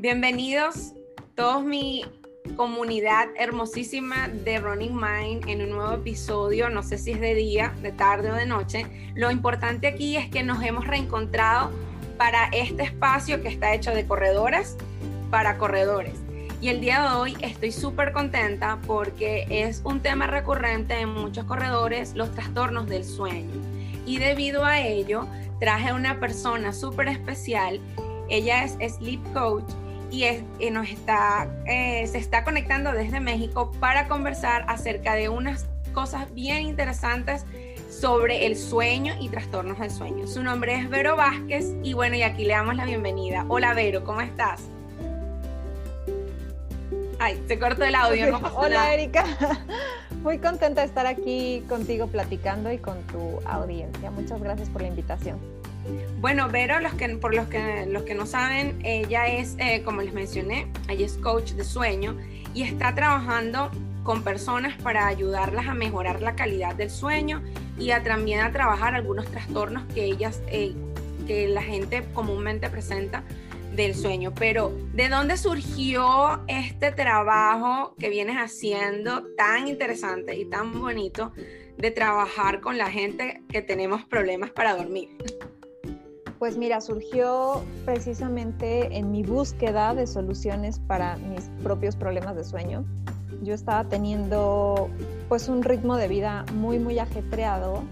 Bienvenidos 0.00 0.92
todos 1.34 1.64
mi 1.64 2.04
comunidad 2.54 3.30
hermosísima 3.36 4.28
de 4.28 4.60
Running 4.60 4.94
Mind 4.94 5.48
en 5.48 5.60
un 5.60 5.70
nuevo 5.70 5.92
episodio, 5.92 6.70
no 6.70 6.84
sé 6.84 6.98
si 6.98 7.10
es 7.10 7.20
de 7.20 7.34
día, 7.34 7.74
de 7.82 7.90
tarde 7.90 8.30
o 8.30 8.34
de 8.36 8.46
noche. 8.46 8.86
Lo 9.16 9.32
importante 9.32 9.88
aquí 9.88 10.16
es 10.16 10.30
que 10.30 10.44
nos 10.44 10.62
hemos 10.62 10.86
reencontrado 10.86 11.72
para 12.16 12.44
este 12.52 12.84
espacio 12.84 13.42
que 13.42 13.48
está 13.48 13.74
hecho 13.74 13.90
de 13.90 14.06
corredoras 14.06 14.76
para 15.32 15.58
corredores. 15.58 16.14
Y 16.60 16.68
el 16.68 16.80
día 16.80 17.02
de 17.02 17.16
hoy 17.16 17.36
estoy 17.40 17.72
súper 17.72 18.12
contenta 18.12 18.78
porque 18.86 19.48
es 19.50 19.82
un 19.84 19.98
tema 19.98 20.28
recurrente 20.28 21.00
en 21.00 21.08
muchos 21.08 21.44
corredores, 21.44 22.14
los 22.14 22.30
trastornos 22.30 22.88
del 22.88 23.04
sueño. 23.04 23.50
Y 24.06 24.18
debido 24.18 24.64
a 24.64 24.78
ello, 24.78 25.26
traje 25.58 25.88
a 25.88 25.94
una 25.94 26.20
persona 26.20 26.72
súper 26.72 27.08
especial. 27.08 27.80
Ella 28.28 28.62
es 28.62 28.94
sleep 28.94 29.20
coach 29.32 29.68
y, 30.10 30.70
nos 30.70 30.88
está, 30.88 31.48
eh, 31.66 32.06
se 32.06 32.18
está 32.18 32.44
conectando 32.44 32.92
desde 32.92 33.20
México 33.20 33.70
para 33.80 34.08
conversar 34.08 34.64
acerca 34.68 35.14
de 35.14 35.28
unas 35.28 35.66
cosas 35.92 36.32
bien 36.34 36.62
interesantes 36.62 37.44
sobre 37.90 38.46
el 38.46 38.56
sueño 38.56 39.14
y 39.20 39.28
trastornos 39.28 39.78
del 39.78 39.90
sueño. 39.90 40.26
Su 40.26 40.42
nombre 40.42 40.76
es 40.76 40.88
Vero 40.88 41.16
Vázquez 41.16 41.74
y 41.82 41.94
bueno, 41.94 42.16
y 42.16 42.22
aquí 42.22 42.44
le 42.44 42.54
damos 42.54 42.76
la 42.76 42.84
bienvenida. 42.84 43.44
Hola 43.48 43.74
Vero, 43.74 44.04
¿cómo 44.04 44.20
estás? 44.20 44.62
Ay, 47.18 47.42
se 47.48 47.58
cortó 47.58 47.84
el 47.84 47.94
audio. 47.94 48.38
Hola 48.54 48.94
Erika, 48.94 49.24
muy 50.22 50.38
contenta 50.38 50.82
de 50.82 50.86
estar 50.86 51.06
aquí 51.06 51.64
contigo 51.68 52.06
platicando 52.06 52.70
y 52.70 52.78
con 52.78 53.02
tu 53.08 53.40
audiencia. 53.46 54.10
Muchas 54.10 54.40
gracias 54.40 54.68
por 54.68 54.82
la 54.82 54.88
invitación. 54.88 55.57
Bueno, 56.20 56.48
Vero, 56.48 56.80
los 56.80 56.94
que, 56.94 57.08
por 57.10 57.34
los 57.34 57.46
que, 57.48 57.86
los 57.86 58.02
que 58.02 58.14
no 58.14 58.26
saben, 58.26 58.80
ella 58.84 59.28
es, 59.28 59.54
eh, 59.58 59.82
como 59.84 60.02
les 60.02 60.12
mencioné, 60.12 60.66
ella 60.88 61.06
es 61.06 61.14
coach 61.14 61.52
de 61.52 61.64
sueño 61.64 62.16
y 62.54 62.62
está 62.62 62.94
trabajando 62.94 63.70
con 64.02 64.24
personas 64.24 64.76
para 64.82 65.06
ayudarlas 65.06 65.66
a 65.66 65.74
mejorar 65.74 66.22
la 66.22 66.34
calidad 66.34 66.74
del 66.74 66.90
sueño 66.90 67.42
y 67.78 67.90
a, 67.90 68.02
también 68.02 68.40
a 68.40 68.50
trabajar 68.52 68.94
algunos 68.94 69.26
trastornos 69.26 69.84
que 69.94 70.04
ellas, 70.04 70.42
eh, 70.48 70.74
que 71.26 71.46
la 71.46 71.62
gente 71.62 72.04
comúnmente 72.14 72.68
presenta 72.70 73.22
del 73.76 73.94
sueño. 73.94 74.32
Pero, 74.34 74.72
¿de 74.92 75.08
dónde 75.08 75.36
surgió 75.36 76.42
este 76.48 76.90
trabajo 76.90 77.94
que 77.98 78.08
vienes 78.08 78.36
haciendo 78.36 79.24
tan 79.36 79.68
interesante 79.68 80.36
y 80.36 80.46
tan 80.46 80.72
bonito 80.72 81.32
de 81.76 81.90
trabajar 81.90 82.60
con 82.60 82.76
la 82.76 82.90
gente 82.90 83.42
que 83.48 83.62
tenemos 83.62 84.04
problemas 84.04 84.50
para 84.50 84.74
dormir? 84.74 85.10
Pues 86.38 86.56
mira, 86.56 86.80
surgió 86.80 87.62
precisamente 87.84 88.96
en 88.96 89.10
mi 89.10 89.24
búsqueda 89.24 89.92
de 89.94 90.06
soluciones 90.06 90.78
para 90.78 91.16
mis 91.16 91.50
propios 91.64 91.96
problemas 91.96 92.36
de 92.36 92.44
sueño. 92.44 92.84
Yo 93.42 93.54
estaba 93.54 93.84
teniendo 93.84 94.88
pues 95.28 95.48
un 95.48 95.64
ritmo 95.64 95.96
de 95.96 96.06
vida 96.06 96.44
muy 96.54 96.78
muy 96.78 97.00
ajetreado, 97.00 97.82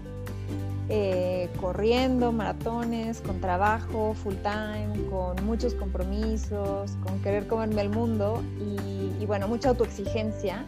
eh, 0.87 1.49
corriendo 1.59 2.31
maratones, 2.31 3.19
con 3.19 3.41
trabajo 3.41 4.13
full 4.13 4.35
time, 4.35 5.09
con 5.09 5.45
muchos 5.45 5.73
compromisos, 5.73 6.91
con 7.03 7.21
querer 7.21 7.47
comerme 7.47 7.81
el 7.81 7.89
mundo 7.89 8.41
y, 8.61 9.21
y 9.21 9.25
bueno, 9.25 9.49
mucha 9.49 9.69
autoexigencia 9.69 10.63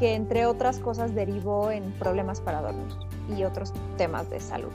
que 0.00 0.14
entre 0.14 0.46
otras 0.46 0.80
cosas 0.80 1.14
derivó 1.14 1.70
en 1.70 1.84
problemas 1.92 2.40
para 2.40 2.62
dormir 2.62 2.92
y 3.36 3.44
otros 3.44 3.72
temas 3.96 4.28
de 4.28 4.40
salud. 4.40 4.72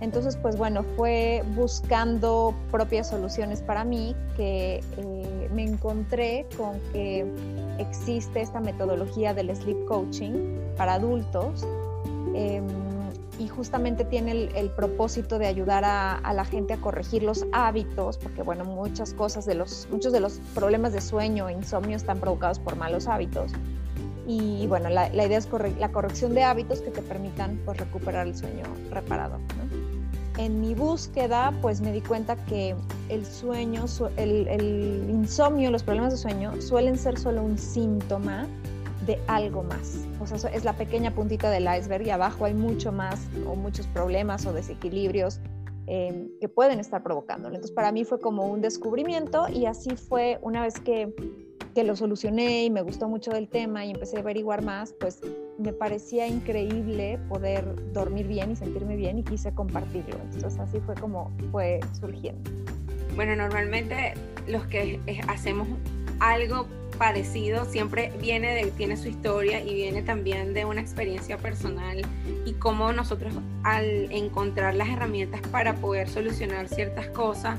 Entonces, 0.00 0.36
pues 0.36 0.56
bueno, 0.56 0.84
fue 0.96 1.42
buscando 1.54 2.54
propias 2.70 3.08
soluciones 3.08 3.62
para 3.62 3.84
mí 3.84 4.14
que 4.36 4.82
eh, 4.96 5.48
me 5.52 5.64
encontré 5.64 6.46
con 6.56 6.80
que 6.92 7.24
existe 7.78 8.40
esta 8.40 8.60
metodología 8.60 9.34
del 9.34 9.54
sleep 9.54 9.84
coaching 9.86 10.58
para 10.76 10.94
adultos 10.94 11.66
em, 12.34 12.66
y 13.38 13.48
justamente 13.48 14.04
tiene 14.04 14.50
el, 14.54 14.70
propósito 14.70 15.38
de 15.38 15.46
ayudar 15.46 15.84
a, 15.84 16.32
la 16.32 16.44
gente 16.44 16.74
a 16.74 16.76
corregir 16.76 17.22
los 17.22 17.46
hábitos, 17.52 18.16
porque 18.18 18.42
bueno, 18.42 18.64
muchas 18.64 19.12
cosas 19.12 19.44
de 19.44 19.54
los, 19.54 19.88
muchos 19.90 20.12
de 20.12 20.20
los 20.20 20.40
problemas 20.54 20.92
de 20.92 21.00
sueño 21.00 21.48
e 21.48 21.52
insomnio 21.52 21.96
están 21.96 22.20
provocados 22.20 22.58
por 22.58 22.76
malos 22.76 23.08
hábitos. 23.08 23.52
Y 24.26 24.66
bueno, 24.68 24.88
la, 24.88 25.08
idea 25.08 25.38
es 25.38 25.48
la 25.78 25.90
corrección 25.90 26.34
de 26.34 26.44
hábitos 26.44 26.80
que 26.80 26.90
te 26.90 27.02
permitan 27.02 27.60
pues, 27.64 27.76
recuperar 27.76 28.26
el 28.26 28.36
sueño 28.36 28.64
reparado. 28.90 29.38
En 30.38 30.60
mi 30.60 30.74
búsqueda, 30.74 31.52
pues 31.62 31.80
me 31.80 31.92
di 31.92 32.00
cuenta 32.00 32.36
que 32.46 32.74
el 33.08 33.24
sueño, 33.24 33.84
el, 34.16 34.48
el 34.48 35.06
insomnio, 35.08 35.70
los 35.70 35.82
problemas 35.82 36.12
de 36.12 36.18
sueño 36.18 36.60
suelen 36.60 36.98
ser 36.98 37.18
solo 37.18 37.42
un 37.42 37.56
síntoma 37.56 38.46
de 39.06 39.20
algo 39.28 39.62
más. 39.62 40.00
O 40.20 40.26
sea, 40.26 40.50
es 40.50 40.64
la 40.64 40.72
pequeña 40.72 41.14
puntita 41.14 41.50
del 41.50 41.68
iceberg 41.78 42.06
y 42.06 42.10
abajo 42.10 42.46
hay 42.46 42.54
mucho 42.54 42.90
más 42.90 43.28
o 43.46 43.54
muchos 43.54 43.86
problemas 43.86 44.44
o 44.46 44.52
desequilibrios 44.52 45.40
eh, 45.86 46.28
que 46.40 46.48
pueden 46.48 46.80
estar 46.80 47.02
provocándolo. 47.02 47.54
Entonces, 47.54 47.74
para 47.74 47.92
mí 47.92 48.04
fue 48.04 48.18
como 48.18 48.46
un 48.46 48.60
descubrimiento 48.60 49.46
y 49.48 49.66
así 49.66 49.94
fue 49.94 50.38
una 50.42 50.62
vez 50.62 50.80
que 50.80 51.14
que 51.74 51.84
lo 51.84 51.96
solucioné 51.96 52.64
y 52.64 52.70
me 52.70 52.82
gustó 52.82 53.08
mucho 53.08 53.32
el 53.32 53.48
tema 53.48 53.84
y 53.84 53.90
empecé 53.90 54.16
a 54.16 54.20
averiguar 54.20 54.62
más, 54.62 54.94
pues 54.94 55.20
me 55.58 55.72
parecía 55.72 56.26
increíble 56.26 57.18
poder 57.28 57.92
dormir 57.92 58.26
bien 58.26 58.50
y 58.50 58.56
sentirme 58.56 58.96
bien 58.96 59.18
y 59.18 59.22
quise 59.22 59.52
compartirlo. 59.54 60.18
Entonces 60.32 60.58
así 60.58 60.80
fue 60.80 60.94
como 60.94 61.30
fue 61.50 61.80
surgiendo. 61.98 62.50
Bueno, 63.14 63.36
normalmente 63.36 64.14
los 64.48 64.66
que 64.66 65.00
hacemos 65.28 65.68
algo 66.20 66.66
parecido 66.98 67.64
siempre 67.64 68.12
viene 68.20 68.66
tiene 68.76 68.96
su 68.96 69.08
historia 69.08 69.60
y 69.60 69.74
viene 69.74 70.02
también 70.02 70.54
de 70.54 70.64
una 70.64 70.80
experiencia 70.80 71.38
personal 71.38 72.02
y 72.44 72.52
cómo 72.54 72.92
nosotros 72.92 73.34
al 73.62 74.10
encontrar 74.12 74.74
las 74.74 74.88
herramientas 74.88 75.40
para 75.50 75.74
poder 75.74 76.08
solucionar 76.08 76.68
ciertas 76.68 77.08
cosas, 77.08 77.58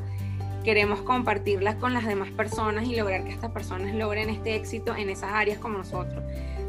queremos 0.63 1.01
compartirlas 1.01 1.75
con 1.75 1.93
las 1.93 2.05
demás 2.05 2.29
personas 2.31 2.85
y 2.85 2.95
lograr 2.95 3.23
que 3.23 3.31
estas 3.31 3.51
personas 3.51 3.93
logren 3.93 4.29
este 4.29 4.55
éxito 4.55 4.95
en 4.95 5.09
esas 5.09 5.31
áreas 5.33 5.59
como 5.59 5.77
nosotros. 5.77 6.23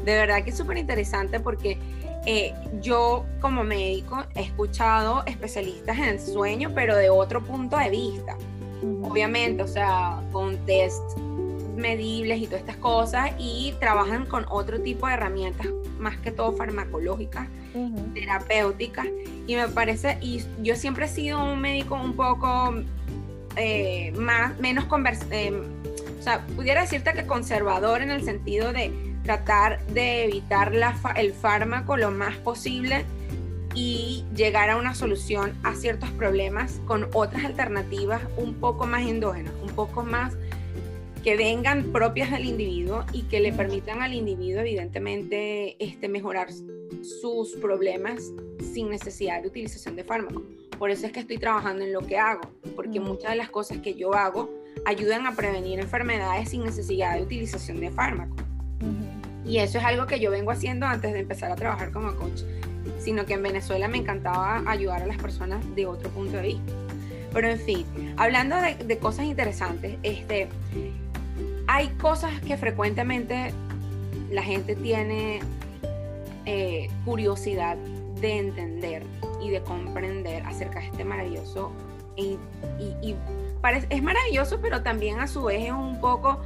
De 0.07 0.15
verdad 0.15 0.41
que 0.41 0.51
es 0.51 0.57
súper 0.57 0.77
interesante 0.77 1.37
porque 1.41 1.77
eh, 2.25 2.53
yo 2.79 3.25
como 3.41 3.65
médico 3.65 4.23
he 4.35 4.41
escuchado 4.43 5.21
especialistas 5.25 5.97
en 5.97 6.05
el 6.05 6.19
sueño, 6.21 6.71
pero 6.73 6.95
de 6.95 7.09
otro 7.09 7.43
punto 7.43 7.77
de 7.77 7.89
vista. 7.89 8.37
Obviamente, 9.01 9.63
o 9.63 9.67
sea, 9.67 10.21
con 10.31 10.55
test 10.65 11.17
medibles 11.75 12.39
y 12.39 12.45
todas 12.45 12.61
estas 12.61 12.77
cosas 12.77 13.31
y 13.37 13.73
trabajan 13.81 14.25
con 14.27 14.45
otro 14.47 14.79
tipo 14.79 15.07
de 15.07 15.15
herramientas, 15.15 15.67
más 15.99 16.15
que 16.15 16.31
todo 16.31 16.53
farmacológicas, 16.53 17.49
terapéuticas. 18.13 19.07
Y 19.45 19.57
me 19.57 19.67
parece, 19.67 20.17
y 20.21 20.41
yo 20.63 20.77
siempre 20.77 21.07
he 21.07 21.09
sido 21.09 21.43
un 21.43 21.59
médico 21.59 21.95
un 21.95 22.13
poco 22.15 22.75
eh, 23.57 24.13
más, 24.15 24.57
menos 24.59 24.85
eh, 25.31 25.51
o 26.17 26.23
sea, 26.23 26.45
pudiera 26.55 26.79
decirte 26.79 27.11
que 27.11 27.25
conservador 27.25 28.01
en 28.01 28.11
el 28.11 28.23
sentido 28.23 28.71
de 28.71 29.06
tratar 29.27 29.85
de 29.87 30.23
evitar 30.23 30.71
el 31.17 31.33
fármaco 31.33 31.97
lo 31.97 32.11
más 32.11 32.37
posible 32.37 33.03
y 33.75 34.23
llegar 34.33 34.69
a 34.69 34.77
una 34.77 34.95
solución 34.95 35.53
a 35.63 35.75
ciertos 35.75 36.09
problemas 36.11 36.79
con 36.87 37.09
otras 37.13 37.43
alternativas 37.43 38.21
un 38.37 38.53
poco 38.53 38.87
más 38.87 39.05
endógenas, 39.05 39.51
un 39.61 39.71
poco 39.71 40.01
más 40.03 40.37
que 41.25 41.35
vengan 41.35 41.91
propias 41.91 42.31
del 42.31 42.45
individuo 42.45 43.03
y 43.11 43.23
que 43.23 43.41
le 43.41 43.51
permitan 43.51 44.01
al 44.01 44.13
individuo 44.13 44.61
evidentemente 44.61 45.75
este, 45.83 46.07
mejorar 46.07 46.47
sus 47.03 47.51
problemas 47.61 48.31
sin 48.61 48.89
necesidad 48.89 49.41
de 49.41 49.49
utilización 49.49 49.97
de 49.97 50.05
fármacos. 50.05 50.43
Por 50.79 50.89
eso 50.89 51.05
es 51.05 51.11
que 51.11 51.19
estoy 51.19 51.37
trabajando 51.37 51.83
en 51.83 51.91
lo 51.91 51.99
que 51.99 52.17
hago, 52.17 52.49
porque 52.77 53.01
muchas 53.01 53.31
de 53.31 53.35
las 53.35 53.49
cosas 53.49 53.79
que 53.79 53.93
yo 53.93 54.13
hago 54.13 54.49
ayudan 54.85 55.27
a 55.27 55.35
prevenir 55.35 55.79
enfermedades 55.79 56.51
sin 56.51 56.63
necesidad 56.63 57.17
de 57.17 57.23
utilización 57.23 57.81
de 57.81 57.91
fármacos. 57.91 58.47
Y 59.47 59.59
eso 59.59 59.77
es 59.77 59.85
algo 59.85 60.05
que 60.05 60.19
yo 60.19 60.29
vengo 60.29 60.51
haciendo 60.51 60.85
antes 60.85 61.13
de 61.13 61.19
empezar 61.19 61.51
a 61.51 61.55
trabajar 61.55 61.91
como 61.91 62.13
coach, 62.15 62.41
sino 62.99 63.25
que 63.25 63.33
en 63.33 63.43
Venezuela 63.43 63.87
me 63.87 63.97
encantaba 63.97 64.61
ayudar 64.67 65.03
a 65.03 65.05
las 65.05 65.17
personas 65.17 65.63
de 65.75 65.85
otro 65.85 66.09
punto 66.09 66.37
de 66.37 66.43
vista. 66.43 66.73
Pero 67.33 67.49
en 67.49 67.59
fin, 67.59 67.85
hablando 68.17 68.55
de, 68.57 68.97
cosas 68.97 69.25
interesantes, 69.25 69.97
este, 70.03 70.47
hay 71.67 71.87
cosas 71.89 72.39
que 72.41 72.57
frecuentemente 72.57 73.53
la 74.31 74.43
gente 74.43 74.75
tiene 74.75 75.39
eh, 76.45 76.89
curiosidad 77.05 77.77
de 78.19 78.37
entender 78.37 79.03
y 79.41 79.49
de 79.49 79.61
comprender 79.61 80.43
acerca 80.43 80.79
de 80.79 80.87
este 80.87 81.05
maravilloso 81.05 81.71
y, 82.17 82.37
es 83.89 84.03
maravilloso, 84.03 84.59
pero 84.61 84.81
también 84.81 85.19
a 85.19 85.27
su 85.27 85.43
vez 85.43 85.65
es 85.65 85.71
un 85.71 85.99
poco 86.01 86.39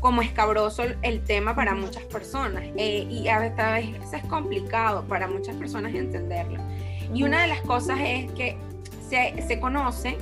como 0.00 0.22
escabroso 0.22 0.84
el, 1.02 1.22
tema 1.22 1.54
para 1.54 1.74
muchas 1.74 2.04
personas 2.04 2.64
eh, 2.76 3.06
y 3.10 3.28
a 3.28 3.38
veces 3.38 4.12
es 4.12 4.24
complicado 4.24 5.04
para 5.04 5.26
muchas 5.26 5.56
personas 5.56 5.94
entenderlo. 5.94 6.62
Y 7.14 7.22
una 7.22 7.42
de 7.42 7.48
las 7.48 7.60
cosas 7.62 7.98
es 8.00 8.30
que 8.32 8.56
se, 9.08 9.42
se 9.46 9.60
conoce 9.60 10.18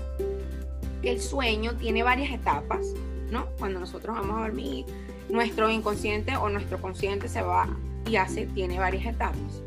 que 1.02 1.10
el 1.10 1.20
sueño 1.20 1.74
tiene 1.74 2.02
varias 2.02 2.32
etapas 2.32 2.94
¿no? 3.30 3.46
Cuando 3.58 3.80
nosotros 3.80 4.16
vamos 4.16 4.38
a 4.38 4.42
dormir, 4.42 4.86
nuestro 5.28 5.70
inconsciente 5.70 6.36
o 6.36 6.48
nuestro 6.48 6.80
consciente 6.80 7.28
se 7.28 7.42
va 7.42 7.68
y 8.06 8.16
hace, 8.16 8.46
tiene 8.46 8.78
varias 8.78 9.06
etapas. 9.06 9.62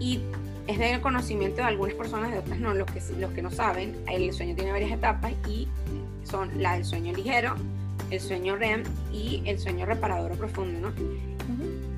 Y 0.00 0.20
es 0.66 0.78
del 0.78 1.00
conocimiento 1.00 1.58
de 1.58 1.64
algunas 1.64 1.94
personas, 1.94 2.32
de 2.32 2.38
otras 2.38 2.58
no, 2.58 2.74
los 2.74 2.90
que, 2.90 3.00
los 3.18 3.30
que 3.32 3.42
no 3.42 3.50
saben, 3.50 3.96
el 4.08 4.32
sueño 4.32 4.54
tiene 4.54 4.72
varias 4.72 4.90
etapas 4.90 5.32
y 5.48 5.68
son 6.24 6.50
la 6.60 6.74
del 6.74 6.84
sueño 6.84 7.12
ligero, 7.12 7.54
el 8.10 8.20
sueño 8.20 8.56
REM 8.56 8.82
y 9.12 9.42
el 9.46 9.58
sueño 9.58 9.86
reparador 9.86 10.32
o 10.32 10.34
profundo, 10.36 10.90
¿no? 10.90 10.94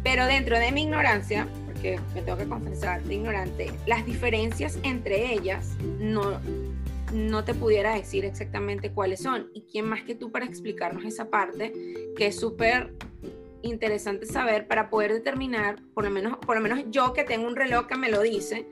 Pero 0.02 0.26
dentro 0.26 0.58
de 0.58 0.72
mi 0.72 0.82
ignorancia, 0.82 1.48
porque 1.66 2.00
me 2.14 2.22
tengo 2.22 2.38
que 2.38 2.48
confesar 2.48 3.02
de 3.02 3.14
ignorante, 3.14 3.70
las 3.86 4.06
diferencias 4.06 4.78
entre 4.82 5.32
ellas 5.32 5.76
no, 5.98 6.40
no 7.12 7.44
te 7.44 7.54
pudiera 7.54 7.94
decir 7.94 8.24
exactamente 8.24 8.90
cuáles 8.90 9.20
son. 9.20 9.48
¿Y 9.54 9.62
quién 9.62 9.86
más 9.86 10.02
que 10.02 10.14
tú 10.14 10.30
para 10.30 10.44
explicarnos 10.44 11.04
esa 11.04 11.30
parte 11.30 11.72
que 12.16 12.26
es 12.26 12.38
súper 12.38 12.94
interesante 13.62 14.26
saber 14.26 14.66
para 14.66 14.88
poder 14.88 15.12
determinar, 15.12 15.76
por 15.94 16.04
lo 16.04 16.10
menos, 16.10 16.38
por 16.38 16.56
lo 16.56 16.62
menos 16.62 16.84
yo 16.90 17.12
que 17.12 17.24
tengo 17.24 17.46
un 17.46 17.56
reloj 17.56 17.86
que 17.86 17.96
me 17.96 18.08
lo 18.08 18.22
dice, 18.22 18.66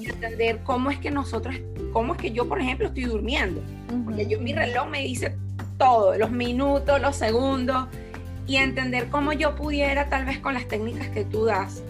y 0.00 0.08
entender 0.08 0.60
cómo 0.62 0.90
es 0.90 0.98
que 0.98 1.10
nosotros, 1.10 1.56
cómo 1.92 2.14
es 2.14 2.20
que 2.20 2.30
yo, 2.30 2.48
por 2.48 2.60
ejemplo, 2.60 2.88
estoy 2.88 3.04
durmiendo. 3.04 3.62
Porque 4.04 4.26
yo 4.26 4.40
mi 4.40 4.52
reloj 4.52 4.88
me 4.88 5.02
dice 5.02 5.36
todo, 5.78 6.16
los 6.16 6.30
minutos, 6.30 7.00
los 7.00 7.16
segundos, 7.16 7.86
y 8.46 8.56
entender 8.56 9.08
cómo 9.08 9.32
yo 9.32 9.54
pudiera, 9.56 10.08
tal 10.08 10.24
vez 10.26 10.38
con 10.38 10.54
las 10.54 10.66
técnicas 10.66 11.08
que 11.08 11.24
tú 11.24 11.44
das, 11.46 11.82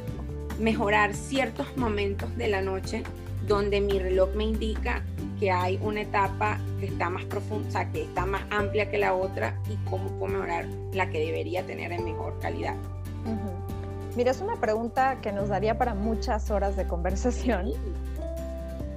mejorar 0.58 1.14
ciertos 1.14 1.76
momentos 1.76 2.36
de 2.36 2.48
la 2.48 2.62
noche 2.62 3.02
donde 3.46 3.80
mi 3.80 3.98
reloj 3.98 4.30
me 4.34 4.44
indica 4.44 5.02
que 5.38 5.50
hay 5.50 5.78
una 5.82 6.02
etapa 6.02 6.58
que 6.80 6.86
está 6.86 7.10
más 7.10 7.24
profunda, 7.24 7.68
o 7.68 7.72
sea, 7.72 7.90
que 7.90 8.02
está 8.04 8.24
más 8.24 8.42
amplia 8.50 8.90
que 8.90 8.98
la 8.98 9.14
otra 9.14 9.58
y 9.68 9.76
cómo 9.88 10.08
puedo 10.18 10.32
mejorar 10.32 10.66
la 10.92 11.10
que 11.10 11.18
debería 11.18 11.64
tener 11.66 11.92
en 11.92 12.04
mejor 12.04 12.38
calidad. 12.38 12.76
Mira, 14.16 14.30
es 14.30 14.40
una 14.40 14.56
pregunta 14.56 15.20
que 15.20 15.32
nos 15.32 15.48
daría 15.48 15.76
para 15.76 15.94
muchas 15.94 16.50
horas 16.50 16.76
de 16.76 16.86
conversación, 16.86 17.72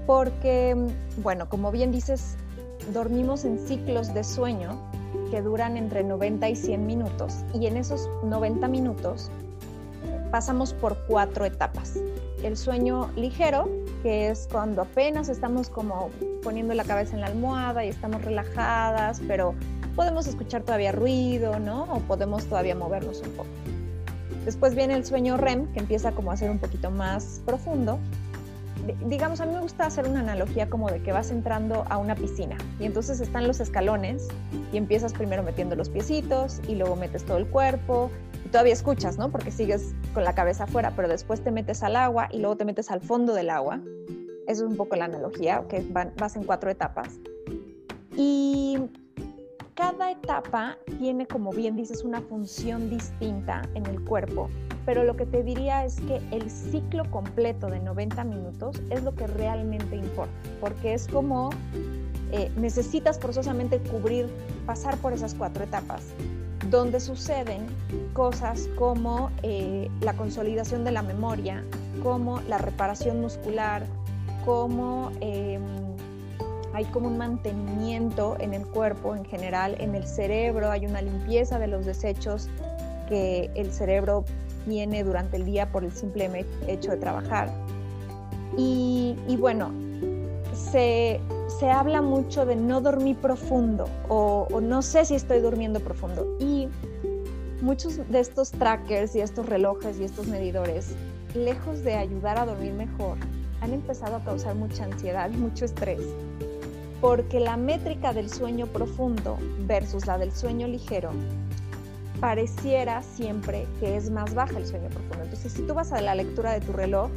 porque, 0.05 0.75
bueno, 1.17 1.49
como 1.49 1.71
bien 1.71 1.91
dices, 1.91 2.37
dormimos 2.93 3.45
en 3.45 3.59
ciclos 3.59 4.13
de 4.13 4.23
sueño 4.23 4.77
que 5.31 5.41
duran 5.41 5.77
entre 5.77 6.03
90 6.03 6.49
y 6.49 6.55
100 6.55 6.85
minutos 6.85 7.43
y 7.53 7.67
en 7.67 7.77
esos 7.77 8.09
90 8.23 8.67
minutos 8.67 9.29
pasamos 10.31 10.73
por 10.73 10.97
cuatro 11.07 11.45
etapas. 11.45 11.99
El 12.43 12.55
sueño 12.55 13.09
ligero, 13.15 13.69
que 14.03 14.29
es 14.29 14.47
cuando 14.51 14.83
apenas 14.83 15.29
estamos 15.29 15.69
como 15.69 16.09
poniendo 16.43 16.73
la 16.73 16.83
cabeza 16.83 17.15
en 17.15 17.21
la 17.21 17.27
almohada 17.27 17.83
y 17.83 17.89
estamos 17.89 18.23
relajadas, 18.23 19.21
pero 19.27 19.55
podemos 19.95 20.27
escuchar 20.27 20.61
todavía 20.61 20.91
ruido, 20.91 21.59
¿no? 21.59 21.83
O 21.85 21.99
podemos 22.01 22.45
todavía 22.45 22.75
movernos 22.75 23.21
un 23.21 23.31
poco. 23.31 23.49
Después 24.45 24.75
viene 24.75 24.93
el 24.93 25.05
sueño 25.05 25.35
REM, 25.35 25.67
que 25.73 25.79
empieza 25.79 26.11
como 26.13 26.31
a 26.31 26.37
ser 26.37 26.51
un 26.51 26.59
poquito 26.59 26.91
más 26.91 27.41
profundo. 27.45 27.99
Digamos, 29.05 29.41
a 29.41 29.45
mí 29.45 29.53
me 29.53 29.61
gusta 29.61 29.85
hacer 29.85 30.07
una 30.07 30.21
analogía 30.21 30.69
como 30.69 30.89
de 30.89 31.01
que 31.01 31.11
vas 31.11 31.31
entrando 31.31 31.85
a 31.89 31.97
una 31.97 32.15
piscina 32.15 32.57
y 32.79 32.85
entonces 32.85 33.19
están 33.19 33.47
los 33.47 33.59
escalones 33.59 34.27
y 34.71 34.77
empiezas 34.77 35.13
primero 35.13 35.43
metiendo 35.43 35.75
los 35.75 35.89
piecitos 35.89 36.61
y 36.67 36.75
luego 36.75 36.95
metes 36.95 37.25
todo 37.25 37.37
el 37.37 37.47
cuerpo 37.47 38.09
y 38.45 38.49
todavía 38.49 38.73
escuchas, 38.73 39.17
¿no? 39.17 39.31
Porque 39.31 39.51
sigues 39.51 39.93
con 40.13 40.23
la 40.23 40.33
cabeza 40.33 40.65
afuera, 40.65 40.93
pero 40.95 41.07
después 41.07 41.43
te 41.43 41.51
metes 41.51 41.83
al 41.83 41.95
agua 41.95 42.29
y 42.31 42.39
luego 42.39 42.55
te 42.55 42.65
metes 42.65 42.89
al 42.91 43.01
fondo 43.01 43.33
del 43.33 43.49
agua. 43.49 43.81
Eso 44.47 44.63
es 44.63 44.71
un 44.71 44.77
poco 44.77 44.95
la 44.95 45.05
analogía, 45.05 45.63
que 45.67 45.85
vas 46.17 46.35
en 46.35 46.43
cuatro 46.43 46.69
etapas. 46.69 47.19
Y 48.15 48.79
cada 49.75 50.11
etapa 50.11 50.77
tiene, 50.97 51.27
como 51.27 51.51
bien 51.51 51.75
dices, 51.75 52.03
una 52.03 52.21
función 52.21 52.89
distinta 52.89 53.61
en 53.75 53.85
el 53.85 54.01
cuerpo, 54.03 54.49
pero 54.87 55.03
lo 55.03 55.17
que 55.17 55.25
te 55.25 55.43
diría 55.43 55.83
es 55.83 55.99
que 55.99 56.21
el 56.31 56.49
ciclo 56.49 57.11
completo 57.11 57.67
de 57.67 57.81
90 57.81 58.23
minutos 58.23 58.81
es 58.89 59.03
lo 59.03 59.13
que 59.13 59.27
realmente 59.27 59.97
importa, 59.97 60.31
porque 60.61 60.93
es 60.93 61.09
como 61.09 61.49
eh, 62.31 62.49
necesitas 62.55 63.19
forzosamente 63.19 63.79
cubrir, 63.79 64.27
pasar 64.65 64.95
por 64.99 65.11
esas 65.11 65.33
cuatro 65.33 65.65
etapas, 65.65 66.03
donde 66.69 67.01
suceden 67.01 67.67
cosas 68.13 68.69
como 68.77 69.29
eh, 69.43 69.89
la 69.99 70.13
consolidación 70.13 70.85
de 70.85 70.91
la 70.93 71.01
memoria, 71.01 71.65
como 72.01 72.39
la 72.47 72.57
reparación 72.57 73.19
muscular, 73.19 73.85
como... 74.45 75.11
Em, 75.19 75.65
hay 76.73 76.85
como 76.85 77.07
un 77.07 77.17
mantenimiento 77.17 78.37
en 78.39 78.53
el 78.53 78.63
cuerpo 78.67 79.15
en 79.15 79.25
general, 79.25 79.75
en 79.79 79.95
el 79.95 80.05
cerebro, 80.05 80.69
hay 80.69 80.85
una 80.85 81.01
limpieza 81.01 81.57
de 81.57 81.65
los 81.65 81.87
desechos 81.87 82.49
que 83.09 83.49
el 83.55 83.71
cerebro 83.71 84.25
tiene 84.67 85.03
durante 85.03 85.37
el 85.37 85.45
día 85.45 85.71
por 85.71 85.83
el 85.83 85.91
simple 85.91 86.45
hecho 86.67 86.91
de 86.91 86.97
trabajar. 86.97 87.51
Y, 88.57 89.15
bueno, 89.37 89.71
se, 90.53 91.19
habla 91.71 92.01
mucho 92.01 92.45
de 92.45 92.55
no 92.55 92.81
dormir 92.81 93.17
profundo 93.17 93.85
o, 94.09 94.47
o 94.51 94.61
no 94.61 94.81
sé 94.81 95.05
si 95.05 95.15
estoy 95.15 95.39
durmiendo 95.41 95.79
profundo. 95.79 96.37
Y 96.39 96.67
muchos 97.61 97.99
de 98.09 98.19
estos 98.19 98.51
trackers 98.51 99.15
y 99.15 99.21
estos 99.21 99.45
relojes 99.45 99.99
y 99.99 100.03
estos 100.03 100.27
medidores, 100.27 100.95
lejos 101.33 101.83
de 101.83 101.95
ayudar 101.95 102.37
a 102.37 102.45
dormir 102.45 102.73
mejor, 102.73 103.17
han 103.61 103.73
empezado 103.73 104.17
a 104.17 104.23
causar 104.23 104.55
mucha 104.55 104.85
ansiedad 104.85 105.29
mucho 105.31 105.65
estrés 105.65 106.01
porque 107.01 107.39
la 107.39 107.57
métrica 107.57 108.13
del 108.13 108.29
sueño 108.29 108.67
profundo 108.67 109.37
versus 109.67 110.07
la 110.07 110.17
del 110.17 110.31
sueño 110.31 110.67
ligero 110.67 111.11
pareciera 112.19 113.01
siempre 113.01 113.67
que 113.79 113.95
es 113.95 114.09
más 114.09 114.33
baja 114.33 114.57
el 114.57 114.65
sueño 114.65 114.89
profundo. 114.89 115.23
Entonces, 115.23 115.53
si 115.53 115.61
tú 115.63 115.73
vas 115.73 115.91
a 115.91 116.01
la 116.01 116.15
lectura 116.15 116.53
de 116.53 116.61
tu 116.61 116.73
reloj, 116.73 117.09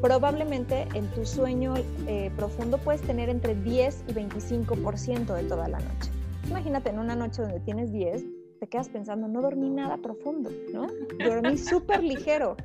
probablemente 0.00 0.86
en 0.94 1.10
tu 1.12 1.24
sueño 1.24 1.74
eh, 2.06 2.30
profundo 2.36 2.78
puedes 2.78 3.00
tener 3.02 3.28
entre 3.28 3.54
10 3.54 4.04
y 4.08 4.12
25% 4.12 5.34
de 5.34 5.44
toda 5.44 5.68
la 5.68 5.78
noche. 5.78 6.10
Imagínate 6.48 6.90
en 6.90 6.98
una 6.98 7.16
noche 7.16 7.42
donde 7.42 7.60
tienes 7.60 7.90
10, 7.90 8.24
te 8.60 8.66
quedas 8.68 8.88
pensando, 8.88 9.28
no 9.28 9.40
dormí 9.40 9.70
nada 9.70 9.96
profundo, 9.96 10.50
¿no? 10.72 10.86
Dormí 11.24 11.58
súper 11.58 12.02
ligero. 12.02 12.56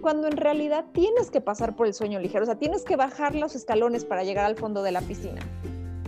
Cuando 0.00 0.28
en 0.28 0.36
realidad 0.36 0.86
tienes 0.92 1.30
que 1.30 1.40
pasar 1.40 1.74
por 1.74 1.86
el 1.86 1.94
sueño 1.94 2.20
ligero, 2.20 2.44
o 2.44 2.46
sea, 2.46 2.58
tienes 2.58 2.84
que 2.84 2.96
bajar 2.96 3.34
los 3.34 3.56
escalones 3.56 4.04
para 4.04 4.22
llegar 4.22 4.46
al 4.46 4.56
fondo 4.56 4.82
de 4.82 4.92
la 4.92 5.00
piscina. 5.00 5.40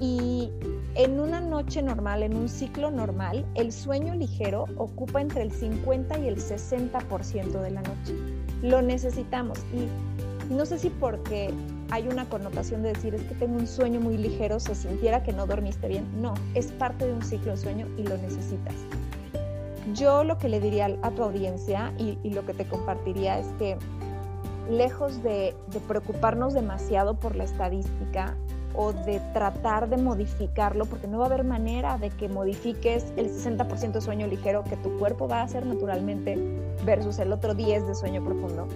Y 0.01 0.51
en 0.95 1.21
una 1.21 1.41
noche 1.41 1.83
normal, 1.83 2.23
en 2.23 2.37
un 2.37 2.49
ciclo 2.49 2.91
normal, 2.91 3.47
el 3.55 3.73
sueño 3.73 4.15
ligero 4.15 4.67
ocupa 4.77 5.21
entre 5.21 5.43
el 5.43 5.51
50 5.51 6.19
y 6.19 6.29
el 6.29 6.37
60% 6.37 7.61
de 7.61 7.71
la 7.71 7.83
noche. 7.83 8.15
Lo 8.63 8.83
necesitamos 8.83 9.59
y 9.73 10.53
no 10.53 10.67
sé 10.67 10.79
si 10.79 10.91
porque 10.91 11.53
hay 11.91 12.09
una 12.09 12.29
connotación 12.29 12.83
de 12.83 12.93
decir 12.93 13.15
es 13.15 13.23
que 13.23 13.35
tengo 13.35 13.59
un 13.59 13.67
sueño 13.67 14.01
muy 14.01 14.17
ligero, 14.17 14.61
se 14.61 14.75
sintiera 14.75 15.23
que 15.23 15.33
no 15.33 15.47
dormiste 15.47 15.89
bien. 15.89 16.07
No, 16.21 16.35
es 16.55 16.73
parte 16.73 17.07
de 17.07 17.15
un 17.15 17.23
ciclo 17.23 17.53
de 17.53 17.59
sueño 17.59 17.87
y 17.97 18.03
lo 18.03 18.17
necesitas. 18.19 18.75
Yo 19.95 20.25
lo 20.25 20.39
que 20.39 20.49
le 20.49 20.61
diría 20.61 20.97
a 21.03 21.11
tu 21.11 21.23
audiencia 21.23 21.93
y, 21.99 22.17
lo 22.31 22.47
que 22.47 22.55
te 22.55 22.67
compartiría 22.67 23.39
es 23.39 23.47
que 23.59 23.77
lejos 24.71 25.23
de 25.23 25.55
preocuparnos 25.89 26.55
demasiado 26.55 27.19
por 27.19 27.35
la 27.35 27.45
estadística, 27.45 28.37
o 28.75 28.93
de 28.93 29.21
tratar 29.33 29.89
de 29.89 29.97
modificarlo, 29.97 30.87
porque 30.87 31.07
no 31.07 31.19
va 31.19 31.25
a 31.25 31.27
haber 31.29 31.45
manera 31.45 31.99
de 31.99 32.11
que 32.11 32.29
modifiques 32.29 33.13
el 33.17 33.31
60% 33.31 33.93
de 33.93 34.01
sueño 34.01 34.27
ligero 34.27 34.65
que 34.65 34.77
tu 34.77 34.99
cuerpo 34.99 35.29
va 35.29 35.41
a 35.41 35.43
hacer 35.45 35.67
naturalmente 35.67 36.39
versus 36.85 37.19
el 37.19 37.33
otro 37.33 37.55
10 37.55 37.87
de 37.87 37.95
sueño 37.95 38.25
profundo 38.25 38.67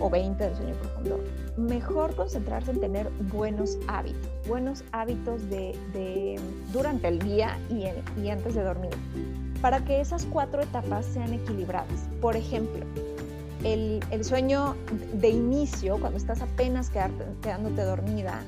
o 0.00 0.10
20 0.10 0.48
de 0.48 0.56
sueño 0.56 0.74
profundo. 0.74 1.20
Mejor 1.56 2.14
concentrarse 2.14 2.72
en 2.72 2.80
tener 2.80 3.10
buenos 3.32 3.78
hábitos, 3.86 4.28
buenos 4.48 4.84
hábitos 4.92 5.48
de, 5.48 6.40
durante 6.72 7.08
el 7.08 7.18
día 7.20 7.58
y, 7.70 8.28
antes 8.28 8.54
de 8.54 8.62
dormir, 8.62 8.90
para 9.60 9.84
que 9.84 10.00
esas 10.00 10.26
cuatro 10.26 10.62
etapas 10.62 11.06
sean 11.06 11.32
equilibradas. 11.32 12.08
Por 12.20 12.36
ejemplo, 12.36 12.84
el, 13.62 14.00
el, 14.10 14.24
sueño 14.24 14.74
de 15.14 15.30
inicio, 15.30 15.98
cuando 15.98 16.18
estás 16.18 16.42
apenas 16.42 16.90
quedándote 16.90 17.82
dormida, 17.82 18.42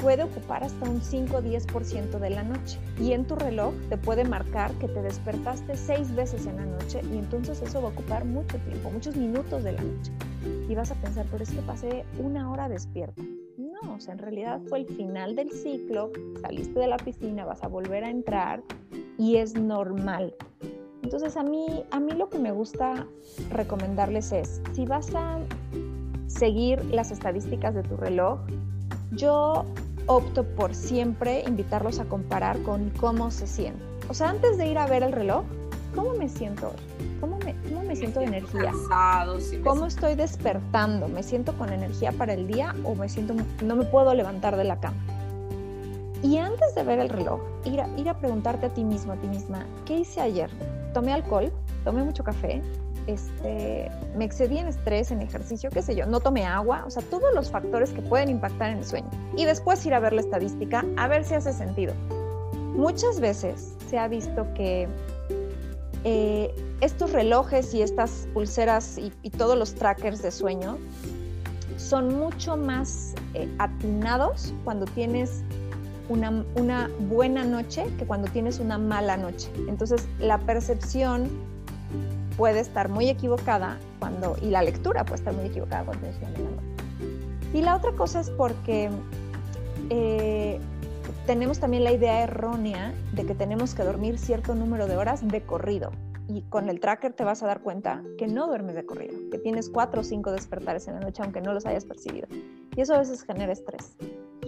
puede 0.00 0.22
ocupar 0.24 0.64
hasta 0.64 0.88
un 0.88 1.00
5 1.00 1.36
o 1.36 1.42
10% 1.42 2.18
de 2.18 2.30
la 2.30 2.42
noche. 2.42 2.78
Y 2.98 3.12
en 3.12 3.26
tu 3.26 3.36
reloj 3.36 3.74
te 3.88 3.96
puede 3.96 4.24
marcar 4.24 4.72
que 4.74 4.88
te 4.88 5.02
despertaste 5.02 5.76
seis 5.76 6.14
veces 6.14 6.46
en 6.46 6.56
la 6.56 6.66
noche 6.66 7.02
y 7.12 7.18
entonces 7.18 7.60
eso 7.62 7.82
va 7.82 7.88
a 7.88 7.92
ocupar 7.92 8.24
mucho 8.24 8.58
tiempo, 8.58 8.90
muchos 8.90 9.16
minutos 9.16 9.62
de 9.64 9.72
la 9.72 9.82
noche. 9.82 10.12
Y 10.68 10.74
vas 10.74 10.90
a 10.90 10.94
pensar, 10.96 11.26
pero 11.30 11.42
es 11.42 11.50
que 11.50 11.60
pasé 11.62 12.04
una 12.18 12.50
hora 12.50 12.68
despierta. 12.68 13.22
No, 13.56 13.94
o 13.94 14.00
sea, 14.00 14.14
en 14.14 14.18
realidad 14.18 14.60
fue 14.68 14.80
el 14.80 14.86
final 14.86 15.36
del 15.36 15.50
ciclo, 15.50 16.10
saliste 16.40 16.80
de 16.80 16.86
la 16.86 16.96
piscina, 16.96 17.44
vas 17.44 17.62
a 17.62 17.68
volver 17.68 18.04
a 18.04 18.10
entrar 18.10 18.62
y 19.18 19.36
es 19.36 19.54
normal. 19.54 20.34
Entonces 21.02 21.36
a 21.36 21.42
mí, 21.42 21.84
a 21.90 22.00
mí 22.00 22.12
lo 22.12 22.28
que 22.28 22.38
me 22.38 22.52
gusta 22.52 23.06
recomendarles 23.50 24.32
es, 24.32 24.62
si 24.72 24.84
vas 24.86 25.14
a 25.14 25.38
seguir 26.26 26.84
las 26.86 27.10
estadísticas 27.10 27.74
de 27.74 27.82
tu 27.82 27.96
reloj, 27.96 28.38
yo 29.12 29.64
opto 30.10 30.42
por 30.42 30.74
siempre 30.74 31.44
invitarlos 31.46 32.00
a 32.00 32.04
comparar 32.04 32.60
con 32.62 32.90
cómo 32.90 33.30
se 33.30 33.46
sienten. 33.46 33.86
O 34.08 34.14
sea, 34.14 34.30
antes 34.30 34.58
de 34.58 34.66
ir 34.66 34.76
a 34.76 34.86
ver 34.88 35.04
el 35.04 35.12
reloj, 35.12 35.44
¿cómo 35.94 36.14
me 36.14 36.28
siento 36.28 36.70
hoy? 36.70 37.06
¿Cómo 37.20 37.38
me, 37.38 37.54
cómo 37.68 37.84
me, 37.84 37.94
siento 37.94 38.18
de 38.18 38.26
energía? 38.26 38.72
¿Cómo 39.62 39.86
estoy 39.86 40.16
despertando? 40.16 41.06
¿Me 41.06 41.22
siento 41.22 41.56
con 41.56 41.72
energía 41.72 42.10
para 42.10 42.32
el 42.32 42.48
día 42.48 42.74
o 42.82 42.96
me 42.96 43.08
siento, 43.08 43.34
no 43.62 43.76
me 43.76 43.84
puedo 43.84 44.12
levantar 44.12 44.56
de 44.56 44.64
la 44.64 44.80
cama? 44.80 44.96
Y 46.24 46.38
antes 46.38 46.74
de 46.74 46.82
ver 46.82 46.98
el 46.98 47.08
reloj, 47.08 47.40
ir 47.64 47.80
a, 47.80 47.88
ir 47.96 48.08
a 48.08 48.18
preguntarte 48.18 48.66
a 48.66 48.68
ti 48.70 48.82
mismo, 48.82 49.12
a 49.12 49.16
ti 49.16 49.28
misma, 49.28 49.64
¿qué 49.86 50.00
hice 50.00 50.20
ayer? 50.20 50.50
¿Tomé 50.92 51.12
alcohol? 51.12 51.52
¿Tomé 51.84 52.02
mucho 52.02 52.24
café? 52.24 52.60
Este, 53.06 53.90
me 54.16 54.24
excedí 54.24 54.58
en 54.58 54.68
estrés, 54.68 55.10
en 55.10 55.20
ejercicio, 55.20 55.70
qué 55.70 55.82
sé 55.82 55.94
yo, 55.94 56.06
no 56.06 56.20
tomé 56.20 56.44
agua, 56.44 56.84
o 56.86 56.90
sea, 56.90 57.02
todos 57.02 57.34
los 57.34 57.50
factores 57.50 57.90
que 57.90 58.02
pueden 58.02 58.28
impactar 58.28 58.70
en 58.70 58.78
el 58.78 58.84
sueño. 58.84 59.08
Y 59.36 59.44
después 59.44 59.84
ir 59.86 59.94
a 59.94 60.00
ver 60.00 60.12
la 60.12 60.20
estadística, 60.20 60.84
a 60.96 61.08
ver 61.08 61.24
si 61.24 61.34
hace 61.34 61.52
sentido. 61.52 61.94
Muchas 62.74 63.20
veces 63.20 63.74
se 63.88 63.98
ha 63.98 64.06
visto 64.06 64.46
que 64.54 64.88
eh, 66.04 66.54
estos 66.80 67.12
relojes 67.12 67.74
y 67.74 67.82
estas 67.82 68.26
pulseras 68.32 68.96
y, 68.96 69.10
todos 69.30 69.58
los 69.58 69.74
trackers 69.74 70.22
de 70.22 70.30
sueño 70.30 70.78
son 71.76 72.18
mucho 72.18 72.56
más 72.56 73.14
eh, 73.34 73.48
atinados 73.58 74.54
cuando 74.64 74.86
tienes 74.86 75.42
una, 76.08 76.44
una, 76.54 76.90
buena 77.08 77.44
noche 77.44 77.84
que 77.98 78.06
cuando 78.06 78.28
tienes 78.30 78.60
una 78.60 78.78
mala 78.78 79.16
noche. 79.16 79.50
Entonces 79.68 80.06
la 80.18 80.38
percepción 80.38 81.28
puede 82.40 82.60
estar 82.60 82.88
muy 82.88 83.10
equivocada 83.10 83.76
cuando, 83.98 84.34
y 84.40 84.46
la 84.46 84.62
lectura 84.62 85.04
puede 85.04 85.16
estar 85.16 85.34
muy 85.34 85.44
equivocada 85.44 85.84
cuando 85.84 86.06
noche. 86.06 86.22
Y 87.52 87.60
la 87.60 87.76
otra 87.76 87.92
cosa 87.92 88.20
es 88.20 88.30
porque 88.30 88.88
eh, 89.90 90.58
tenemos 91.26 91.60
también 91.60 91.84
la 91.84 91.92
idea 91.92 92.22
errónea 92.22 92.94
de 93.12 93.26
que 93.26 93.34
tenemos 93.34 93.74
que 93.74 93.82
dormir 93.82 94.18
cierto 94.18 94.54
número 94.54 94.86
de 94.86 94.96
horas 94.96 95.20
de 95.28 95.42
corrido 95.42 95.92
y 96.28 96.40
con 96.48 96.70
el 96.70 96.80
tracker 96.80 97.12
te 97.12 97.24
vas 97.24 97.42
a 97.42 97.46
dar 97.46 97.60
cuenta 97.60 98.02
que 98.16 98.26
no 98.26 98.46
duermes 98.46 98.74
de 98.74 98.86
corrido, 98.86 99.18
que 99.30 99.36
tienes 99.36 99.68
cuatro 99.68 100.00
o 100.00 100.04
cinco 100.04 100.32
despertares 100.32 100.88
en 100.88 100.94
la 100.94 101.00
noche 101.00 101.22
aunque 101.22 101.42
no 101.42 101.52
los 101.52 101.66
hayas 101.66 101.84
percibido. 101.84 102.26
Y 102.74 102.80
eso 102.80 102.94
a 102.94 103.00
veces 103.00 103.22
genera 103.22 103.52
estrés. 103.52 103.96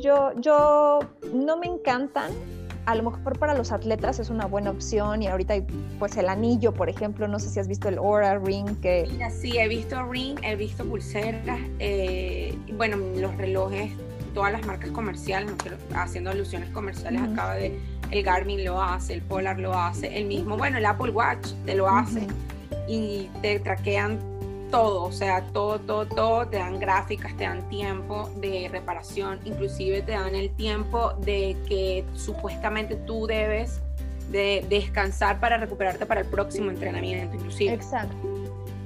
Yo, 0.00 0.32
yo 0.40 1.00
no 1.34 1.58
me 1.58 1.66
encantan, 1.66 2.32
a 2.86 2.94
lo 2.94 3.02
mejor 3.04 3.38
para 3.38 3.54
los 3.54 3.72
atletas 3.72 4.18
es 4.18 4.30
una 4.30 4.46
buena 4.46 4.70
opción 4.70 5.22
y 5.22 5.28
ahorita 5.28 5.54
hay 5.54 5.64
pues 5.98 6.16
el 6.16 6.28
anillo, 6.28 6.72
por 6.72 6.88
ejemplo, 6.88 7.28
no 7.28 7.38
sé 7.38 7.48
si 7.48 7.60
has 7.60 7.68
visto 7.68 7.88
el 7.88 7.98
Aura 7.98 8.38
Ring 8.38 8.80
que... 8.80 9.08
sí, 9.30 9.58
he 9.58 9.68
visto 9.68 10.02
Ring, 10.04 10.38
he 10.42 10.56
visto 10.56 10.84
pulseras, 10.84 11.60
eh, 11.78 12.56
bueno, 12.76 12.96
los 13.16 13.36
relojes, 13.36 13.92
todas 14.34 14.52
las 14.52 14.66
marcas 14.66 14.90
comerciales, 14.90 15.52
haciendo 15.94 16.30
alusiones 16.30 16.70
comerciales, 16.70 17.22
acaba 17.22 17.54
de 17.54 17.78
el 18.10 18.22
Garmin 18.22 18.64
lo 18.64 18.82
hace, 18.82 19.14
el 19.14 19.22
Polar 19.22 19.58
lo 19.58 19.74
hace, 19.74 20.18
el 20.18 20.26
mismo, 20.26 20.56
bueno, 20.56 20.78
el 20.78 20.86
Apple 20.86 21.10
Watch 21.10 21.52
te 21.64 21.74
lo 21.74 21.88
hace 21.88 22.26
y 22.88 23.30
te 23.40 23.58
traquean 23.60 24.18
todo, 24.72 25.04
o 25.04 25.12
sea, 25.12 25.42
todo, 25.52 25.78
todo, 25.78 26.06
todo, 26.06 26.48
te 26.48 26.56
dan 26.56 26.80
gráficas, 26.80 27.36
te 27.36 27.44
dan 27.44 27.68
tiempo 27.68 28.30
de 28.40 28.68
reparación, 28.72 29.38
inclusive 29.44 30.00
te 30.02 30.12
dan 30.12 30.34
el 30.34 30.50
tiempo 30.56 31.12
de 31.18 31.56
que 31.68 32.04
supuestamente 32.14 32.96
tú 32.96 33.26
debes 33.26 33.80
de 34.30 34.64
descansar 34.70 35.38
para 35.40 35.58
recuperarte 35.58 36.06
para 36.06 36.22
el 36.22 36.26
próximo 36.26 36.70
entrenamiento, 36.70 37.36
inclusive. 37.36 37.74
Exacto. 37.74 38.16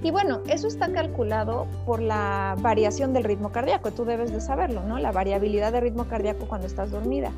Y 0.02 0.10
bueno, 0.10 0.40
eso 0.48 0.66
está 0.66 0.92
calculado 0.92 1.68
por 1.86 2.02
la 2.02 2.56
variación 2.58 3.12
del 3.12 3.22
ritmo 3.24 3.52
cardíaco, 3.52 3.92
tú 3.92 4.04
debes 4.04 4.32
de 4.32 4.40
saberlo, 4.40 4.82
¿no? 4.82 4.98
La 4.98 5.12
variabilidad 5.12 5.72
de 5.72 5.80
ritmo 5.80 6.06
cardíaco 6.08 6.46
cuando 6.46 6.66
estás 6.66 6.90
dormida. 6.90 7.30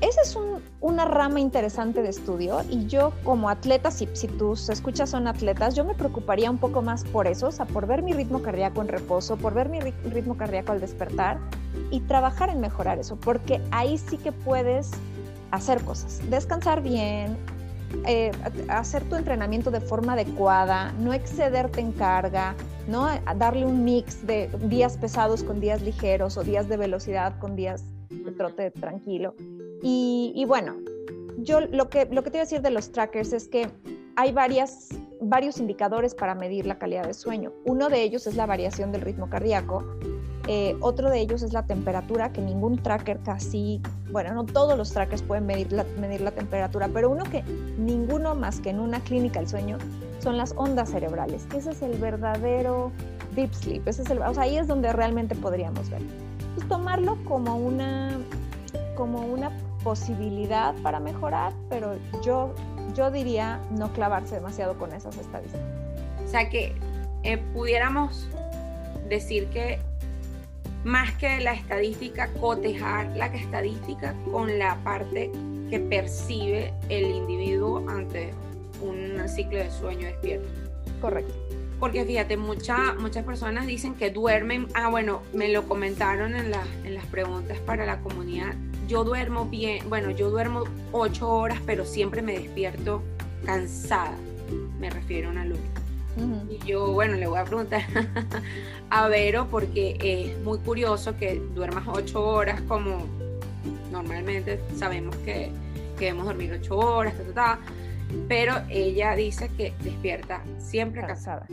Esa 0.00 0.20
es 0.22 0.38
una 0.80 1.06
rama 1.06 1.40
interesante 1.40 2.02
de 2.02 2.10
estudio 2.10 2.60
y 2.68 2.86
yo 2.86 3.12
como 3.24 3.48
atleta, 3.48 3.90
si, 3.90 4.08
si 4.12 4.28
tus 4.28 4.68
escuchas 4.68 5.10
son 5.10 5.26
atletas, 5.26 5.74
yo 5.74 5.84
me 5.84 5.94
preocuparía 5.94 6.50
un 6.50 6.58
poco 6.58 6.82
más 6.82 7.02
por 7.04 7.26
eso, 7.26 7.48
o 7.48 7.52
sea, 7.52 7.64
por 7.64 7.86
ver 7.86 8.02
mi 8.02 8.12
ritmo 8.12 8.42
cardíaco 8.42 8.82
en 8.82 8.88
reposo, 8.88 9.36
por 9.36 9.54
ver 9.54 9.70
mi 9.70 9.80
ritmo 9.80 10.36
cardíaco 10.36 10.72
al 10.72 10.80
despertar 10.80 11.38
y 11.90 12.00
trabajar 12.00 12.50
en 12.50 12.60
mejorar 12.60 12.98
eso, 12.98 13.16
porque 13.16 13.60
ahí 13.70 13.96
sí 13.96 14.18
que 14.18 14.32
puedes 14.32 14.90
hacer 15.50 15.82
cosas, 15.82 16.20
descansar 16.28 16.82
bien, 16.82 17.38
eh, 18.06 18.32
hacer 18.68 19.02
tu 19.04 19.16
entrenamiento 19.16 19.70
de 19.70 19.80
forma 19.80 20.12
adecuada, 20.12 20.92
no 21.00 21.14
excederte 21.14 21.80
en 21.80 21.92
carga, 21.92 22.54
¿no? 22.86 23.08
darle 23.36 23.64
un 23.64 23.82
mix 23.84 24.26
de 24.26 24.48
días 24.64 24.98
pesados 24.98 25.42
con 25.42 25.60
días 25.60 25.80
ligeros 25.80 26.36
o 26.36 26.44
días 26.44 26.68
de 26.68 26.76
velocidad 26.76 27.38
con 27.38 27.56
días 27.56 27.82
de 28.10 28.32
trote 28.32 28.70
tranquilo. 28.70 29.34
Y, 29.88 30.44
bueno, 30.46 30.74
yo 31.38 31.60
lo 31.60 31.88
que, 31.88 32.08
lo 32.10 32.24
que 32.24 32.30
te 32.30 32.38
iba 32.38 32.42
a 32.42 32.46
decir 32.46 32.60
de 32.60 32.70
los 32.70 32.90
trackers 32.90 33.32
es 33.32 33.46
que 33.46 33.70
hay 34.16 34.32
varias, 34.32 34.88
varios 35.20 35.58
indicadores 35.58 36.12
para 36.12 36.34
medir 36.34 36.66
la 36.66 36.76
calidad 36.76 37.06
de 37.06 37.14
sueño. 37.14 37.52
Uno 37.64 37.88
de 37.88 38.02
ellos 38.02 38.26
es 38.26 38.34
la 38.34 38.46
variación 38.46 38.90
del 38.90 39.02
ritmo 39.02 39.30
cardíaco. 39.30 39.84
Eh, 40.48 40.76
otro 40.80 41.08
de 41.08 41.20
ellos 41.20 41.42
es 41.42 41.52
la 41.52 41.66
temperatura, 41.66 42.32
que 42.32 42.40
ningún 42.40 42.82
tracker 42.82 43.20
casi, 43.20 43.80
bueno, 44.10 44.34
no 44.34 44.44
todos 44.44 44.76
los 44.76 44.90
trackers 44.90 45.22
pueden 45.22 45.46
medir 45.46 45.70
la, 45.72 45.84
medir 46.00 46.20
la 46.20 46.32
temperatura, 46.32 46.88
pero 46.92 47.08
uno 47.08 47.22
que 47.22 47.44
ninguno 47.78 48.34
más 48.34 48.60
que 48.60 48.70
en 48.70 48.80
una 48.80 48.98
clínica 48.98 49.38
del 49.38 49.48
sueño 49.48 49.78
son 50.18 50.36
las 50.36 50.52
ondas 50.56 50.90
cerebrales, 50.90 51.46
ese 51.54 51.70
es 51.70 51.82
el 51.82 51.96
verdadero 51.98 52.90
deep 53.36 53.52
sleep, 53.54 53.86
ese 53.86 54.02
es 54.02 54.10
el, 54.10 54.18
o 54.18 54.34
sea, 54.34 54.44
ahí 54.44 54.56
es 54.56 54.66
donde 54.66 54.92
realmente 54.92 55.36
podríamos 55.36 55.90
ver. 55.90 56.02
Pues 56.54 56.68
tomarlo 56.68 57.18
como 57.24 57.56
una, 57.56 58.16
como 58.96 59.20
una 59.26 59.50
posibilidad 59.86 60.74
para 60.82 60.98
mejorar, 60.98 61.52
pero 61.70 61.96
yo, 62.20 62.52
yo 62.96 63.12
diría 63.12 63.60
no 63.70 63.92
clavarse 63.92 64.34
demasiado 64.34 64.76
con 64.76 64.92
esas 64.92 65.16
estadísticas. 65.16 65.64
O 66.24 66.28
sea 66.28 66.50
que 66.50 66.74
eh, 67.22 67.38
pudiéramos 67.54 68.28
decir 69.08 69.46
que 69.50 69.78
más 70.82 71.12
que 71.18 71.38
la 71.38 71.52
estadística, 71.52 72.32
cotejar 72.40 73.16
la 73.16 73.26
estadística 73.26 74.12
con 74.32 74.58
la 74.58 74.74
parte 74.82 75.30
que 75.70 75.78
percibe 75.78 76.72
el 76.88 77.06
individuo 77.12 77.88
ante 77.88 78.34
un 78.82 79.28
ciclo 79.28 79.58
de 79.58 79.70
sueño 79.70 80.08
despierto. 80.08 80.48
Correcto. 81.00 81.32
Porque 81.78 82.04
fíjate, 82.04 82.36
mucha, 82.36 82.94
muchas 82.94 83.24
personas 83.24 83.68
dicen 83.68 83.94
que 83.94 84.10
duermen, 84.10 84.66
ah 84.74 84.88
bueno, 84.88 85.22
me 85.32 85.48
lo 85.48 85.68
comentaron 85.68 86.34
en, 86.34 86.52
en 86.82 86.94
las 86.94 87.06
preguntas 87.06 87.60
para 87.60 87.86
la 87.86 88.00
comunidad, 88.00 88.56
yo 88.86 89.04
duermo 89.04 89.46
bien, 89.46 89.88
bueno, 89.88 90.10
yo 90.10 90.30
duermo 90.30 90.64
ocho 90.92 91.28
horas, 91.28 91.60
pero 91.66 91.84
siempre 91.84 92.22
me 92.22 92.38
despierto 92.38 93.02
cansada, 93.44 94.16
me 94.78 94.90
refiero 94.90 95.28
a 95.28 95.32
una 95.32 95.44
luz. 95.44 95.58
Y 96.48 96.58
yo, 96.66 96.92
bueno, 96.92 97.14
le 97.14 97.26
voy 97.26 97.38
a 97.38 97.44
preguntar 97.44 97.82
a 98.90 99.06
Vero 99.08 99.48
porque 99.50 99.98
es 100.00 100.38
muy 100.42 100.58
curioso 100.60 101.14
que 101.18 101.42
duermas 101.54 101.84
ocho 101.86 102.24
horas 102.24 102.62
como 102.62 103.04
normalmente 103.92 104.58
sabemos 104.76 105.14
que, 105.16 105.50
que 105.98 106.06
debemos 106.06 106.26
dormir 106.26 106.52
ocho 106.54 106.78
horas, 106.78 107.12
pero 108.28 108.54
ella 108.70 109.14
dice 109.14 109.50
que 109.58 109.74
despierta 109.82 110.42
siempre 110.58 111.02
cansada. 111.02 111.46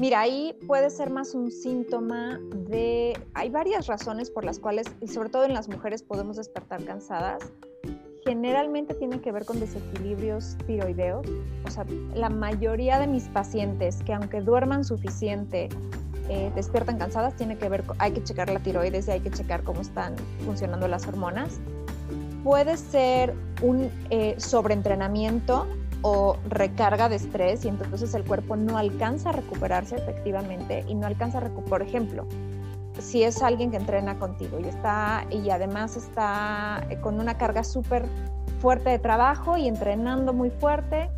Mira, 0.00 0.20
ahí 0.20 0.56
puede 0.66 0.88
ser 0.88 1.10
más 1.10 1.34
un 1.34 1.50
síntoma 1.50 2.40
de... 2.70 3.20
Hay 3.34 3.50
varias 3.50 3.86
razones 3.86 4.30
por 4.30 4.46
las 4.46 4.58
cuales, 4.58 4.86
y 5.02 5.08
sobre 5.08 5.28
todo 5.28 5.44
en 5.44 5.52
las 5.52 5.68
mujeres, 5.68 6.02
podemos 6.02 6.38
despertar 6.38 6.82
cansadas. 6.86 7.42
Generalmente 8.24 8.94
tiene 8.94 9.20
que 9.20 9.30
ver 9.30 9.44
con 9.44 9.60
desequilibrios 9.60 10.56
tiroideos. 10.66 11.26
O 11.66 11.70
sea, 11.70 11.84
la 12.14 12.30
mayoría 12.30 12.98
de 12.98 13.08
mis 13.08 13.28
pacientes 13.28 14.02
que 14.02 14.14
aunque 14.14 14.40
duerman 14.40 14.84
suficiente, 14.84 15.68
eh, 16.30 16.50
despiertan 16.54 16.96
cansadas, 16.96 17.36
tiene 17.36 17.58
que 17.58 17.68
ver, 17.68 17.84
hay 17.98 18.12
que 18.12 18.24
checar 18.24 18.48
la 18.48 18.60
tiroides 18.60 19.06
y 19.06 19.10
hay 19.10 19.20
que 19.20 19.30
checar 19.30 19.64
cómo 19.64 19.82
están 19.82 20.16
funcionando 20.46 20.88
las 20.88 21.06
hormonas. 21.06 21.60
Puede 22.42 22.78
ser 22.78 23.34
un 23.60 23.90
eh, 24.08 24.34
sobreentrenamiento 24.38 25.66
o 26.02 26.36
recarga 26.48 27.08
de 27.08 27.16
estrés 27.16 27.64
y 27.64 27.68
entonces 27.68 28.14
el 28.14 28.24
cuerpo 28.24 28.56
no 28.56 28.78
alcanza 28.78 29.30
a 29.30 29.32
recuperarse 29.32 29.96
efectivamente 29.96 30.84
y 30.88 30.94
no 30.94 31.06
alcanza 31.06 31.38
a 31.38 31.40
recuperar, 31.42 31.68
por 31.68 31.82
ejemplo, 31.82 32.26
si 32.98 33.22
es 33.22 33.42
alguien 33.42 33.70
que 33.70 33.76
entrena 33.76 34.18
contigo 34.18 34.58
y 34.60 34.68
está 34.68 35.26
y 35.30 35.50
además 35.50 35.96
está 35.96 36.84
eh, 36.90 36.98
con 37.00 37.20
una 37.20 37.36
carga 37.36 37.64
súper 37.64 38.04
fuerte 38.60 38.90
de 38.90 38.98
trabajo 38.98 39.56
y 39.56 39.68
entrenando 39.68 40.32
muy 40.32 40.50
fuerte, 40.50 41.10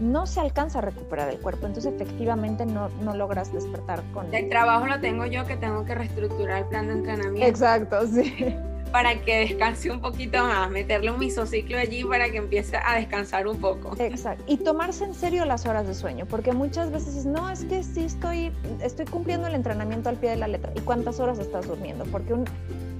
no 0.00 0.26
se 0.26 0.40
alcanza 0.40 0.78
a 0.78 0.82
recuperar 0.82 1.28
el 1.30 1.38
cuerpo, 1.38 1.66
entonces 1.66 1.92
efectivamente 1.92 2.66
no, 2.66 2.88
no 3.02 3.14
logras 3.14 3.52
despertar 3.52 4.02
con... 4.12 4.34
El 4.34 4.48
trabajo 4.48 4.86
lo 4.86 5.00
tengo 5.00 5.24
yo 5.26 5.46
que 5.46 5.56
tengo 5.56 5.84
que 5.84 5.94
reestructurar 5.94 6.62
el 6.62 6.68
plan 6.68 6.88
de 6.88 6.92
entrenamiento. 6.94 7.46
Exacto, 7.46 8.06
sí 8.06 8.56
para 8.94 9.20
que 9.22 9.40
descanse 9.40 9.90
un 9.90 10.00
poquito 10.00 10.38
más, 10.44 10.70
meterle 10.70 11.10
un 11.10 11.18
misociclo 11.18 11.76
allí 11.78 12.04
para 12.04 12.30
que 12.30 12.36
empiece 12.36 12.76
a 12.76 12.94
descansar 12.94 13.48
un 13.48 13.58
poco. 13.58 13.96
Exacto. 13.98 14.44
Y 14.46 14.58
tomarse 14.58 15.02
en 15.02 15.14
serio 15.14 15.44
las 15.46 15.66
horas 15.66 15.88
de 15.88 15.94
sueño, 15.94 16.26
porque 16.26 16.52
muchas 16.52 16.92
veces 16.92 17.26
no, 17.26 17.50
es 17.50 17.64
que 17.64 17.82
sí 17.82 18.04
estoy, 18.04 18.52
estoy 18.80 19.06
cumpliendo 19.06 19.48
el 19.48 19.56
entrenamiento 19.56 20.10
al 20.10 20.16
pie 20.16 20.30
de 20.30 20.36
la 20.36 20.46
letra. 20.46 20.70
¿Y 20.76 20.80
cuántas 20.82 21.18
horas 21.18 21.40
estás 21.40 21.66
durmiendo? 21.66 22.04
Porque 22.04 22.36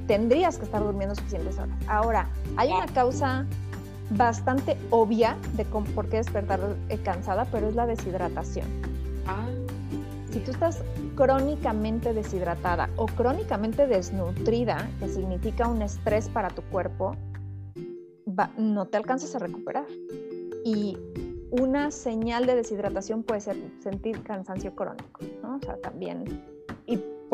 tendrías 0.08 0.58
que 0.58 0.64
estar 0.64 0.82
durmiendo 0.82 1.14
suficientes 1.14 1.56
horas. 1.58 1.78
Ahora, 1.86 2.28
hay 2.56 2.72
una 2.72 2.86
causa 2.86 3.46
bastante 4.10 4.76
obvia 4.90 5.36
de 5.52 5.64
por 5.64 6.08
qué 6.08 6.16
despertar 6.16 6.58
eh, 6.88 6.98
cansada, 7.04 7.44
pero 7.52 7.68
es 7.68 7.76
la 7.76 7.86
deshidratación. 7.86 8.66
Ah. 9.28 9.46
Si 10.34 10.40
tú 10.40 10.50
estás 10.50 10.82
crónicamente 11.14 12.12
deshidratada 12.12 12.90
o 12.96 13.06
crónicamente 13.06 13.86
desnutrida, 13.86 14.90
que 14.98 15.06
significa 15.06 15.68
un 15.68 15.80
estrés 15.80 16.28
para 16.28 16.48
tu 16.48 16.60
cuerpo, 16.62 17.14
no 18.58 18.86
te 18.86 18.96
alcanzas 18.96 19.36
a 19.36 19.38
recuperar. 19.38 19.86
Y 20.64 20.98
una 21.52 21.92
señal 21.92 22.46
de 22.46 22.56
deshidratación 22.56 23.22
puede 23.22 23.42
ser 23.42 23.56
sentir 23.78 24.24
cansancio 24.24 24.74
crónico. 24.74 25.20
O 25.44 25.60
sea, 25.64 25.76
también, 25.76 26.24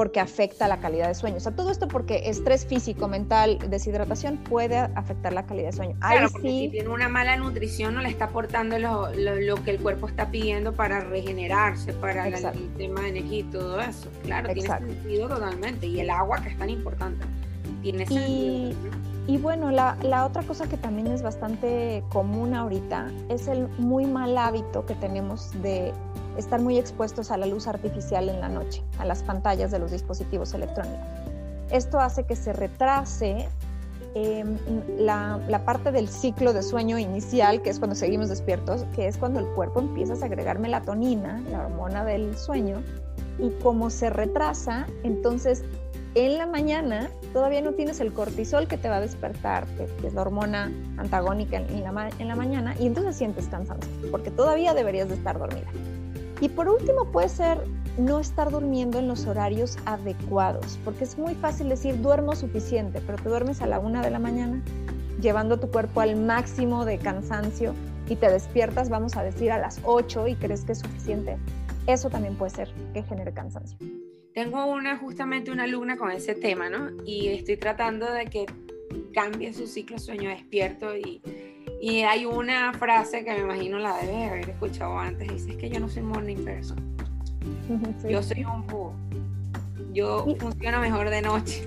porque 0.00 0.18
afecta 0.18 0.66
la 0.66 0.80
calidad 0.80 1.08
de 1.08 1.14
sueño. 1.14 1.36
O 1.36 1.40
sea, 1.40 1.52
todo 1.52 1.70
esto 1.70 1.86
porque 1.86 2.30
estrés 2.30 2.64
físico, 2.64 3.06
mental, 3.06 3.58
deshidratación 3.68 4.38
puede 4.38 4.78
afectar 4.78 5.34
la 5.34 5.44
calidad 5.44 5.72
de 5.72 5.76
sueño. 5.76 5.96
Claro, 6.00 6.30
porque 6.32 6.48
si 6.48 6.68
tiene 6.70 6.88
una 6.88 7.10
mala 7.10 7.36
nutrición 7.36 7.96
no 7.96 8.00
le 8.00 8.08
está 8.08 8.24
aportando 8.24 8.78
lo, 8.78 9.12
lo, 9.12 9.62
que 9.62 9.72
el 9.72 9.78
cuerpo 9.78 10.08
está 10.08 10.30
pidiendo 10.30 10.72
para 10.72 11.00
regenerarse, 11.00 11.92
para 11.92 12.28
el, 12.28 12.34
tema 12.78 13.02
de 13.02 13.08
energía 13.10 13.40
y 13.40 13.42
todo 13.42 13.78
eso. 13.78 14.08
Claro, 14.22 14.54
tiene 14.54 14.70
sentido 14.70 15.28
totalmente. 15.28 15.86
Y 15.86 16.00
el 16.00 16.08
agua, 16.08 16.40
que 16.42 16.48
es 16.48 16.56
tan 16.56 16.70
importante, 16.70 17.26
tiene 17.82 18.06
sentido. 18.06 18.74
Y 19.26 19.36
bueno, 19.36 19.70
la, 19.70 19.98
la, 20.02 20.24
otra 20.24 20.42
cosa 20.44 20.66
que 20.66 20.78
también 20.78 21.08
es 21.08 21.20
bastante 21.20 22.02
común 22.08 22.54
ahorita 22.54 23.08
es 23.28 23.48
el 23.48 23.68
muy 23.76 24.06
mal 24.06 24.38
hábito 24.38 24.86
que 24.86 24.94
tenemos 24.94 25.52
de 25.60 25.92
estar 26.36 26.60
muy 26.60 26.78
expuestos 26.78 27.30
a 27.30 27.36
la 27.36 27.46
luz 27.46 27.66
artificial 27.66 28.28
en 28.28 28.40
la 28.40 28.48
noche, 28.48 28.82
a 28.98 29.04
las 29.04 29.22
pantallas 29.22 29.70
de 29.70 29.78
los 29.78 29.90
dispositivos 29.90 30.54
electrónicos. 30.54 31.00
Esto 31.70 32.00
hace 32.00 32.24
que 32.24 32.36
se 32.36 32.52
retrase 32.52 33.48
em, 34.14 34.58
la, 34.98 35.38
la, 35.48 35.64
parte 35.64 35.92
del 35.92 36.08
ciclo 36.08 36.52
de 36.52 36.62
sueño 36.62 36.98
inicial, 36.98 37.62
que 37.62 37.70
es 37.70 37.78
cuando 37.78 37.94
seguimos 37.94 38.28
despiertos, 38.28 38.84
que 38.94 39.06
es 39.06 39.16
cuando 39.16 39.38
el 39.38 39.46
cuerpo 39.54 39.80
empieza 39.80 40.14
a 40.14 40.16
segregar 40.16 40.58
melatonina, 40.58 41.40
la 41.50 41.66
hormona 41.66 42.04
del 42.04 42.36
sueño, 42.36 42.82
y 43.38 43.50
como 43.62 43.90
se 43.90 44.10
retrasa, 44.10 44.86
entonces 45.04 45.62
en 46.14 46.38
la 46.38 46.46
mañana 46.46 47.08
todavía 47.32 47.60
no 47.60 47.72
tienes 47.74 48.00
el 48.00 48.12
cortisol 48.12 48.66
que 48.66 48.76
te 48.76 48.88
va 48.88 48.96
a 48.96 49.00
despertar, 49.00 49.66
que, 49.76 50.06
es 50.06 50.12
la 50.12 50.22
hormona 50.22 50.72
antagónica 50.96 51.58
en 51.58 51.82
la, 51.84 52.10
en 52.18 52.28
la 52.28 52.34
mañana, 52.34 52.74
y 52.80 52.86
entonces 52.86 53.16
sientes 53.16 53.46
cansancio, 53.46 53.88
porque 54.10 54.30
todavía 54.30 54.74
deberías 54.74 55.08
de 55.08 55.14
estar 55.14 55.38
dormida. 55.38 55.68
Y 56.40 56.48
por 56.48 56.68
último 56.68 57.04
puede 57.12 57.28
ser 57.28 57.58
no 57.98 58.18
estar 58.18 58.50
durmiendo 58.50 58.98
en 58.98 59.08
los 59.08 59.26
horarios 59.26 59.76
adecuados, 59.84 60.78
porque 60.84 61.04
es 61.04 61.18
muy 61.18 61.34
fácil 61.34 61.68
decir 61.68 62.00
duermo 62.00 62.34
suficiente, 62.34 63.02
pero 63.06 63.18
te 63.18 63.28
duermes 63.28 63.60
a 63.60 63.66
la 63.66 63.78
una 63.78 64.02
de 64.02 64.10
la 64.10 64.18
mañana, 64.18 64.62
llevando 65.20 65.60
tu 65.60 65.70
cuerpo 65.70 66.00
al 66.00 66.16
máximo 66.16 66.84
de 66.84 66.98
cansancio 66.98 67.74
y 68.08 68.16
te 68.16 68.30
despiertas, 68.30 68.88
vamos 68.88 69.16
a 69.16 69.22
decir, 69.22 69.52
a 69.52 69.58
las 69.58 69.80
8 69.84 70.28
y 70.28 70.34
crees 70.36 70.64
que 70.64 70.72
es 70.72 70.78
suficiente. 70.78 71.36
Eso 71.86 72.08
también 72.08 72.36
puede 72.36 72.50
ser 72.52 72.72
que 72.94 73.02
genere 73.02 73.32
cansancio. 73.32 73.78
Tengo 74.32 74.64
una 74.66 74.96
justamente 74.96 75.50
una 75.50 75.64
alumna 75.64 75.96
con 75.96 76.10
ese 76.10 76.34
tema, 76.34 76.70
¿no? 76.70 76.90
Y 77.04 77.28
estoy 77.28 77.56
tratando 77.56 78.10
de 78.10 78.26
que 78.26 78.46
cambie 79.12 79.52
su 79.52 79.66
ciclo 79.66 79.98
sueño 79.98 80.30
despierto 80.30 80.96
y 80.96 81.20
y 81.80 82.02
hay 82.02 82.26
una 82.26 82.72
frase 82.74 83.24
que 83.24 83.32
me 83.32 83.40
imagino 83.40 83.78
la 83.78 83.96
debe 83.96 84.24
haber 84.24 84.50
escuchado 84.50 84.98
antes, 84.98 85.32
dice, 85.32 85.52
es 85.52 85.56
que 85.56 85.70
yo 85.70 85.80
no 85.80 85.88
soy 85.88 86.02
morning 86.02 86.44
person. 86.44 86.78
Yo 88.08 88.22
soy 88.22 88.44
un 88.44 88.66
búho. 88.66 88.92
Yo 89.94 90.26
funciono 90.38 90.80
mejor 90.80 91.08
de 91.08 91.22
noche. 91.22 91.66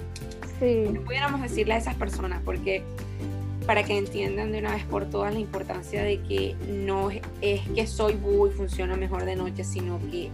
Sí. 0.59 0.85
No 0.93 1.01
pudiéramos 1.01 1.41
decirle 1.41 1.73
a 1.73 1.77
esas 1.77 1.95
personas, 1.95 2.41
porque 2.45 2.83
para 3.65 3.83
que 3.83 3.97
entiendan 3.97 4.51
de 4.51 4.59
una 4.59 4.73
vez 4.73 4.83
por 4.83 5.05
todas 5.09 5.33
la 5.33 5.39
importancia 5.39 6.03
de 6.03 6.21
que 6.21 6.55
no 6.67 7.09
es 7.09 7.21
que 7.69 7.87
soy 7.87 8.13
búho 8.13 8.47
y 8.47 8.51
funciono 8.51 8.97
mejor 8.97 9.25
de 9.25 9.35
noche, 9.35 9.63
sino 9.63 9.99
que 10.11 10.29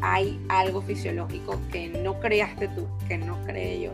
hay 0.00 0.40
algo 0.48 0.82
fisiológico 0.82 1.60
que 1.70 1.88
no 1.88 2.18
creaste 2.18 2.68
tú, 2.68 2.86
que 3.06 3.18
no 3.18 3.38
creé 3.44 3.82
yo, 3.82 3.90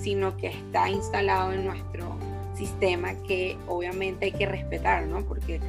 sino 0.00 0.36
que 0.36 0.48
está 0.48 0.88
instalado 0.88 1.52
en 1.52 1.66
nuestro 1.66 2.16
sistema 2.60 3.14
que 3.26 3.56
obviamente 3.66 4.26
hay 4.26 4.32
que 4.32 4.46
respetar, 4.46 5.06
¿no? 5.06 5.24
Porque 5.24 5.60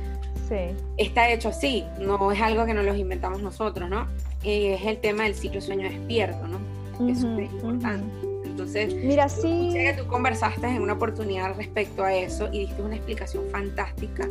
está 0.97 1.29
hecho 1.31 1.49
así, 1.49 1.85
no 1.99 2.31
es 2.31 2.41
algo 2.41 2.65
que 2.65 2.73
nos 2.73 2.85
los 2.85 2.97
inventamos 2.97 3.41
nosotros, 3.41 3.89
¿no? 3.89 4.07
es 4.43 4.81
el 4.85 4.97
tema 4.97 5.23
del 5.23 5.35
ciclo 5.35 5.61
sueño 5.61 5.87
despierto, 5.87 6.47
¿no? 6.47 6.57
Que 6.97 7.13
es 7.13 7.21
súper 7.21 7.43
importante. 7.43 8.27
Entonces, 8.43 8.93
Mira, 8.95 9.29
sí. 9.29 9.69
que 9.71 9.93
tú 9.97 10.07
conversaste 10.07 10.67
en 10.67 10.81
una 10.81 10.93
oportunidad 10.93 11.55
respecto 11.55 12.03
a 12.03 12.13
eso 12.13 12.49
y 12.51 12.65
diste 12.65 12.81
una 12.81 12.95
explicación 12.95 13.45
fantástica 13.49 14.27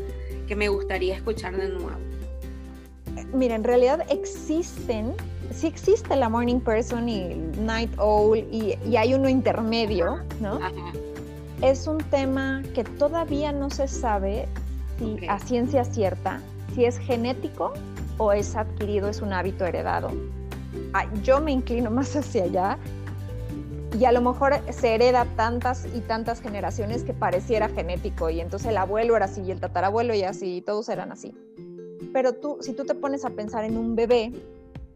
que 0.47 0.57
me 0.57 0.69
gustaría 0.69 1.15
escuchar 1.15 1.57
de 1.57 1.69
nuevo. 1.69 1.99
Mira, 3.33 3.55
en 3.55 3.65
realidad 3.65 4.05
existen, 4.11 5.15
sí 5.53 5.69
existe 5.69 6.17
la 6.17 6.29
morning 6.29 6.61
person 6.61 7.09
y 7.09 7.35
night 7.61 7.91
owl 7.99 8.37
y, 8.37 8.77
y 8.87 8.97
hay 8.97 9.15
uno 9.15 9.29
intermedio, 9.29 10.19
¿no? 10.41 10.57
Ajá 10.57 10.93
es 11.63 11.87
un 11.87 11.99
tema 11.99 12.63
que 12.75 12.85
todavía 12.85 13.53
no 13.53 13.71
se 13.71 13.87
sabe 13.87 14.49
si 14.99 15.27
a 15.27 15.39
ciencia 15.39 15.85
cierta, 15.85 16.41
si 16.75 16.85
es 16.85 16.99
genético 16.99 17.73
o 18.19 18.33
es 18.33 18.57
adquirido, 18.57 19.09
es 19.09 19.21
un 19.21 19.33
hábito 19.33 19.67
heredado. 19.67 20.11
Ah, 20.95 21.07
yo 21.23 21.41
me 21.41 21.53
inclino 21.53 21.91
más 21.91 22.17
hacia 22.17 22.45
allá 22.45 22.79
y 23.99 24.05
a 24.05 24.13
lo 24.13 24.21
mejor 24.21 24.55
se 24.71 24.95
hereda 24.95 25.27
tantas 25.37 25.87
y 25.95 26.01
tantas 26.01 26.41
generaciones 26.41 27.03
que 27.03 27.13
pareciera 27.13 27.69
genético 27.69 28.31
y 28.31 28.41
entonces 28.41 28.69
el 28.69 28.77
abuelo 28.77 29.17
era 29.17 29.27
así 29.27 29.43
y 29.43 29.51
el 29.51 29.61
tatarabuelo 29.61 30.15
y 30.15 30.23
así, 30.23 30.57
y 30.57 30.63
todos 30.63 30.89
eran 30.89 31.13
así. 31.13 31.35
Pero 32.13 32.35
tú, 32.35 32.59
si 32.61 32.73
tú 32.73 32.85
te 32.85 32.95
pones 32.95 33.25
a 33.25 33.31
pensar 33.31 33.65
en 33.65 33.77
un 33.77 33.95
bebé, 33.97 34.33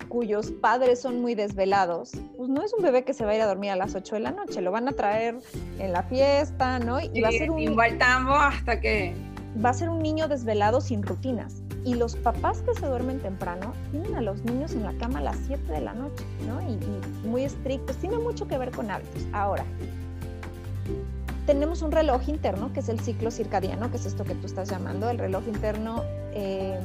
cuyos 0.08 0.50
padres 0.50 1.00
son 1.00 1.20
muy 1.20 1.34
desvelados, 1.34 2.12
pues 2.36 2.48
no 2.48 2.62
es 2.62 2.72
un 2.72 2.82
bebé 2.82 3.04
que 3.04 3.14
se 3.14 3.24
va 3.24 3.32
a 3.32 3.34
ir 3.36 3.42
a 3.42 3.46
dormir 3.46 3.70
a 3.70 3.76
las 3.76 3.94
8 3.94 4.16
de 4.16 4.20
la 4.20 4.30
noche, 4.30 4.60
lo 4.60 4.70
van 4.70 4.88
a 4.88 4.92
traer 4.92 5.36
en 5.78 5.92
la 5.92 6.02
fiesta, 6.02 6.78
¿no? 6.78 7.00
Y, 7.00 7.20
va 7.20 7.28
a 7.28 7.32
ser 7.32 7.50
un 7.50 7.80
hasta 7.80 8.80
que 8.80 9.14
va 9.64 9.70
a 9.70 9.74
ser 9.74 9.88
un 9.88 10.02
niño 10.02 10.28
desvelado 10.28 10.80
sin 10.80 11.02
rutinas. 11.02 11.62
Y 11.84 11.94
los 11.94 12.16
papás 12.16 12.62
que 12.62 12.74
se 12.74 12.86
duermen 12.86 13.20
temprano 13.20 13.74
tienen 13.90 14.14
a 14.14 14.22
los 14.22 14.42
niños 14.44 14.72
en 14.72 14.84
la 14.84 14.94
cama 14.94 15.18
a 15.18 15.22
las 15.22 15.36
7 15.46 15.70
de 15.70 15.80
la 15.80 15.92
noche, 15.92 16.24
¿no? 16.46 16.60
Y, 16.62 16.78
muy 17.26 17.44
estrictos, 17.44 17.96
tiene 17.96 18.18
mucho 18.18 18.48
que 18.48 18.56
ver 18.56 18.70
con 18.70 18.90
hábitos. 18.90 19.22
Ahora, 19.32 19.64
tenemos 21.46 21.82
un 21.82 21.92
reloj 21.92 22.26
interno, 22.28 22.72
que 22.72 22.80
es 22.80 22.88
el 22.88 23.00
ciclo 23.00 23.30
circadiano, 23.30 23.90
que 23.90 23.98
es 23.98 24.06
esto 24.06 24.24
que 24.24 24.34
tú 24.34 24.46
estás 24.46 24.70
llamando, 24.70 25.10
el 25.10 25.18
reloj 25.18 25.46
interno 25.46 26.02
eh, 26.32 26.80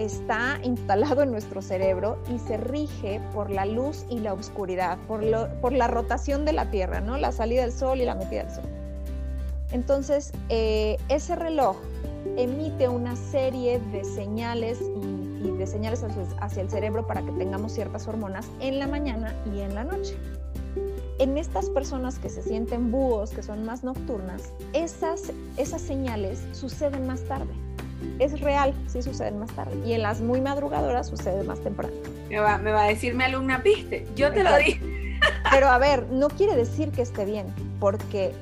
está 0.00 0.58
instalado 0.62 1.22
en 1.22 1.30
nuestro 1.30 1.60
cerebro 1.60 2.18
y 2.34 2.38
se 2.38 2.56
rige 2.56 3.20
por 3.34 3.50
la 3.50 3.66
luz 3.66 4.06
y 4.08 4.20
la 4.20 4.32
oscuridad, 4.32 4.98
por, 5.06 5.22
por 5.60 5.72
la 5.72 5.88
rotación 5.88 6.46
de 6.46 6.54
la 6.54 6.70
Tierra, 6.70 7.00
¿no? 7.00 7.18
la 7.18 7.32
salida 7.32 7.62
del 7.62 7.72
Sol 7.72 8.00
y 8.00 8.06
la 8.06 8.14
metida 8.14 8.44
del 8.44 8.54
Sol. 8.54 8.64
Entonces, 9.72 10.32
eh, 10.48 10.96
ese 11.08 11.36
reloj 11.36 11.76
emite 12.36 12.88
una 12.88 13.14
serie 13.14 13.78
de 13.92 14.04
señales 14.04 14.80
y, 14.80 15.50
de 15.50 15.66
señales 15.66 16.02
hacia, 16.40 16.62
el 16.62 16.70
cerebro 16.70 17.06
para 17.06 17.22
que 17.22 17.32
tengamos 17.32 17.72
ciertas 17.72 18.08
hormonas 18.08 18.46
en 18.60 18.78
la 18.78 18.86
mañana 18.86 19.34
y 19.54 19.60
en 19.60 19.74
la 19.74 19.84
noche. 19.84 20.16
En 21.18 21.36
estas 21.36 21.68
personas 21.68 22.18
que 22.18 22.30
se 22.30 22.42
sienten 22.42 22.90
búhos, 22.90 23.30
que 23.30 23.42
son 23.42 23.64
más 23.64 23.84
nocturnas, 23.84 24.52
esas, 24.72 25.32
esas 25.58 25.82
señales 25.82 26.42
suceden 26.52 27.06
más 27.06 27.22
tarde 27.24 27.52
es 28.18 28.40
real, 28.40 28.74
sí 28.86 29.02
suceden 29.02 29.38
más 29.38 29.50
tarde. 29.50 29.76
Y 29.86 29.92
en 29.92 30.02
las 30.02 30.20
muy 30.20 30.40
madrugadoras 30.40 31.08
sucede 31.08 31.42
más 31.44 31.60
temprano. 31.60 31.94
Me 32.28 32.38
va, 32.38 32.58
me 32.58 32.72
va 32.72 32.84
a 32.84 32.88
decir 32.88 33.14
mi 33.14 33.24
alumna, 33.24 33.58
viste, 33.58 34.06
yo 34.14 34.32
te 34.32 34.44
lo 34.44 34.56
dije. 34.56 34.80
Pero 35.50 35.68
a 35.68 35.78
ver, 35.78 36.06
no 36.10 36.28
quiere 36.28 36.56
decir 36.56 36.90
que 36.90 37.02
esté 37.02 37.24
bien, 37.24 37.46
porque 37.78 38.32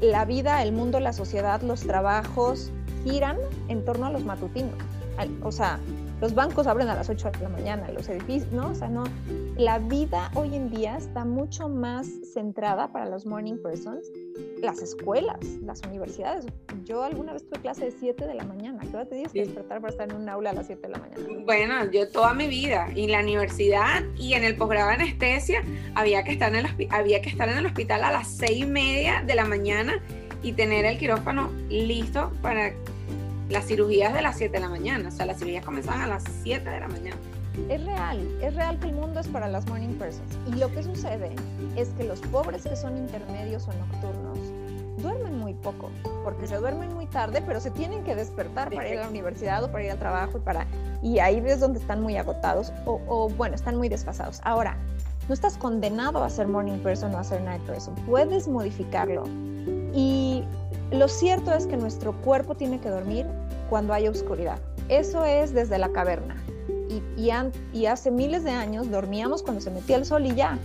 la 0.00 0.24
vida, 0.24 0.62
el 0.62 0.72
mundo, 0.72 1.00
la 1.00 1.12
sociedad, 1.12 1.62
los 1.62 1.82
trabajos 1.82 2.70
giran 3.04 3.38
en 3.68 3.84
torno 3.84 4.06
a 4.06 4.10
los 4.10 4.24
matutinos. 4.24 4.74
O 5.42 5.52
sea, 5.52 5.78
los 6.24 6.34
bancos 6.34 6.66
abren 6.66 6.88
a 6.88 6.94
las 6.94 7.10
8 7.10 7.32
de 7.32 7.40
la 7.40 7.50
mañana, 7.50 7.86
los 7.90 8.08
edificios, 8.08 8.50
¿no? 8.50 8.70
O 8.70 8.74
sea, 8.74 8.88
no. 8.88 9.04
La 9.58 9.78
vida 9.78 10.30
hoy 10.34 10.54
en 10.54 10.70
día 10.70 10.96
está 10.96 11.26
mucho 11.26 11.68
más 11.68 12.06
centrada 12.32 12.90
para 12.92 13.04
los 13.04 13.26
morning 13.26 13.58
persons. 13.62 14.10
Las 14.62 14.80
escuelas, 14.80 15.38
las 15.60 15.82
universidades. 15.82 16.46
Yo 16.84 17.02
alguna 17.02 17.34
vez 17.34 17.46
tuve 17.46 17.60
clase 17.60 17.84
de 17.84 17.90
7 17.90 18.26
de 18.26 18.32
la 18.32 18.44
mañana. 18.44 18.80
¿Qué 18.80 18.96
hora 18.96 19.04
te 19.04 19.16
tienes 19.16 19.32
que 19.32 19.40
despertar 19.40 19.82
para 19.82 19.90
estar 19.92 20.10
en 20.10 20.16
un 20.16 20.26
aula 20.26 20.48
a 20.48 20.52
las 20.54 20.66
7 20.66 20.80
de 20.80 20.88
la 20.88 20.98
mañana? 20.98 21.22
Bueno, 21.44 21.90
yo 21.92 22.08
toda 22.08 22.32
mi 22.32 22.46
vida, 22.46 22.88
en 22.96 23.10
la 23.10 23.20
universidad 23.20 24.02
y 24.16 24.32
en 24.32 24.44
el 24.44 24.56
posgrado 24.56 24.88
de 24.88 24.94
anestesia, 24.94 25.62
había 25.94 26.24
que 26.24 26.32
estar 26.32 26.54
en 26.54 26.64
el, 26.64 26.88
había 26.88 27.20
que 27.20 27.28
estar 27.28 27.50
en 27.50 27.58
el 27.58 27.66
hospital 27.66 28.02
a 28.02 28.10
las 28.10 28.28
6 28.28 28.50
y 28.50 28.64
media 28.64 29.22
de 29.26 29.34
la 29.34 29.44
mañana 29.44 30.00
y 30.42 30.54
tener 30.54 30.86
el 30.86 30.96
quirófano 30.96 31.50
listo 31.68 32.32
para 32.40 32.72
las 33.48 33.66
cirugías 33.66 34.14
de 34.14 34.22
las 34.22 34.36
7 34.38 34.52
de 34.52 34.60
la 34.60 34.68
mañana, 34.68 35.08
o 35.08 35.12
sea, 35.12 35.26
las 35.26 35.38
cirugías 35.38 35.64
comenzaban 35.64 36.02
a 36.02 36.06
las 36.06 36.24
7 36.42 36.68
de 36.68 36.80
la 36.80 36.88
mañana. 36.88 37.16
Es 37.68 37.84
real, 37.84 38.38
es 38.42 38.54
real 38.54 38.78
que 38.80 38.88
el 38.88 38.94
mundo 38.94 39.20
es 39.20 39.28
para 39.28 39.48
las 39.48 39.66
morning 39.66 39.94
persons. 39.96 40.38
Y 40.48 40.58
lo 40.58 40.72
que 40.72 40.82
sucede 40.82 41.36
es 41.76 41.88
que 41.90 42.04
los 42.04 42.20
pobres 42.20 42.64
que 42.64 42.74
son 42.74 42.96
intermedios 42.96 43.68
o 43.68 43.72
nocturnos 43.74 44.38
duermen 44.98 45.38
muy 45.38 45.54
poco, 45.54 45.90
porque 46.24 46.46
se 46.46 46.56
duermen 46.56 46.94
muy 46.94 47.06
tarde, 47.06 47.42
pero 47.46 47.60
se 47.60 47.70
tienen 47.70 48.02
que 48.04 48.14
despertar 48.16 48.72
para 48.72 48.88
ir 48.88 48.98
a 48.98 49.02
la 49.02 49.08
universidad 49.08 49.62
o 49.62 49.70
para 49.70 49.84
ir 49.84 49.90
al 49.90 49.98
trabajo 49.98 50.38
y 50.38 50.40
para 50.40 50.66
y 51.02 51.18
ahí 51.18 51.42
es 51.46 51.60
donde 51.60 51.78
están 51.78 52.00
muy 52.00 52.16
agotados 52.16 52.72
o, 52.86 53.00
o 53.06 53.28
bueno, 53.28 53.54
están 53.54 53.76
muy 53.76 53.90
desfasados. 53.90 54.40
Ahora, 54.42 54.78
no 55.28 55.34
estás 55.34 55.56
condenado 55.56 56.22
a 56.24 56.30
ser 56.30 56.48
morning 56.48 56.78
person 56.78 57.14
o 57.14 57.18
a 57.18 57.24
ser 57.24 57.42
night 57.42 57.62
person, 57.62 57.94
puedes 58.06 58.48
modificarlo. 58.48 59.24
Y 59.92 60.44
lo 60.94 61.08
cierto 61.08 61.52
es 61.52 61.66
que 61.66 61.76
nuestro 61.76 62.12
cuerpo 62.22 62.54
tiene 62.54 62.80
que 62.80 62.88
dormir 62.88 63.26
cuando 63.68 63.92
hay 63.92 64.08
oscuridad. 64.08 64.58
Eso 64.88 65.24
es 65.24 65.52
desde 65.52 65.78
la 65.78 65.90
caverna. 65.90 66.36
Y, 66.88 67.30
y, 67.72 67.86
hace 67.86 68.10
miles 68.10 68.44
de 68.44 68.50
años 68.50 68.90
dormíamos 68.90 69.42
cuando 69.42 69.60
se 69.60 69.70
metía 69.70 69.96
el 69.96 70.04
sol 70.04 70.26
y 70.26 70.34
ya. 70.34 70.58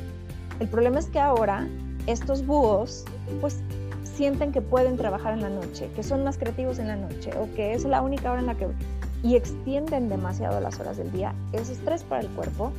El 0.60 0.68
problema 0.68 1.00
es 1.00 1.08
que 1.08 1.20
ahora 1.20 1.68
estos 2.06 2.46
búhos 2.46 3.06
pues 3.42 3.62
sienten 4.04 4.52
que 4.52 4.62
pueden 4.62 4.98
trabajar 4.98 5.34
en 5.34 5.42
la 5.42 5.50
noche, 5.50 5.90
que 5.96 6.04
son 6.04 6.24
más 6.24 6.38
creativos 6.38 6.78
en 6.78 6.90
la 6.90 6.98
noche 6.98 7.32
o 7.40 7.52
que 7.56 7.74
es 7.74 7.86
la 7.86 8.02
única 8.02 8.32
hora 8.32 8.42
en 8.42 8.48
la 8.48 8.56
que... 8.56 8.68
y 9.24 9.36
extienden 9.36 10.10
demasiado 10.10 10.60
las 10.60 10.80
horas 10.80 10.98
del 10.98 11.12
día. 11.12 11.34
Es 11.54 11.70
estrés 11.70 12.04
para 12.04 12.22
el 12.22 12.28
cuerpo. 12.30 12.72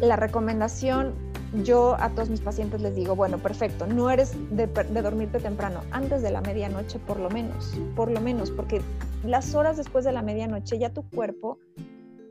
La 0.00 0.16
recomendación, 0.16 1.14
yo 1.62 1.96
a 1.98 2.10
todos 2.10 2.28
mis 2.28 2.40
pacientes 2.40 2.80
les 2.80 2.94
digo, 2.94 3.16
bueno, 3.16 3.38
perfecto, 3.38 3.86
no 3.86 4.10
eres 4.10 4.32
de, 4.50 4.66
de 4.66 5.02
dormirte 5.02 5.38
temprano, 5.38 5.80
antes 5.90 6.22
de 6.22 6.30
la 6.30 6.40
medianoche 6.40 6.98
por 6.98 7.18
lo 7.18 7.30
menos, 7.30 7.72
por 7.94 8.10
lo 8.10 8.20
menos, 8.20 8.50
porque 8.50 8.80
las 9.24 9.54
horas 9.54 9.76
después 9.76 10.04
de 10.04 10.12
la 10.12 10.22
medianoche 10.22 10.78
ya 10.78 10.92
tu 10.92 11.08
cuerpo 11.10 11.58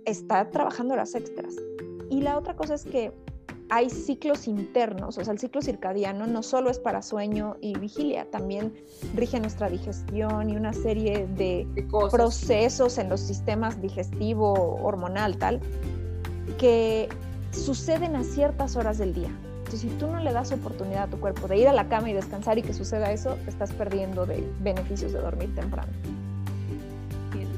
está 0.06 0.50
trabajando 0.50 0.94
horas 0.94 1.16
extras. 1.16 1.56
Y 2.10 2.22
la 2.22 2.38
otra 2.38 2.56
cosa 2.56 2.76
es 2.76 2.86
que 2.86 3.12
hay 3.70 3.90
ciclos 3.90 4.48
internos, 4.48 5.18
o 5.18 5.24
sea, 5.24 5.34
el 5.34 5.40
ciclo 5.40 5.62
circadiano 5.62 6.28
no 6.28 6.44
solo 6.44 6.70
es 6.70 6.78
para 6.78 7.02
sueño 7.02 7.58
y 7.62 7.78
vigilia, 7.78 8.30
también 8.30 8.74
rige 9.16 9.40
nuestra 9.40 9.70
digestión 9.70 10.50
y 10.52 10.56
una 10.56 10.72
serie 10.72 11.28
de, 11.36 11.68
procesos 12.12 12.98
en 13.00 13.10
los 13.10 13.22
sistemas 13.22 13.82
digestivo, 13.82 14.76
hormonal, 14.84 15.38
tal, 15.38 15.62
que 16.60 17.10
suceden 17.60 18.16
a 18.16 18.24
ciertas 18.24 18.76
horas 18.76 18.98
del 18.98 19.14
día. 19.14 19.30
Entonces, 19.60 19.82
si 19.82 19.88
tú 19.98 20.08
no 20.08 20.20
le 20.20 20.32
das 20.32 20.52
oportunidad 20.52 21.04
a 21.04 21.08
tu 21.08 21.20
cuerpo 21.20 21.48
de 21.48 21.58
ir 21.58 21.68
a 21.68 21.74
la 21.74 21.88
cama 21.88 22.10
y 22.10 22.14
descansar 22.14 22.58
y 22.58 22.62
que 22.62 22.74
suceda 22.74 23.12
eso, 23.12 23.38
estás 23.48 23.72
perdiendo 23.72 24.26
de 24.26 24.48
beneficios 24.60 25.12
de 25.12 25.20
dormir 25.20 25.54
temprano. 25.56 25.92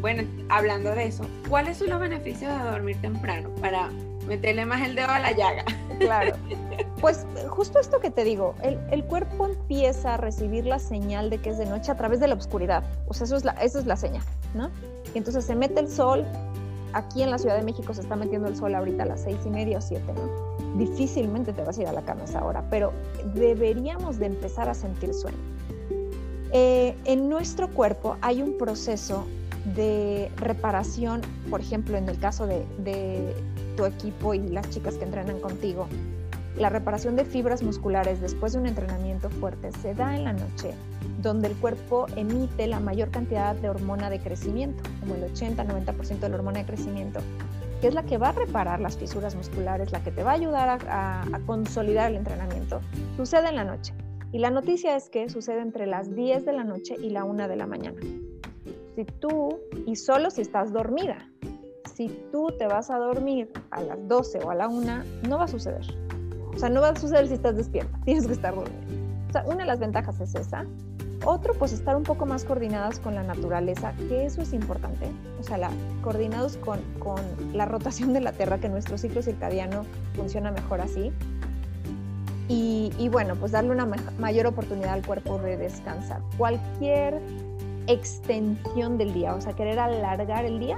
Bueno, 0.01 0.23
hablando 0.49 0.91
de 0.91 1.07
eso, 1.07 1.25
¿cuáles 1.49 1.77
son 1.77 1.89
los 1.89 1.99
beneficios 1.99 2.51
de 2.51 2.69
dormir 2.69 3.01
temprano 3.01 3.49
para 3.59 3.89
meterle 4.27 4.65
más 4.65 4.87
el 4.87 4.95
dedo 4.95 5.09
a 5.09 5.19
la 5.19 5.31
llaga? 5.31 5.65
Claro. 5.99 6.35
Pues 7.01 7.27
justo 7.47 7.79
esto 7.79 7.99
que 7.99 8.09
te 8.09 8.23
digo, 8.23 8.55
el, 8.63 9.03
cuerpo 9.03 9.45
empieza 9.45 10.15
a 10.15 10.17
recibir 10.17 10.65
la 10.65 10.79
señal 10.79 11.29
de 11.29 11.37
que 11.37 11.51
es 11.51 11.59
de 11.59 11.67
noche 11.67 11.91
a 11.91 11.95
través 11.95 12.19
de 12.19 12.27
la 12.27 12.33
oscuridad. 12.33 12.83
O 13.07 13.13
sea, 13.13 13.25
eso 13.25 13.35
es 13.35 13.45
la, 13.45 13.51
eso 13.51 13.77
es 13.77 13.85
la 13.85 13.95
señal, 13.97 14.23
¿no? 14.55 14.71
Y 15.13 15.19
entonces 15.19 15.45
se 15.45 15.53
mete 15.53 15.79
el 15.79 15.89
sol. 15.89 16.25
Aquí 16.93 17.21
en 17.21 17.31
la 17.31 17.37
Ciudad 17.37 17.57
de 17.57 17.63
México 17.63 17.93
se 17.93 18.01
está 18.01 18.15
metiendo 18.15 18.47
el 18.47 18.55
sol 18.55 18.73
ahorita 18.73 19.03
a 19.03 19.05
las 19.05 19.21
seis 19.21 19.37
y 19.45 19.49
media 19.49 19.77
o 19.77 19.81
siete, 19.81 20.13
¿no? 20.13 20.77
Difícilmente 20.77 21.53
te 21.53 21.63
vas 21.63 21.77
a 21.77 21.81
ir 21.81 21.87
a 21.87 21.91
la 21.91 22.03
cama 22.03 22.23
esa 22.23 22.43
hora, 22.43 22.63
pero 22.69 22.93
deberíamos 23.33 24.19
de 24.19 24.27
empezar 24.27 24.69
a 24.69 24.73
sentir 24.73 25.13
sueño. 25.13 25.37
Eh, 26.53 26.95
en 27.05 27.29
nuestro 27.29 27.69
cuerpo 27.69 28.17
hay 28.21 28.41
un 28.41 28.57
proceso 28.57 29.25
de 29.75 30.31
reparación, 30.37 31.21
por 31.49 31.59
ejemplo, 31.59 31.97
en 31.97 32.07
el 32.07 32.19
caso 32.19 32.47
de, 32.47 33.35
tu 33.75 33.85
equipo 33.85 34.33
y 34.33 34.39
las 34.39 34.67
chicas 34.71 34.95
que 34.95 35.03
entrenan 35.03 35.39
contigo, 35.39 35.87
la 36.57 36.69
reparación 36.69 37.15
de 37.15 37.25
fibras 37.25 37.63
musculares 37.63 38.21
después 38.21 38.53
de 38.53 38.59
un 38.59 38.67
entrenamiento 38.67 39.29
fuerte 39.29 39.71
se 39.81 39.93
da 39.93 40.15
en 40.15 40.23
la 40.23 40.33
noche, 40.33 40.73
donde 41.21 41.47
el 41.47 41.55
cuerpo 41.55 42.07
emite 42.15 42.67
la 42.67 42.79
mayor 42.79 43.11
cantidad 43.11 43.55
de 43.55 43.69
hormona 43.69 44.09
de 44.09 44.19
crecimiento, 44.19 44.83
como 44.99 45.15
el 45.15 45.23
80-90% 45.33 46.19
de 46.19 46.29
la 46.29 46.35
hormona 46.35 46.59
de 46.59 46.65
crecimiento, 46.65 47.19
que 47.81 47.87
es 47.87 47.93
la 47.93 48.03
que 48.03 48.17
va 48.17 48.29
a 48.29 48.33
reparar 48.33 48.79
las 48.79 48.97
fisuras 48.97 49.35
musculares, 49.35 49.91
la 49.91 50.03
que 50.03 50.11
te 50.11 50.23
va 50.23 50.31
a 50.31 50.35
ayudar 50.35 50.79
a, 50.89 51.23
consolidar 51.45 52.11
el 52.11 52.17
entrenamiento. 52.17 52.81
Sucede 53.15 53.49
en 53.49 53.55
la 53.55 53.63
noche. 53.63 53.93
Y 54.31 54.39
la 54.39 54.49
noticia 54.49 54.95
es 54.95 55.09
que 55.09 55.29
sucede 55.29 55.61
entre 55.61 55.85
las 55.85 56.13
10 56.13 56.45
de 56.45 56.53
la 56.53 56.63
noche 56.63 56.95
y 57.01 57.11
la 57.11 57.23
1 57.23 57.47
de 57.47 57.55
la 57.55 57.65
mañana 57.65 58.01
si 58.97 59.05
tú, 59.05 59.59
y 59.85 59.95
solo 59.95 60.31
si 60.31 60.41
estás 60.41 60.73
dormida, 60.73 61.29
si 61.93 62.09
tú 62.31 62.47
te 62.57 62.65
vas 62.65 62.89
a 62.89 62.97
dormir 62.97 63.47
a 63.69 63.83
las 63.83 64.07
12 64.07 64.39
o 64.39 64.49
a 64.49 64.55
la 64.55 64.67
1, 64.67 65.03
no 65.29 65.37
va 65.37 65.43
a 65.43 65.47
suceder. 65.47 65.85
O 66.57 66.59
sea, 66.59 66.69
no 66.69 66.81
va 66.81 66.89
a 66.89 66.95
suceder 66.95 67.27
si 67.27 67.35
estás 67.35 67.55
despierta, 67.55 67.99
tienes 68.05 68.25
que 68.25 68.33
estar 68.33 68.55
dormida. 68.55 68.81
O 69.29 69.31
sea, 69.31 69.43
una 69.45 69.57
de 69.57 69.65
las 69.65 69.79
ventajas 69.79 70.19
es 70.19 70.33
esa. 70.33 70.65
Otro, 71.23 71.53
pues 71.53 71.71
estar 71.71 71.95
un 71.95 72.01
poco 72.01 72.25
más 72.25 72.45
coordinadas 72.45 72.99
con 72.99 73.13
la 73.13 73.21
naturaleza, 73.21 73.93
que 74.09 74.25
eso 74.25 74.41
es 74.41 74.53
importante. 74.53 75.05
O 75.39 75.43
sea, 75.43 75.59
la, 75.59 75.69
coordinados 76.01 76.57
con, 76.57 76.79
con 76.97 77.21
la 77.53 77.65
rotación 77.65 78.11
de 78.13 78.21
la 78.21 78.31
Tierra, 78.31 78.57
que 78.57 78.69
nuestro 78.69 78.97
ciclo 78.97 79.21
circadiano 79.21 79.85
funciona 80.15 80.49
mejor 80.49 80.81
así. 80.81 81.11
Y, 82.47 82.91
y, 82.97 83.09
bueno, 83.09 83.35
pues 83.35 83.51
darle 83.51 83.71
una 83.71 83.85
mayor 84.17 84.47
oportunidad 84.47 84.93
al 84.93 85.05
cuerpo 85.05 85.37
de 85.37 85.57
descansar. 85.57 86.21
Cualquier 86.37 87.21
extensión 87.85 88.97
del 88.97 89.13
día, 89.13 89.35
o 89.35 89.41
sea, 89.41 89.53
querer 89.53 89.77
alargar 89.77 90.45
el 90.45 90.59
día, 90.59 90.77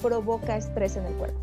provoca 0.00 0.56
estrés 0.56 0.96
en 0.96 1.06
el 1.06 1.14
cuerpo. 1.14 1.40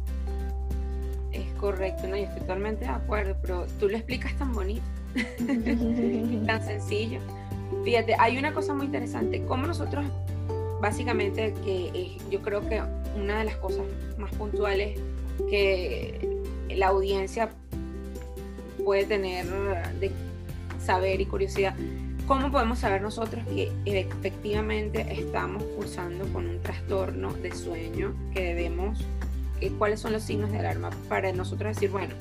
Correcto, 1.62 2.08
no, 2.08 2.18
yo 2.18 2.24
estoy 2.24 2.42
totalmente 2.42 2.86
de 2.86 2.92
acuerdo, 2.92 3.38
pero 3.42 3.68
tú 3.80 3.88
lo 3.88 3.96
explicas 3.96 4.34
tan 4.34 4.52
bonito, 4.52 4.82
tan 6.48 6.64
sencillo. 6.64 7.20
Fíjate, 7.86 8.16
hay 8.20 8.38
una 8.38 8.54
cosa 8.54 8.74
muy 8.74 8.88
interesante, 8.88 9.46
como 9.46 9.68
nosotros, 9.68 10.04
básicamente, 10.82 11.54
que 11.64 12.18
yo 12.30 12.42
creo 12.42 12.68
que 12.68 12.82
una 13.16 13.40
de 13.40 13.46
las 13.46 13.56
cosas 13.58 13.86
más 14.18 14.32
puntuales 14.32 15.00
que 15.50 16.42
la 16.70 16.88
audiencia 16.88 17.52
puede 18.84 19.06
tener 19.06 19.46
de 20.00 20.12
saber 20.84 21.22
y 21.22 21.26
curiosidad 21.26 21.76
¿Cómo 22.32 22.50
podemos 22.50 22.80
saber 22.80 23.02
nosotros 23.02 23.44
que 23.48 23.70
efectivamente 23.84 25.06
estamos 25.12 25.64
cursando 25.76 26.26
con 26.32 26.48
un 26.48 26.62
trastorno 26.62 27.34
de 27.34 27.54
sueño 27.54 28.14
que 28.34 28.42
debemos, 28.42 29.04
cuáles 29.70 30.00
son 30.00 30.14
los 30.14 30.24
signos 30.24 30.52
de 30.52 30.60
alarma 30.60 30.90
para 31.08 31.32
nosotros 31.32 31.76
decir, 31.76 31.92
bueno, 31.92 32.14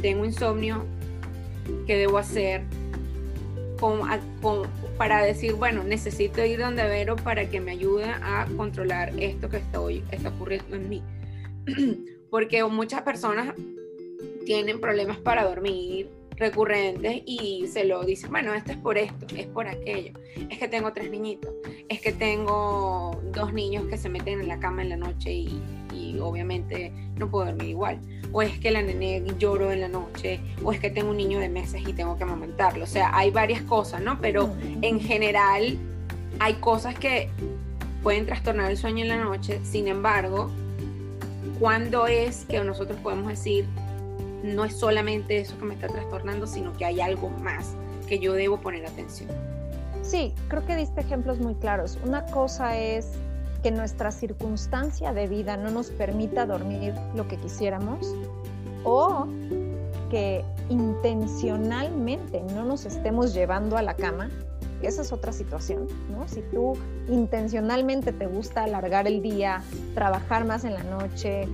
tengo 0.00 0.24
insomnio, 0.24 0.84
¿qué 1.86 1.96
debo 1.96 2.18
hacer? 2.18 2.62
para 4.96 5.22
decir, 5.24 5.54
bueno, 5.54 5.82
necesito 5.82 6.44
ir 6.44 6.60
donde 6.60 6.84
Vero 6.84 7.16
para 7.16 7.50
que 7.50 7.60
me 7.60 7.72
ayude 7.72 8.04
a 8.04 8.46
controlar 8.56 9.12
esto 9.18 9.48
que 9.48 9.56
estoy, 9.56 10.04
está 10.12 10.28
ocurriendo 10.28 10.76
en 10.76 10.88
mí. 10.88 11.02
Porque 12.30 12.62
muchas 12.64 13.02
personas 13.02 13.54
tienen 14.46 14.80
problemas 14.80 15.18
para 15.18 15.44
dormir, 15.44 16.10
recurrentes 16.36 17.22
y 17.26 17.66
se 17.66 17.84
lo 17.84 18.04
dice, 18.04 18.28
bueno, 18.28 18.54
esto 18.54 18.72
es 18.72 18.78
por 18.78 18.98
esto, 18.98 19.26
es 19.36 19.46
por 19.46 19.68
aquello, 19.68 20.12
es 20.48 20.58
que 20.58 20.68
tengo 20.68 20.92
tres 20.92 21.10
niñitos, 21.10 21.52
es 21.88 22.00
que 22.00 22.12
tengo 22.12 23.20
dos 23.32 23.52
niños 23.52 23.86
que 23.86 23.96
se 23.96 24.08
meten 24.08 24.40
en 24.40 24.48
la 24.48 24.58
cama 24.58 24.82
en 24.82 24.90
la 24.90 24.96
noche 24.96 25.32
y, 25.32 25.62
obviamente 26.20 26.92
no 27.16 27.30
puedo 27.30 27.46
dormir 27.46 27.70
igual, 27.70 27.98
o 28.32 28.42
es 28.42 28.58
que 28.58 28.70
la 28.70 28.82
nene 28.82 29.22
lloro 29.38 29.72
en 29.72 29.80
la 29.80 29.88
noche, 29.88 30.40
o 30.62 30.70
es 30.70 30.78
que 30.78 30.90
tengo 30.90 31.10
un 31.10 31.16
niño 31.16 31.38
de 31.38 31.48
meses 31.48 31.82
y 31.88 31.94
tengo 31.94 32.18
que 32.18 32.24
amamantarlo, 32.24 32.84
o 32.84 32.86
sea, 32.86 33.16
hay 33.16 33.30
varias 33.30 33.62
cosas, 33.62 34.02
¿no? 34.02 34.20
Pero 34.20 34.54
en 34.82 35.00
general 35.00 35.78
hay 36.38 36.54
cosas 36.54 36.98
que 36.98 37.30
pueden 38.02 38.26
trastornar 38.26 38.70
el 38.70 38.76
sueño 38.76 39.02
en 39.02 39.08
la 39.08 39.16
noche, 39.16 39.58
sin 39.64 39.88
embargo, 39.88 40.50
¿cuándo 41.58 42.06
es 42.06 42.44
que 42.44 42.62
nosotros 42.62 42.98
podemos 43.00 43.28
decir, 43.28 43.64
no 44.42 44.64
es 44.64 44.76
solamente 44.76 45.38
eso 45.38 45.56
que 45.58 45.64
me 45.64 45.74
está 45.74 45.88
trastornando, 45.88 46.46
sino 46.46 46.72
que 46.76 46.84
hay 46.84 47.00
algo 47.00 47.30
más 47.30 47.74
que 48.08 48.18
yo 48.18 48.32
debo 48.34 48.60
poner 48.60 48.86
atención. 48.86 49.30
Sí, 50.02 50.34
creo 50.48 50.66
que 50.66 50.76
diste 50.76 51.00
ejemplos 51.00 51.38
muy 51.38 51.54
claros. 51.54 51.98
Una 52.04 52.26
cosa 52.26 52.76
es 52.76 53.12
que 53.62 53.70
nuestra 53.70 54.10
circunstancia 54.10 55.12
de 55.12 55.28
vida 55.28 55.56
no 55.56 55.70
nos 55.70 55.90
permita 55.90 56.44
dormir 56.46 56.94
lo 57.14 57.28
que 57.28 57.36
quisiéramos 57.36 58.14
o 58.84 59.26
que 60.10 60.44
intencionalmente 60.68 62.42
no 62.54 62.64
nos 62.64 62.84
estemos 62.84 63.32
llevando 63.32 63.76
a 63.76 63.82
la 63.82 63.94
cama. 63.94 64.30
Esa 64.82 65.02
es 65.02 65.12
otra 65.12 65.32
situación, 65.32 65.86
¿no? 66.10 66.26
Si 66.26 66.42
tú 66.52 66.76
intencionalmente 67.08 68.12
te 68.12 68.26
gusta 68.26 68.64
alargar 68.64 69.06
el 69.06 69.22
día, 69.22 69.62
trabajar 69.94 70.44
más 70.44 70.64
en 70.64 70.74
la 70.74 70.82
noche, 70.82 71.46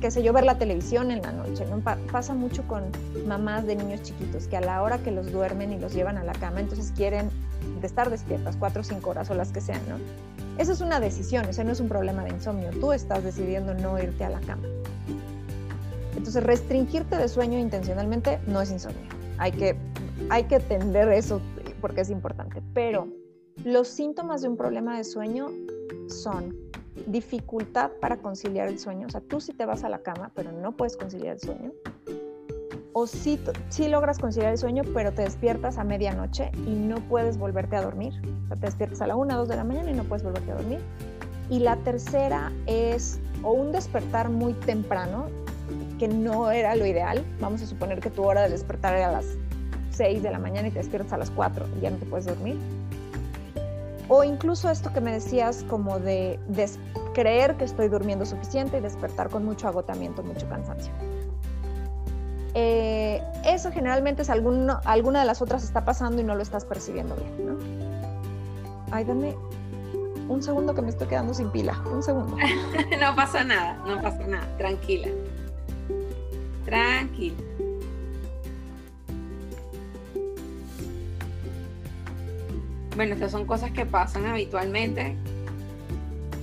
qué 0.00 0.10
sé 0.10 0.22
yo, 0.22 0.32
ver 0.32 0.44
la 0.44 0.58
televisión 0.58 1.10
en 1.10 1.22
la 1.22 1.32
noche. 1.32 1.64
¿no? 1.66 1.80
pasa 1.80 2.34
mucho 2.34 2.66
con 2.66 2.84
mamás 3.26 3.66
de 3.66 3.76
niños 3.76 4.02
chiquitos 4.02 4.46
que 4.46 4.56
a 4.56 4.60
la 4.60 4.82
hora 4.82 4.98
que 4.98 5.10
los 5.10 5.30
duermen 5.32 5.72
y 5.72 5.78
los 5.78 5.94
llevan 5.94 6.16
a 6.16 6.24
la 6.24 6.32
cama, 6.32 6.60
entonces 6.60 6.92
quieren 6.96 7.30
estar 7.82 8.10
despiertas 8.10 8.56
cuatro 8.56 8.82
o 8.82 8.84
cinco 8.84 9.10
horas 9.10 9.30
o 9.30 9.34
las 9.34 9.52
que 9.52 9.60
sean, 9.60 9.80
¿no? 9.88 9.96
Eso 10.58 10.72
es 10.72 10.80
una 10.80 11.00
decisión, 11.00 11.46
ese 11.46 11.64
no 11.64 11.72
es 11.72 11.80
un 11.80 11.88
problema 11.88 12.22
de 12.24 12.30
insomnio. 12.30 12.70
Tú 12.80 12.92
estás 12.92 13.24
decidiendo 13.24 13.72
no 13.74 13.98
irte 13.98 14.24
a 14.24 14.30
la 14.30 14.40
cama. 14.40 14.64
Entonces, 16.16 16.42
restringirte 16.42 17.16
de 17.16 17.28
sueño 17.28 17.58
intencionalmente 17.58 18.38
no 18.46 18.60
es 18.60 18.70
insomnio. 18.70 19.00
Hay 19.38 19.52
que, 19.52 19.76
hay 20.28 20.44
que 20.44 20.60
tender 20.60 21.08
eso 21.08 21.40
porque 21.80 22.02
es 22.02 22.10
importante. 22.10 22.62
Pero 22.74 23.08
los 23.64 23.88
síntomas 23.88 24.42
de 24.42 24.48
un 24.48 24.58
problema 24.58 24.98
de 24.98 25.04
sueño 25.04 25.48
son 26.08 26.54
dificultad 27.06 27.90
para 28.00 28.16
conciliar 28.18 28.68
el 28.68 28.78
sueño, 28.78 29.06
o 29.06 29.10
sea, 29.10 29.20
tú 29.20 29.40
sí 29.40 29.52
te 29.52 29.66
vas 29.66 29.84
a 29.84 29.88
la 29.88 30.00
cama, 30.00 30.30
pero 30.34 30.52
no 30.52 30.72
puedes 30.72 30.96
conciliar 30.96 31.34
el 31.34 31.40
sueño, 31.40 31.72
o 32.92 33.06
sí, 33.06 33.38
logras 33.88 34.18
conciliar 34.18 34.52
el 34.52 34.58
sueño, 34.58 34.82
pero 34.94 35.12
te 35.12 35.22
despiertas 35.22 35.78
a 35.78 35.84
medianoche 35.84 36.50
y 36.66 36.70
no 36.70 36.96
puedes 36.96 37.38
volverte 37.38 37.76
a 37.76 37.82
dormir, 37.82 38.12
o 38.44 38.48
sea, 38.48 38.56
te 38.56 38.66
despiertas 38.66 39.00
a 39.00 39.06
la 39.06 39.16
1 39.16 39.34
o 39.34 39.38
2 39.38 39.48
de 39.48 39.56
la 39.56 39.64
mañana 39.64 39.90
y 39.90 39.94
no 39.94 40.04
puedes 40.04 40.24
volverte 40.24 40.50
a 40.50 40.56
dormir. 40.56 40.80
Y 41.48 41.60
la 41.60 41.76
tercera 41.76 42.52
es 42.66 43.20
o 43.42 43.52
un 43.52 43.72
despertar 43.72 44.28
muy 44.28 44.52
temprano, 44.52 45.26
que 45.98 46.08
no 46.08 46.50
era 46.50 46.74
lo 46.74 46.86
ideal, 46.86 47.24
vamos 47.40 47.62
a 47.62 47.66
suponer 47.66 48.00
que 48.00 48.10
tu 48.10 48.24
hora 48.24 48.42
de 48.42 48.50
despertar 48.50 48.94
era 48.94 49.08
a 49.08 49.12
las 49.12 49.26
6 49.90 50.22
de 50.22 50.30
la 50.30 50.38
mañana 50.38 50.68
y 50.68 50.70
te 50.70 50.78
despiertas 50.78 51.12
a 51.12 51.18
las 51.18 51.30
4 51.30 51.66
y 51.78 51.80
ya 51.80 51.90
no 51.90 51.96
te 51.96 52.06
puedes 52.06 52.26
dormir 52.26 52.58
o 54.12 54.24
incluso 54.24 54.68
esto 54.68 54.92
que 54.92 55.00
me 55.00 55.12
decías 55.12 55.64
como 55.68 56.00
de, 56.00 56.40
creer 57.14 57.56
que 57.56 57.64
estoy 57.64 57.86
durmiendo 57.86 58.26
suficiente 58.26 58.78
y 58.78 58.80
despertar 58.80 59.30
con 59.30 59.44
mucho 59.44 59.68
agotamiento, 59.68 60.24
mucho 60.24 60.48
cansancio. 60.48 60.92
Eh, 62.54 63.22
eso 63.44 63.70
generalmente 63.70 64.22
es 64.22 64.30
alguno, 64.30 64.80
alguna 64.84 65.20
de 65.20 65.26
las 65.26 65.40
otras 65.40 65.62
está 65.62 65.84
pasando 65.84 66.20
y 66.20 66.24
no 66.24 66.34
lo 66.34 66.42
estás 66.42 66.64
percibiendo 66.64 67.14
bien, 67.14 67.46
¿no? 67.46 67.56
Ay, 68.90 69.04
dame 69.04 69.36
un 70.28 70.42
segundo 70.42 70.74
que 70.74 70.82
me 70.82 70.88
estoy 70.88 71.06
quedando 71.06 71.32
sin 71.32 71.48
pila. 71.50 71.80
Un 71.92 72.02
segundo. 72.02 72.36
no 73.00 73.14
pasa 73.14 73.44
nada, 73.44 73.76
no 73.86 74.02
pasa 74.02 74.26
nada. 74.26 74.56
Tranquila. 74.58 75.06
Tranquila. 76.64 77.36
Bueno, 83.00 83.14
estas 83.14 83.32
son 83.32 83.46
cosas 83.46 83.70
que 83.70 83.86
pasan 83.86 84.26
habitualmente, 84.26 85.16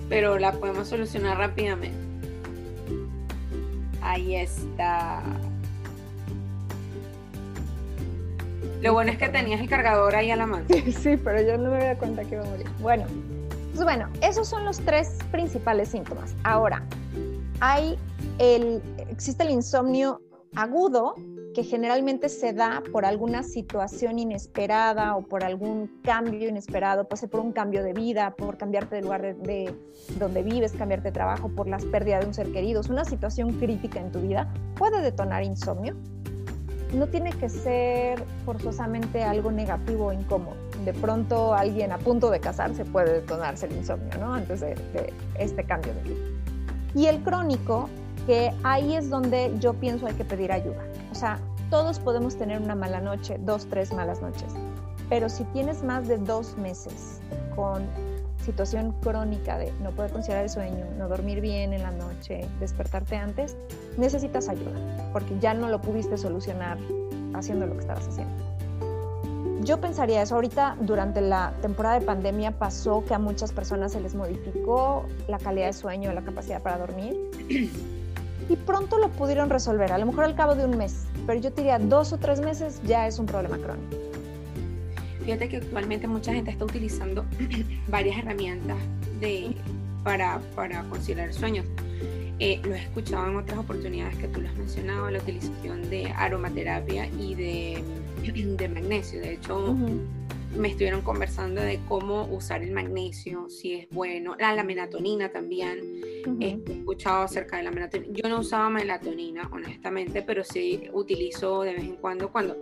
pero 0.09 0.39
las 0.39 0.55
podemos 0.55 0.87
solucionar 0.87 1.37
rápidamente. 1.37 1.95
Ahí 4.01 4.35
está. 4.35 5.21
Lo 8.81 8.93
bueno 8.93 9.11
es 9.11 9.19
que 9.19 9.29
tenías 9.29 9.61
el 9.61 9.69
cargador 9.69 10.15
ahí 10.15 10.31
a 10.31 10.35
la 10.35 10.47
mano. 10.47 10.65
Sí, 10.99 11.15
pero 11.15 11.43
yo 11.43 11.59
no 11.59 11.69
me 11.69 11.75
había 11.75 11.95
cuenta 11.95 12.23
que 12.23 12.33
iba 12.33 12.43
a 12.43 12.49
morir. 12.49 12.65
Bueno, 12.79 13.05
pues 13.75 13.83
bueno, 13.83 14.09
esos 14.23 14.47
son 14.47 14.65
los 14.65 14.79
tres 14.79 15.15
principales 15.29 15.89
síntomas. 15.89 16.33
Ahora, 16.43 16.81
hay 17.59 17.99
el, 18.39 18.81
existe 19.11 19.43
el 19.43 19.51
insomnio 19.51 20.19
agudo, 20.55 21.13
que 21.57 21.63
generalmente 21.63 22.29
se 22.29 22.53
da 22.53 22.83
por 22.91 23.03
alguna 23.03 23.41
situación 23.41 24.19
inesperada 24.19 25.15
o 25.15 25.23
por 25.23 25.43
algún 25.43 25.87
cambio 26.03 26.47
inesperado, 26.47 27.07
puede 27.07 27.21
ser 27.21 27.31
por 27.31 27.39
un 27.39 27.51
cambio 27.51 27.83
de 27.83 27.93
vida, 27.93 28.35
por 28.37 28.59
cambiarte 28.59 28.97
de 28.97 29.01
lugar 29.01 29.35
de, 29.35 29.73
donde 30.19 30.43
vives, 30.43 30.73
cambiarte 30.73 31.07
de 31.07 31.13
trabajo, 31.13 31.49
por 31.49 31.67
las 31.67 31.83
pérdidas 31.85 32.21
de 32.21 32.27
un 32.27 32.35
ser 32.35 32.51
querido. 32.51 32.81
Es 32.81 32.89
una 32.89 33.05
situación 33.05 33.53
crítica 33.53 33.99
en 33.99 34.11
tu 34.11 34.19
vida, 34.21 34.53
puede 34.75 35.01
detonar 35.01 35.41
insomnio. 35.41 35.95
No 36.93 37.07
tiene 37.07 37.31
que 37.31 37.49
ser 37.49 38.23
forzosamente 38.45 39.23
algo 39.23 39.51
negativo 39.51 40.05
o 40.05 40.13
incómodo. 40.13 40.57
De 40.85 40.93
pronto 40.93 41.55
alguien 41.55 41.91
a 41.91 41.97
punto 41.97 42.29
de 42.29 42.39
casarse 42.39 42.85
puede 42.85 43.21
detonarse 43.21 43.65
el 43.65 43.77
insomnio, 43.77 44.15
¿no? 44.19 44.35
Antes 44.35 44.59
de, 44.59 44.75
de 44.93 45.11
este 45.39 45.63
cambio 45.63 45.91
de 45.95 46.03
vida. 46.03 46.19
Y 46.93 47.07
el 47.07 47.23
crónico 47.23 47.89
que 48.27 48.53
ahí 48.61 48.93
es 48.93 49.09
donde 49.09 49.53
yo 49.57 49.73
pienso 49.73 50.05
hay 50.05 50.13
que 50.13 50.25
pedir 50.25 50.51
ayuda. 50.51 50.83
Sea, 51.17 51.39
todos 51.71 51.97
podemos 51.97 52.38
tener 52.38 52.62
una 52.62 52.75
mala 52.75 53.01
noche, 53.01 53.39
dos, 53.39 53.65
tres 53.65 53.91
malas 53.91 54.21
noches, 54.21 54.53
pero 55.10 55.30
si 55.30 55.45
tienes 55.45 55.82
más 55.82 56.08
de 56.08 56.19
dos 56.19 56.56
meses 56.60 57.21
con 57.56 57.88
situación 58.45 58.93
crónica 59.01 59.58
de 59.58 59.73
no 59.82 59.89
poder 59.89 60.12
conciliar 60.12 60.43
el 60.43 60.49
sueño, 60.51 60.86
no 60.95 61.08
dormir 61.08 61.41
bien 61.41 61.73
en 61.73 61.82
la 61.82 61.89
noche, 61.89 62.47
despertarte 62.60 63.15
antes, 63.15 63.58
necesitas 63.97 64.47
ayuda, 64.47 65.10
porque 65.12 65.39
ya 65.39 65.56
no 65.56 65.69
lo 65.69 65.82
pudiste 65.82 66.19
solucionar 66.19 66.77
haciendo 67.34 67.65
lo 67.65 67.73
que 67.73 67.80
estabas 67.80 68.08
haciendo. 68.08 68.36
Yo 69.63 69.82
pensaría 69.82 70.21
eso. 70.21 70.36
Ahorita, 70.36 70.77
durante 70.82 71.19
la 71.19 71.51
temporada 71.63 71.99
de 71.99 72.06
pandemia, 72.06 72.51
pasó 72.51 73.03
que 73.03 73.15
a 73.15 73.19
muchas 73.19 73.51
personas 73.51 73.93
se 73.93 74.01
les 74.01 74.13
modificó 74.13 75.08
la 75.27 75.39
calidad 75.39 75.65
de 75.65 75.73
sueño, 75.73 76.13
la 76.13 76.21
capacidad 76.21 76.62
para 76.62 76.77
dormir 76.77 77.17
y 78.49 78.55
pronto 78.55 78.97
lo 78.97 79.10
pudieron 79.10 79.49
resolver, 79.49 79.91
a 79.91 79.97
lo 79.97 80.05
mejor 80.05 80.23
al 80.23 80.36
cabo 80.36 80.55
de 80.55 80.65
un 80.65 80.77
mes, 80.77 81.05
pero 81.25 81.39
yo 81.39 81.51
diría 81.51 81.79
dos 81.79 82.13
o 82.13 82.17
tres 82.17 82.39
meses 82.39 82.81
ya 82.83 83.07
es 83.07 83.19
un 83.19 83.25
problema 83.25 83.57
crónico. 83.57 83.97
Fíjate 85.23 85.49
que 85.49 85.57
actualmente 85.57 86.07
mucha 86.07 86.33
gente 86.33 86.51
está 86.51 86.63
utilizando 86.63 87.25
varias 87.89 88.17
herramientas 88.19 88.77
de, 89.19 89.55
para, 90.03 90.39
para 90.55 90.83
conciliar 90.83 91.33
sueños. 91.33 91.65
Eh, 92.39 92.62
lo 92.63 92.75
he 92.75 92.83
escuchado 92.83 93.27
en 93.27 93.36
otras 93.36 93.57
oportunidades 93.57 94.15
que 94.17 94.27
tú 94.27 94.41
lo 94.41 94.47
has 94.47 94.55
mencionado, 94.55 95.10
la 95.10 95.17
utilización 95.19 95.89
de 95.89 96.12
aromaterapia 96.12 97.07
y 97.07 97.36
de, 97.36 97.83
de 98.57 98.69
magnesio. 98.69 99.19
De 99.19 99.33
hecho, 99.33 99.75
me 100.57 100.69
estuvieron 100.69 101.01
conversando 101.01 101.61
de 101.61 101.79
cómo 101.87 102.25
usar 102.25 102.63
el 102.63 102.71
magnesio, 102.71 103.49
si 103.49 103.73
es 103.73 103.89
bueno, 103.89 104.35
la, 104.39 104.53
la 104.53 104.63
melatonina 104.63 105.31
también. 105.31 105.79
He 106.41 106.59
escuchado 106.67 107.23
acerca 107.23 107.57
de 107.57 107.63
la 107.63 107.71
melatonina. 107.71 108.13
Yo 108.13 108.29
no 108.29 108.39
usaba 108.39 108.69
melatonina, 108.69 109.49
honestamente, 109.51 110.21
pero 110.21 110.43
sí 110.43 110.89
utilizo 110.91 111.61
de 111.61 111.73
vez 111.73 111.83
en 111.83 111.95
cuando, 111.95 112.31
cuando 112.31 112.57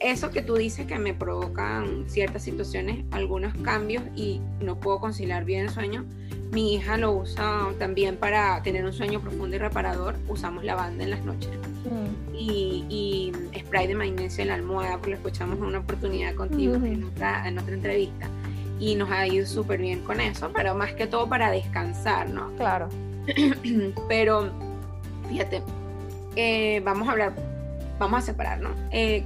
eso 0.00 0.30
que 0.30 0.42
tú 0.42 0.54
dices 0.54 0.86
que 0.86 0.98
me 0.98 1.14
provocan 1.14 2.08
ciertas 2.08 2.44
situaciones, 2.44 3.04
algunos 3.10 3.54
cambios 3.62 4.04
y 4.14 4.40
no 4.60 4.78
puedo 4.78 5.00
conciliar 5.00 5.44
bien 5.44 5.62
el 5.62 5.70
sueño. 5.70 6.06
Mi 6.54 6.74
hija 6.74 6.96
lo 6.96 7.10
usa 7.10 7.66
también 7.80 8.16
para 8.16 8.62
tener 8.62 8.84
un 8.84 8.92
sueño 8.92 9.18
profundo 9.18 9.56
y 9.56 9.58
reparador. 9.58 10.14
Usamos 10.28 10.62
lavanda 10.62 11.02
en 11.02 11.10
las 11.10 11.24
noches. 11.24 11.50
Mm. 11.50 12.34
Y, 12.36 13.32
spray 13.58 13.88
de 13.88 13.96
magnesio 13.96 14.42
en 14.42 14.48
la 14.48 14.54
almohada, 14.54 14.92
porque 14.92 15.10
lo 15.10 15.16
escuchamos 15.16 15.58
en 15.58 15.64
una 15.64 15.78
oportunidad 15.80 16.34
contigo 16.36 16.76
en, 16.76 17.02
otra, 17.04 17.48
en 17.48 17.58
otra 17.58 17.74
entrevista. 17.74 18.28
Y 18.78 18.94
nos 18.94 19.10
ha 19.10 19.26
ido 19.26 19.44
súper 19.46 19.80
bien 19.80 20.00
con 20.04 20.20
eso, 20.20 20.50
pero 20.54 20.76
más 20.76 20.92
que 20.92 21.08
todo 21.08 21.28
para 21.28 21.50
descansar, 21.50 22.28
¿no? 22.30 22.54
Claro. 22.56 22.88
pero, 24.08 24.52
fíjate, 25.28 25.60
eh, 26.36 26.80
vamos 26.84 27.08
a 27.08 27.12
hablar, 27.12 27.32
vamos 27.98 28.22
a 28.22 28.26
separar, 28.26 28.60
¿no? 28.60 28.70
Eh, 28.92 29.24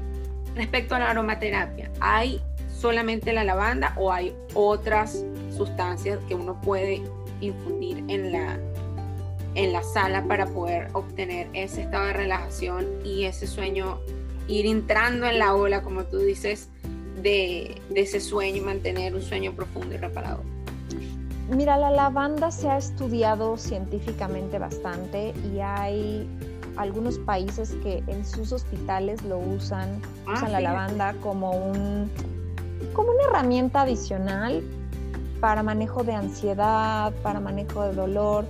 respecto 0.54 0.94
a 0.94 0.98
la 0.98 1.10
aromaterapia, 1.10 1.90
¿hay 2.00 2.40
solamente 2.78 3.32
la 3.32 3.44
lavanda 3.44 3.92
o 3.96 4.12
hay 4.12 4.34
otras 4.54 5.24
sustancias 5.56 6.18
que 6.28 6.34
uno 6.34 6.60
puede 6.60 7.02
infundir 7.40 8.04
en 8.08 8.32
la, 8.32 8.58
en 9.54 9.72
la 9.72 9.82
sala 9.82 10.24
para 10.24 10.46
poder 10.46 10.88
obtener 10.92 11.48
ese 11.52 11.82
estado 11.82 12.06
de 12.06 12.12
relajación 12.14 12.86
y 13.04 13.24
ese 13.24 13.46
sueño, 13.46 13.98
ir 14.46 14.66
entrando 14.66 15.26
en 15.26 15.38
la 15.38 15.54
ola, 15.54 15.82
como 15.82 16.04
tú 16.04 16.18
dices, 16.18 16.68
de, 17.22 17.80
de 17.90 18.00
ese 18.00 18.20
sueño 18.20 18.56
y 18.56 18.60
mantener 18.60 19.14
un 19.14 19.22
sueño 19.22 19.52
profundo 19.52 19.94
y 19.94 19.98
reparador. 19.98 20.44
Mira, 21.50 21.78
la 21.78 21.90
lavanda 21.90 22.50
se 22.50 22.68
ha 22.68 22.76
estudiado 22.76 23.56
científicamente 23.56 24.58
bastante 24.58 25.32
y 25.52 25.60
hay 25.60 26.28
algunos 26.76 27.18
países 27.18 27.74
que 27.82 28.02
en 28.06 28.24
sus 28.24 28.52
hospitales 28.52 29.22
lo 29.24 29.38
usan, 29.38 30.00
ah, 30.26 30.34
usan 30.34 30.52
la 30.52 30.60
lavanda 30.60 31.14
como 31.22 31.50
un 31.50 32.10
como 32.92 33.10
una 33.10 33.24
herramienta 33.24 33.82
adicional 33.82 34.62
para 35.40 35.62
manejo 35.62 36.04
de 36.04 36.14
ansiedad, 36.14 37.12
para 37.22 37.40
manejo 37.40 37.82
de 37.82 37.94
dolor. 37.94 38.44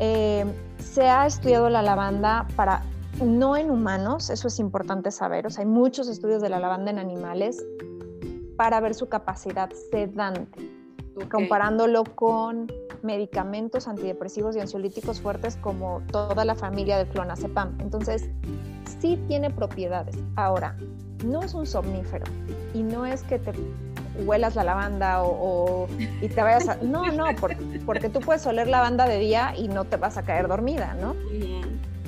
Eh, 0.00 0.44
se 0.78 1.02
ha 1.08 1.26
estudiado 1.26 1.68
la 1.70 1.82
lavanda 1.82 2.46
para, 2.56 2.82
no 3.22 3.56
en 3.56 3.70
humanos, 3.70 4.30
eso 4.30 4.48
es 4.48 4.58
importante 4.58 5.10
saber, 5.10 5.46
o 5.46 5.50
sea, 5.50 5.62
hay 5.62 5.70
muchos 5.70 6.08
estudios 6.08 6.42
de 6.42 6.48
la 6.48 6.58
lavanda 6.58 6.90
en 6.90 6.98
animales 6.98 7.64
para 8.56 8.80
ver 8.80 8.94
su 8.94 9.08
capacidad 9.08 9.70
sedante, 9.90 10.70
comparándolo 11.30 12.04
con 12.04 12.70
medicamentos 13.02 13.86
antidepresivos 13.86 14.56
y 14.56 14.60
ansiolíticos 14.60 15.20
fuertes 15.20 15.56
como 15.56 16.02
toda 16.10 16.44
la 16.44 16.54
familia 16.54 16.98
de 16.98 17.06
clonazepam. 17.08 17.76
Entonces, 17.80 18.28
sí 19.00 19.20
tiene 19.28 19.50
propiedades. 19.50 20.16
Ahora, 20.36 20.76
no 21.24 21.42
es 21.42 21.54
un 21.54 21.66
somnífero 21.66 22.24
y 22.72 22.82
no 22.82 23.06
es 23.06 23.22
que 23.22 23.38
te 23.38 23.52
huelas 24.18 24.54
la 24.54 24.64
lavanda 24.64 25.22
o, 25.22 25.86
y 26.20 26.28
te 26.28 26.42
vayas 26.42 26.68
a... 26.68 26.76
No, 26.76 27.10
no, 27.12 27.26
porque, 27.86 28.08
tú 28.08 28.20
puedes 28.20 28.46
oler 28.46 28.68
lavanda 28.68 29.06
de 29.06 29.18
día 29.18 29.54
y 29.56 29.68
no 29.68 29.84
te 29.84 29.96
vas 29.96 30.16
a 30.16 30.22
caer 30.22 30.48
dormida, 30.48 30.96
¿no? 31.00 31.14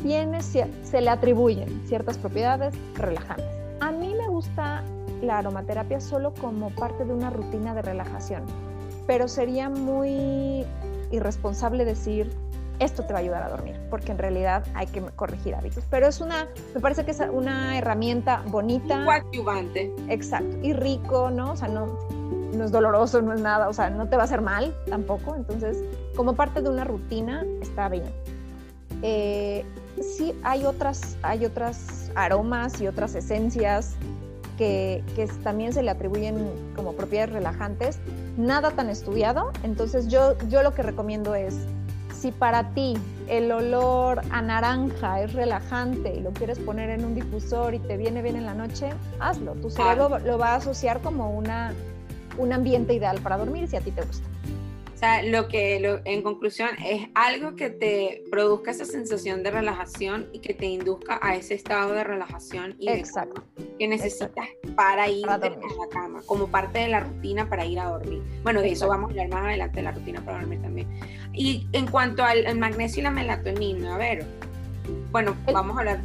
Tiene, 0.03 0.42
se 0.42 0.66
le 1.01 1.11
atribuyen 1.11 1.83
ciertas 1.87 2.19
propiedades 2.19 2.75
relajantes. 2.95 3.47
A 3.81 3.90
mí 3.90 4.14
me 4.14 4.29
gusta 4.29 4.83
la 5.23 5.38
aromaterapia 5.38 6.01
solo 6.01 6.33
como 6.35 6.71
parte 6.71 7.05
de 7.05 7.12
una 7.12 7.31
rutina 7.31 7.75
de 7.75 7.83
relajación, 7.83 8.45
pero 9.07 9.29
sería 9.29 9.69
muy 9.69 10.64
irresponsable 11.11 11.85
decir 11.85 12.31
esto 12.79 13.05
te 13.05 13.12
va 13.12 13.21
a 13.21 13.23
ayudar 13.23 13.43
a 13.43 13.49
dormir, 13.49 13.79
porque 13.91 14.12
en 14.12 14.19
realidad 14.19 14.65
hay 14.75 14.87
que 14.87 15.01
corregir 15.01 15.55
hábitos. 15.55 15.85
Pero 15.91 16.07
es 16.07 16.21
una, 16.21 16.49
me 16.75 16.81
parece 16.81 17.05
que 17.05 17.11
es 17.11 17.21
una 17.33 17.79
herramienta 17.79 18.43
bonita. 18.47 19.05
Coadyuvante. 19.05 19.93
Exacto, 20.09 20.59
y 20.62 20.73
rico, 20.73 21.31
¿no? 21.31 21.53
O 21.53 21.57
sea, 21.57 21.69
no, 21.69 21.87
no 22.53 22.65
es 22.65 22.73
doloroso, 22.73 23.23
no 23.23 23.33
es 23.33 23.41
nada, 23.41 23.69
o 23.69 23.73
sea, 23.73 23.91
no 23.91 24.09
te 24.09 24.17
va 24.17 24.23
a 24.23 24.25
hacer 24.25 24.43
mal 24.43 24.75
tampoco. 24.89 25.35
Entonces, 25.37 25.79
como 26.17 26.35
parte 26.35 26.62
de 26.62 26.69
una 26.69 26.85
rutina, 26.85 27.45
está 27.62 27.89
bien. 27.89 28.05
Eh, 29.03 29.65
sí, 30.01 30.35
hay 30.43 30.65
otras, 30.65 31.17
hay 31.23 31.45
otras 31.45 32.11
aromas 32.15 32.81
y 32.81 32.87
otras 32.87 33.15
esencias 33.15 33.95
que, 34.57 35.05
que, 35.15 35.27
también 35.43 35.73
se 35.75 35.83
le 35.83 35.91
atribuyen 35.91 36.51
como 36.75 36.95
propiedades 36.95 37.33
relajantes, 37.33 37.99
nada 38.39 38.71
tan 38.71 38.89
estudiado. 38.89 39.53
Entonces, 39.62 40.09
yo, 40.09 40.37
yo 40.49 40.62
lo 40.62 40.75
que 40.75 40.83
recomiendo 40.83 41.35
es 41.35 41.55
si 42.16 42.33
para 42.33 42.70
ti 42.70 42.94
el 43.29 43.52
olor 43.52 44.22
a 44.31 44.40
naranja 44.40 45.20
es 45.20 45.33
relajante 45.35 46.14
y 46.14 46.20
lo 46.20 46.33
quieres 46.33 46.59
poner 46.59 46.90
en 46.90 47.05
un 47.05 47.14
difusor 47.14 47.74
y 47.74 47.79
te 47.79 47.96
viene 47.96 48.22
bien 48.22 48.37
en 48.37 48.46
la 48.46 48.55
noche, 48.55 48.90
hazlo. 49.20 49.52
Tu 49.55 49.70
cerebro 49.70 50.18
lo 50.20 50.38
va 50.38 50.52
a 50.52 50.55
asociar 50.57 51.00
como 51.00 51.31
una, 51.31 51.72
un 52.38 52.52
ambiente 52.52 52.94
ideal 52.94 53.18
para 53.20 53.37
dormir 53.37 53.68
si 53.68 53.76
a 53.76 53.81
ti 53.81 53.90
te 53.90 54.02
gusta. 54.02 54.26
O 54.97 54.99
sea, 54.99 55.23
lo 55.23 55.47
que 55.47 56.01
en 56.07 56.23
conclusión 56.23 56.71
es 56.83 57.09
algo 57.15 57.55
que 57.55 57.69
te 57.69 58.25
produzca 58.31 58.71
esa 58.71 58.87
sensación 58.87 59.43
de 59.43 59.51
relajación 59.51 60.31
y 60.33 60.39
que 60.39 60.55
te 60.55 60.65
induzca 60.65 61.19
a 61.21 61.37
ese 61.37 61.53
estado 61.53 61.93
de 61.93 62.03
relajación 62.03 62.77
y 62.79 62.89
Exacto. 62.89 63.45
que 63.79 63.89
necesitas 63.89 64.49
para 64.75 65.07
ir 65.11 65.29
a 65.29 65.37
la 65.37 65.51
cama, 65.91 66.23
como 66.25 66.47
parte 66.47 66.79
de 66.79 66.89
la 66.89 67.01
rutina 67.01 67.47
para 67.47 67.67
ir 67.67 67.79
a 67.79 67.91
dormir. 67.91 68.23
Bueno, 68.43 68.63
de 68.63 68.73
eso 68.73 68.89
vamos 68.89 69.09
a 69.09 69.11
hablar 69.11 69.29
más 69.29 69.45
adelante 69.45 69.77
de 69.77 69.83
la 69.83 69.93
rutina 69.93 70.25
para 70.25 70.39
dormir 70.39 70.63
también. 70.63 70.89
Y 71.35 71.67
en 71.75 71.89
cuanto 71.89 72.25
al, 72.25 72.57
magnesio 72.57 73.01
y 73.01 73.03
la 73.03 73.11
melatonina, 73.11 73.97
a 73.97 73.99
ver, 73.99 74.25
bueno, 75.13 75.37
vamos 75.53 75.77
a 75.77 75.81
hablar 75.81 76.01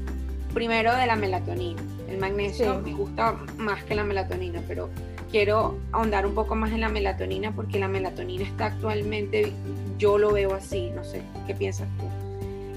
primero 0.54 0.94
de 0.98 1.08
la 1.08 1.16
melatonina. 1.16 1.82
El 2.10 2.18
magnesio 2.18 2.82
me 2.82 2.92
gusta 2.92 3.38
más 3.56 3.86
que 3.86 3.96
la 3.96 4.04
melatonina, 4.04 4.62
pero 4.68 4.90
quiero 5.32 5.78
ahondar 5.91 6.26
un 6.26 6.36
poco 6.36 6.56
más 6.56 6.72
en 6.72 6.82
la 6.82 6.89
melatonina 6.89 7.56
porque 7.56 7.80
la 7.80 7.88
melatonina 7.88 8.44
está 8.44 8.67
actualmente, 8.67 9.54
yo 9.98 10.17
lo 10.17 10.34
veo 10.34 10.54
así, 10.54 10.91
no 10.94 11.04
sé, 11.04 11.22
¿qué 11.48 11.56
piensas 11.56 11.88
tú? 11.98 12.06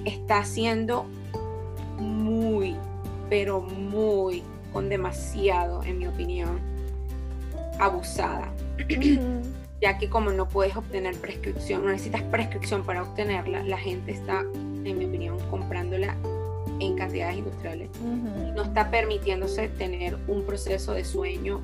Está 0.08 0.44
siendo 0.44 1.06
muy, 1.98 2.76
pero 3.28 3.60
muy, 3.60 4.42
con 4.72 4.88
demasiado, 4.88 5.82
en 5.82 5.98
mi 5.98 6.06
opinión, 6.06 6.60
abusada. 7.80 8.52
ya 9.80 9.98
que 9.98 10.08
como 10.08 10.30
no 10.30 10.48
puedes 10.48 10.76
obtener 10.76 11.14
prescripción, 11.16 11.84
no 11.84 11.90
necesitas 11.90 12.22
prescripción 12.22 12.84
para 12.84 13.02
obtenerla, 13.02 13.62
la 13.64 13.78
gente 13.78 14.12
está, 14.12 14.40
en 14.40 14.98
mi 14.98 15.04
opinión, 15.04 15.38
comprándola 15.50 16.16
en 16.80 16.96
cantidades 16.96 17.36
industriales. 17.36 17.90
No 18.54 18.62
está 18.62 18.90
permitiéndose 18.90 19.68
tener 19.68 20.16
un 20.26 20.44
proceso 20.44 20.92
de 20.92 21.04
sueño 21.04 21.60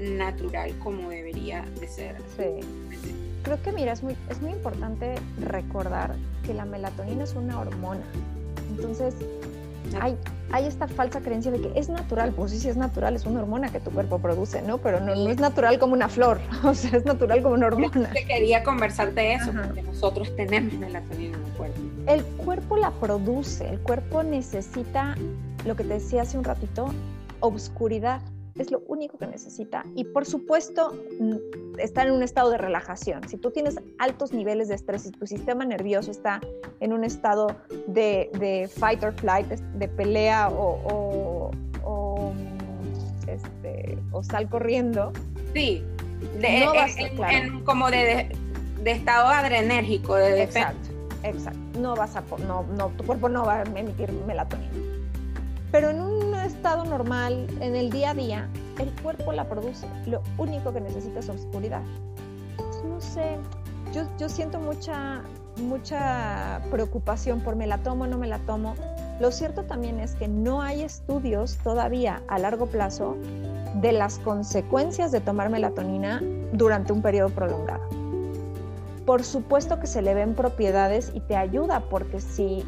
natural 0.00 0.76
como 0.78 1.10
debería 1.10 1.64
de 1.78 1.88
ser. 1.88 2.16
Sí. 2.36 2.66
Creo 3.42 3.62
que 3.62 3.72
mira, 3.72 3.92
es 3.92 4.02
muy, 4.02 4.16
es 4.28 4.40
muy 4.40 4.52
importante 4.52 5.14
recordar 5.40 6.14
que 6.44 6.54
la 6.54 6.64
melatonina 6.64 7.24
es 7.24 7.34
una 7.34 7.58
hormona. 7.58 8.02
Entonces, 8.70 9.14
hay, 10.00 10.16
hay 10.52 10.66
esta 10.66 10.86
falsa 10.88 11.20
creencia 11.20 11.50
de 11.50 11.60
que 11.60 11.78
es 11.78 11.88
natural, 11.88 12.32
pues 12.32 12.52
sí, 12.52 12.60
sí 12.60 12.68
es 12.68 12.76
natural, 12.76 13.16
es 13.16 13.24
una 13.24 13.40
hormona 13.40 13.70
que 13.70 13.80
tu 13.80 13.90
cuerpo 13.90 14.18
produce, 14.18 14.62
¿no? 14.62 14.78
Pero 14.78 15.00
no, 15.00 15.14
no 15.14 15.30
es 15.30 15.38
natural 15.38 15.78
como 15.78 15.94
una 15.94 16.08
flor, 16.08 16.40
o 16.64 16.74
sea, 16.74 16.98
es 16.98 17.04
natural 17.04 17.42
como 17.42 17.54
una 17.54 17.66
hormona. 17.66 18.10
Te 18.12 18.24
quería 18.24 18.62
conversarte 18.62 19.20
de 19.20 19.34
eso, 19.34 19.52
porque 19.52 19.82
nosotros 19.82 20.34
tenemos 20.36 20.74
melatonina 20.74 21.36
en 21.36 21.44
el 21.44 21.52
cuerpo. 21.52 21.80
El 22.06 22.24
cuerpo 22.24 22.76
la 22.76 22.90
produce, 22.92 23.68
el 23.68 23.80
cuerpo 23.80 24.22
necesita, 24.22 25.16
lo 25.64 25.76
que 25.76 25.84
te 25.84 25.94
decía 25.94 26.22
hace 26.22 26.38
un 26.38 26.44
ratito, 26.44 26.92
obscuridad 27.40 28.20
es 28.62 28.70
lo 28.70 28.82
único 28.86 29.18
que 29.18 29.26
necesita. 29.26 29.84
Y 29.94 30.04
por 30.04 30.26
supuesto, 30.26 30.94
mm, 31.18 31.78
estar 31.78 32.06
en 32.06 32.12
un 32.12 32.22
estado 32.22 32.50
de 32.50 32.58
relajación. 32.58 33.26
Si 33.28 33.36
tú 33.36 33.50
tienes 33.50 33.76
altos 33.98 34.32
niveles 34.32 34.68
de 34.68 34.74
estrés, 34.74 35.02
si 35.02 35.10
tu 35.10 35.26
sistema 35.26 35.64
nervioso 35.64 36.10
está 36.10 36.40
en 36.80 36.92
un 36.92 37.04
estado 37.04 37.56
de, 37.86 38.70
fight 38.76 39.02
or 39.02 39.12
flight, 39.14 39.46
de 39.48 39.88
pelea 39.88 40.48
o, 40.50 41.50
o, 41.84 42.32
este, 43.26 43.98
sal 44.22 44.48
corriendo. 44.48 45.12
Sí, 45.54 45.84
como 47.64 47.90
de, 47.90 48.30
estado 48.84 49.28
adrenérgico, 49.28 50.16
de. 50.16 50.42
Exacto, 50.42 50.88
exacto. 51.22 51.58
No 51.78 51.94
vas 51.94 52.16
a, 52.16 52.22
no, 52.46 52.64
no, 52.76 52.88
tu 52.90 53.04
cuerpo 53.04 53.28
no 53.28 53.44
va 53.44 53.60
a 53.60 53.62
emitir 53.62 54.12
melatonina. 54.26 54.70
Pero 55.72 55.90
en 55.90 56.00
un 56.00 56.29
estado 56.60 56.84
normal, 56.84 57.46
en 57.62 57.74
el 57.74 57.88
día 57.88 58.10
a 58.10 58.14
día, 58.14 58.48
el 58.78 58.90
cuerpo 59.00 59.32
la 59.32 59.48
produce. 59.48 59.86
Lo 60.04 60.22
único 60.36 60.74
que 60.74 60.82
necesita 60.82 61.20
es 61.20 61.28
oscuridad. 61.30 61.80
no 62.84 63.00
sé, 63.00 63.38
yo, 63.94 64.02
yo 64.18 64.28
siento 64.28 64.60
mucha, 64.60 65.22
mucha 65.56 66.60
preocupación 66.70 67.40
por 67.40 67.56
me 67.56 67.66
la 67.66 67.78
tomo 67.78 68.06
no 68.06 68.18
me 68.18 68.26
la 68.26 68.40
tomo. 68.40 68.74
Lo 69.20 69.32
cierto 69.32 69.62
también 69.62 70.00
es 70.00 70.14
que 70.16 70.28
no 70.28 70.60
hay 70.60 70.82
estudios 70.82 71.56
todavía 71.64 72.22
a 72.28 72.38
largo 72.38 72.66
plazo 72.66 73.16
de 73.76 73.92
las 73.92 74.18
consecuencias 74.18 75.12
de 75.12 75.22
tomar 75.22 75.48
melatonina 75.48 76.20
durante 76.52 76.92
un 76.92 77.00
periodo 77.00 77.30
prolongado. 77.30 77.88
Por 79.06 79.24
supuesto 79.24 79.80
que 79.80 79.86
se 79.86 80.02
le 80.02 80.12
ven 80.12 80.34
propiedades 80.34 81.10
y 81.14 81.20
te 81.20 81.36
ayuda 81.36 81.80
porque 81.88 82.20
si 82.20 82.66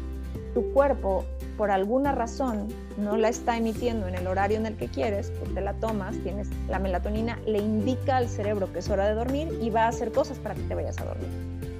tu 0.55 0.73
cuerpo 0.73 1.25
por 1.57 1.71
alguna 1.71 2.11
razón 2.11 2.67
no 2.97 3.17
la 3.17 3.29
está 3.29 3.57
emitiendo 3.57 4.07
en 4.07 4.15
el 4.15 4.27
horario 4.27 4.57
en 4.57 4.65
el 4.65 4.75
que 4.75 4.87
quieres, 4.87 5.31
pues 5.39 5.53
te 5.53 5.61
la 5.61 5.73
tomas, 5.73 6.15
tienes 6.23 6.49
la 6.67 6.79
melatonina, 6.79 7.39
le 7.45 7.59
indica 7.59 8.17
al 8.17 8.27
cerebro 8.27 8.71
que 8.71 8.79
es 8.79 8.89
hora 8.89 9.07
de 9.07 9.13
dormir 9.13 9.59
y 9.61 9.69
va 9.69 9.85
a 9.85 9.87
hacer 9.89 10.11
cosas 10.11 10.37
para 10.39 10.55
que 10.55 10.61
te 10.63 10.75
vayas 10.75 10.99
a 10.99 11.05
dormir. 11.05 11.29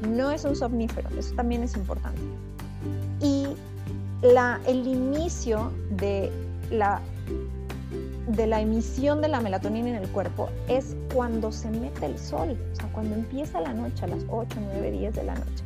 No 0.09 0.31
es 0.31 0.43
un 0.43 0.55
somnífero, 0.55 1.09
eso 1.17 1.33
también 1.35 1.63
es 1.63 1.75
importante. 1.75 2.21
Y 3.21 3.47
el 4.65 4.87
inicio 4.87 5.71
de 5.91 6.31
la, 6.71 7.01
de 8.27 8.47
la 8.47 8.61
emisión 8.61 9.21
de 9.21 9.27
la 9.27 9.41
melatonina 9.41 9.89
en 9.89 9.95
el 9.95 10.09
cuerpo 10.09 10.49
es 10.67 10.95
cuando 11.13 11.51
se 11.51 11.69
mete 11.69 12.05
el 12.05 12.17
sol, 12.17 12.57
o 12.71 12.75
sea, 12.75 12.87
cuando 12.93 13.15
empieza 13.15 13.59
la 13.59 13.73
noche, 13.73 14.05
a 14.05 14.07
las 14.07 14.23
8, 14.29 14.55
9, 14.73 14.91
10 14.91 15.15
de 15.15 15.23
la 15.23 15.35
noche. 15.35 15.62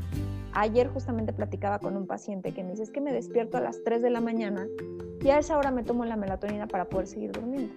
Ayer 0.60 0.88
justamente 0.88 1.34
platicaba 1.34 1.78
con 1.78 1.96
un 1.96 2.08
paciente 2.08 2.52
que 2.52 2.64
me 2.64 2.72
dice, 2.72 2.82
es 2.82 2.90
que 2.90 3.00
me 3.00 3.14
despierto 3.14 3.58
a 3.58 3.62
las 3.62 3.84
3 3.84 4.02
de 4.02 4.10
la 4.10 4.22
mañana 4.22 4.66
y 5.22 5.30
a 5.30 5.38
esa 5.38 5.56
hora 5.56 5.70
me 5.70 5.84
tomo 5.84 6.04
la 6.04 6.16
melatonina 6.16 6.66
para 6.66 6.86
poder 6.86 7.06
seguir 7.06 7.32
durmiendo. 7.32 7.72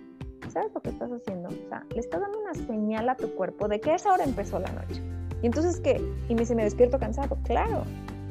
¿Sabes 0.48 0.72
lo 0.74 0.80
que 0.80 0.88
estás 0.88 1.10
haciendo? 1.12 1.50
O 1.50 1.68
sea, 1.68 1.84
le 1.90 2.00
estás 2.00 2.22
dando 2.22 2.38
una 2.40 2.54
señal 2.54 3.10
a 3.10 3.16
tu 3.18 3.34
cuerpo 3.34 3.68
de 3.68 3.80
que 3.80 3.90
a 3.90 3.96
esa 3.96 4.14
hora 4.14 4.24
empezó 4.24 4.58
la 4.60 4.72
noche. 4.72 5.02
Y 5.42 5.46
entonces, 5.46 5.78
¿qué? 5.78 6.00
Y 6.30 6.34
me 6.34 6.40
dice, 6.40 6.54
me 6.54 6.64
despierto 6.64 6.98
cansado. 6.98 7.36
Claro, 7.44 7.82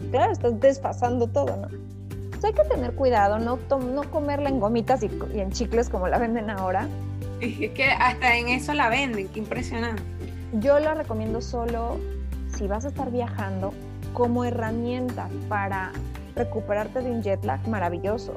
claro, 0.10 0.32
estás 0.32 0.60
desfasando 0.60 1.28
todo, 1.28 1.56
¿no? 1.56 1.68
Entonces 2.10 2.46
hay 2.46 2.54
que 2.54 2.64
tener 2.64 2.96
cuidado, 2.96 3.38
no, 3.38 3.60
no 3.78 4.10
comerla 4.10 4.50
en 4.50 4.60
gomitas 4.60 5.04
y, 5.04 5.12
y 5.32 5.42
en 5.42 5.52
chicles 5.52 5.92
como 5.92 6.08
la 6.08 6.18
venden 6.18 6.50
ahora. 6.50 6.88
Es 7.40 7.70
que 7.70 7.86
hasta 7.86 8.36
en 8.36 8.48
eso 8.48 8.74
la 8.74 8.90
venden, 8.90 9.28
qué 9.28 9.42
impresionante. 9.42 10.02
Yo 10.54 10.80
la 10.80 10.96
recomiendo 10.96 11.40
solo 11.40 11.98
si 12.48 12.66
vas 12.66 12.86
a 12.86 12.88
estar 12.88 13.12
viajando 13.12 13.72
como 14.14 14.44
herramienta 14.44 15.30
para 15.48 15.92
recuperarte 16.36 17.02
de 17.02 17.12
un 17.12 17.22
jet 17.22 17.44
lag 17.44 17.66
maravilloso. 17.68 18.34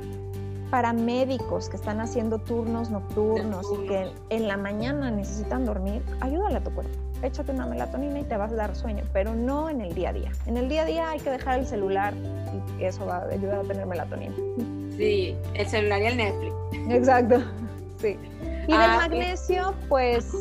Para 0.70 0.94
médicos 0.94 1.68
que 1.68 1.76
están 1.76 2.00
haciendo 2.00 2.38
turnos 2.38 2.88
nocturnos 2.88 3.66
y 3.78 3.86
que 3.88 4.10
en 4.30 4.48
la 4.48 4.56
mañana 4.56 5.10
necesitan 5.10 5.66
dormir, 5.66 6.02
ayúdale 6.20 6.56
a 6.56 6.64
tu 6.64 6.70
cuerpo. 6.70 6.92
Échate 7.22 7.52
una 7.52 7.66
melatonina 7.66 8.20
y 8.20 8.24
te 8.24 8.36
vas 8.36 8.52
a 8.52 8.56
dar 8.56 8.74
sueño, 8.74 9.04
pero 9.12 9.34
no 9.34 9.68
en 9.68 9.82
el 9.82 9.94
día 9.94 10.08
a 10.08 10.12
día. 10.14 10.32
En 10.46 10.56
el 10.56 10.68
día 10.68 10.82
a 10.82 10.84
día 10.86 11.10
hay 11.10 11.20
que 11.20 11.30
dejar 11.30 11.58
el 11.58 11.66
celular 11.66 12.14
y 12.78 12.84
eso 12.84 13.04
va 13.04 13.18
a 13.18 13.24
ayudar 13.26 13.60
a 13.60 13.62
tener 13.62 13.86
melatonina. 13.86 14.34
Sí, 14.96 15.36
el 15.54 15.66
celular 15.66 16.00
y 16.02 16.06
el 16.06 16.16
Netflix. 16.16 16.54
Exacto, 16.88 17.42
sí. 17.98 18.16
Y 18.66 18.72
del 18.72 18.80
ah, 18.80 18.96
magnesio, 18.96 19.74
pues 19.88 20.32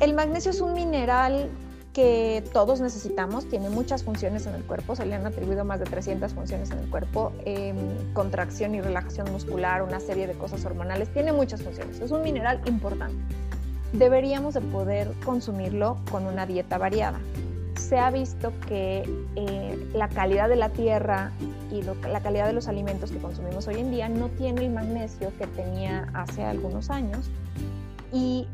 el 0.00 0.14
magnesio 0.14 0.50
es 0.50 0.60
un 0.60 0.74
mineral 0.74 1.48
que 1.92 2.42
todos 2.52 2.80
necesitamos, 2.80 3.46
tiene 3.48 3.68
muchas 3.68 4.02
funciones 4.02 4.46
en 4.46 4.54
el 4.54 4.64
cuerpo, 4.64 4.96
se 4.96 5.04
le 5.04 5.14
han 5.14 5.26
atribuido 5.26 5.64
más 5.64 5.78
de 5.78 5.84
300 5.84 6.32
funciones 6.32 6.70
en 6.70 6.78
el 6.78 6.88
cuerpo, 6.88 7.32
em, 7.44 7.76
contracción 8.14 8.74
y 8.74 8.80
relajación 8.80 9.30
muscular, 9.30 9.82
una 9.82 10.00
serie 10.00 10.26
de 10.26 10.32
cosas 10.34 10.64
hormonales, 10.64 11.12
tiene 11.12 11.32
muchas 11.32 11.62
funciones, 11.62 12.00
es 12.00 12.10
un 12.10 12.22
mineral 12.22 12.60
importante. 12.64 13.16
Deberíamos 13.92 14.54
de 14.54 14.62
poder 14.62 15.12
consumirlo 15.24 15.98
con 16.10 16.26
una 16.26 16.46
dieta 16.46 16.78
variada. 16.78 17.20
Se 17.76 17.98
ha 17.98 18.10
visto 18.10 18.52
que 18.66 19.02
eh, 19.36 19.88
la 19.92 20.08
calidad 20.08 20.48
de 20.48 20.56
la 20.56 20.70
tierra 20.70 21.32
y 21.70 21.82
la 21.82 22.20
calidad 22.20 22.46
de 22.46 22.54
los 22.54 22.68
alimentos 22.68 23.10
que 23.10 23.18
consumimos 23.18 23.66
hoy 23.68 23.76
en 23.76 23.90
día 23.90 24.08
no 24.08 24.28
tiene 24.28 24.64
el 24.64 24.70
magnesio 24.70 25.30
que 25.38 25.46
tenía 25.46 26.08
hace 26.14 26.42
algunos 26.42 26.88
años 26.88 27.30
y 28.12 28.46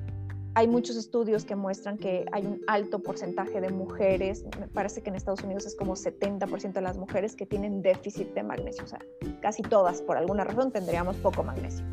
hay 0.59 0.67
muchos 0.67 0.97
estudios 0.97 1.45
que 1.45 1.55
muestran 1.55 1.99
que 1.99 2.27
hay 2.33 2.45
un 2.45 2.61
alto 2.67 2.99
porcentaje 2.99 3.61
de 3.61 3.71
mujeres, 3.71 4.45
me 4.59 4.67
parece 4.67 5.03
que 5.03 5.11
en 5.11 5.15
Estados 5.15 5.45
Unidos 5.45 5.67
es 5.67 5.77
como 5.77 5.95
70% 5.95 6.73
de 6.73 6.81
las 6.81 6.99
mujeres 6.99 7.37
que 7.37 7.47
tienen 7.47 7.81
déficit 7.81 8.35
de 8.35 8.43
magnesio, 8.43 8.83
o 8.83 8.89
sea, 8.89 8.99
casi 9.41 9.63
todas 9.63 10.03
por 10.03 10.17
alguna 10.17 10.43
razón 10.43 10.73
tendríamos 10.73 11.15
poco 11.19 11.45
magnesio. 11.45 11.87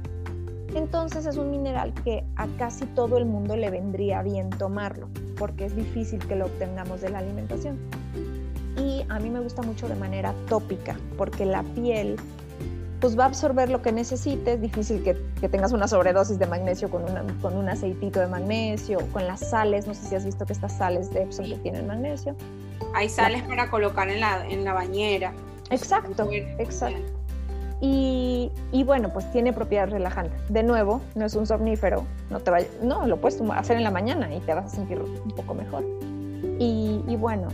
Entonces 0.73 1.27
es 1.27 1.37
un 1.37 1.51
mineral 1.51 1.93
que 2.03 2.25
a 2.37 2.47
casi 2.57 2.87
todo 2.87 3.19
el 3.19 3.25
mundo 3.25 3.55
le 3.55 3.69
vendría 3.69 4.23
bien 4.23 4.49
tomarlo, 4.49 5.09
porque 5.37 5.65
es 5.65 5.75
difícil 5.75 6.17
que 6.25 6.35
lo 6.35 6.47
obtengamos 6.47 7.01
de 7.01 7.11
la 7.11 7.19
alimentación. 7.19 7.77
Y 8.77 9.05
a 9.09 9.19
mí 9.19 9.29
me 9.29 9.41
gusta 9.41 9.61
mucho 9.61 9.87
de 9.87 9.93
manera 9.93 10.33
tópica, 10.49 10.97
porque 11.19 11.45
la 11.45 11.61
piel 11.75 12.15
pues 13.05 13.19
va 13.19 13.25
a 13.25 13.27
absorber 13.27 13.69
lo 13.69 13.83
que 13.83 13.91
necesite. 13.91 14.53
Es 14.53 14.61
difícil 14.61 15.03
que, 15.03 15.13
tengas 15.47 15.73
una 15.73 15.87
sobredosis 15.87 16.39
de 16.39 16.47
magnesio 16.47 16.89
con, 16.89 17.03
con, 17.39 17.55
un 17.55 17.69
aceitito 17.69 18.19
de 18.19 18.25
magnesio, 18.25 18.97
con 19.13 19.27
las 19.27 19.41
sales. 19.41 19.85
No 19.85 19.93
sé 19.93 20.07
si 20.07 20.15
has 20.15 20.25
visto 20.25 20.43
que 20.43 20.53
estas 20.53 20.75
sales 20.75 21.11
de 21.13 21.21
Epsom 21.21 21.45
que 21.45 21.55
tienen 21.57 21.85
magnesio. 21.85 22.35
Hay 22.95 23.07
sales 23.09 23.43
para 23.43 23.69
colocar 23.69 24.09
en 24.09 24.21
la, 24.21 24.43
en 24.47 24.63
la 24.63 24.73
bañera. 24.73 25.33
Exacto, 25.69 26.27
exacto. 26.57 26.97
Y, 27.79 28.51
y, 28.71 28.83
bueno, 28.83 29.09
pues 29.13 29.31
tiene 29.31 29.53
propiedades 29.53 29.91
relajantes. 29.93 30.41
De 30.49 30.63
nuevo, 30.63 30.99
no 31.13 31.27
es 31.27 31.35
un 31.35 31.45
somnífero, 31.45 32.07
no 32.31 32.39
te 32.39 32.49
vaya, 32.49 32.67
no, 32.81 33.05
lo 33.05 33.17
puedes 33.17 33.39
hacer 33.51 33.77
en 33.77 33.83
la 33.83 33.91
mañana 33.91 34.33
y 34.33 34.39
te 34.39 34.55
vas 34.55 34.65
a 34.65 34.69
sentir 34.69 34.99
un 34.99 35.29
poco 35.29 35.53
mejor. 35.53 35.83
Y, 36.57 37.03
y 37.07 37.15
bueno, 37.17 37.49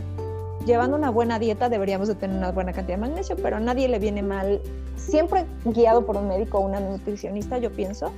llevando 0.66 0.96
una 0.96 1.10
buena 1.10 1.38
dieta 1.38 1.68
deberíamos 1.68 2.08
de 2.08 2.14
tener 2.14 2.36
una 2.36 2.52
buena 2.52 2.72
cantidad 2.72 2.96
de 2.96 3.02
magnesio, 3.02 3.36
pero 3.36 3.56
a 3.56 3.60
nadie 3.60 3.88
le 3.88 3.98
viene 3.98 4.22
mal, 4.22 4.60
siempre 4.96 5.44
guiado 5.64 6.06
por 6.06 6.16
un 6.16 6.28
médico 6.28 6.58
o 6.58 6.66
una 6.66 6.80
nutricionista, 6.80 7.58
yo 7.58 7.70
pienso, 7.70 8.12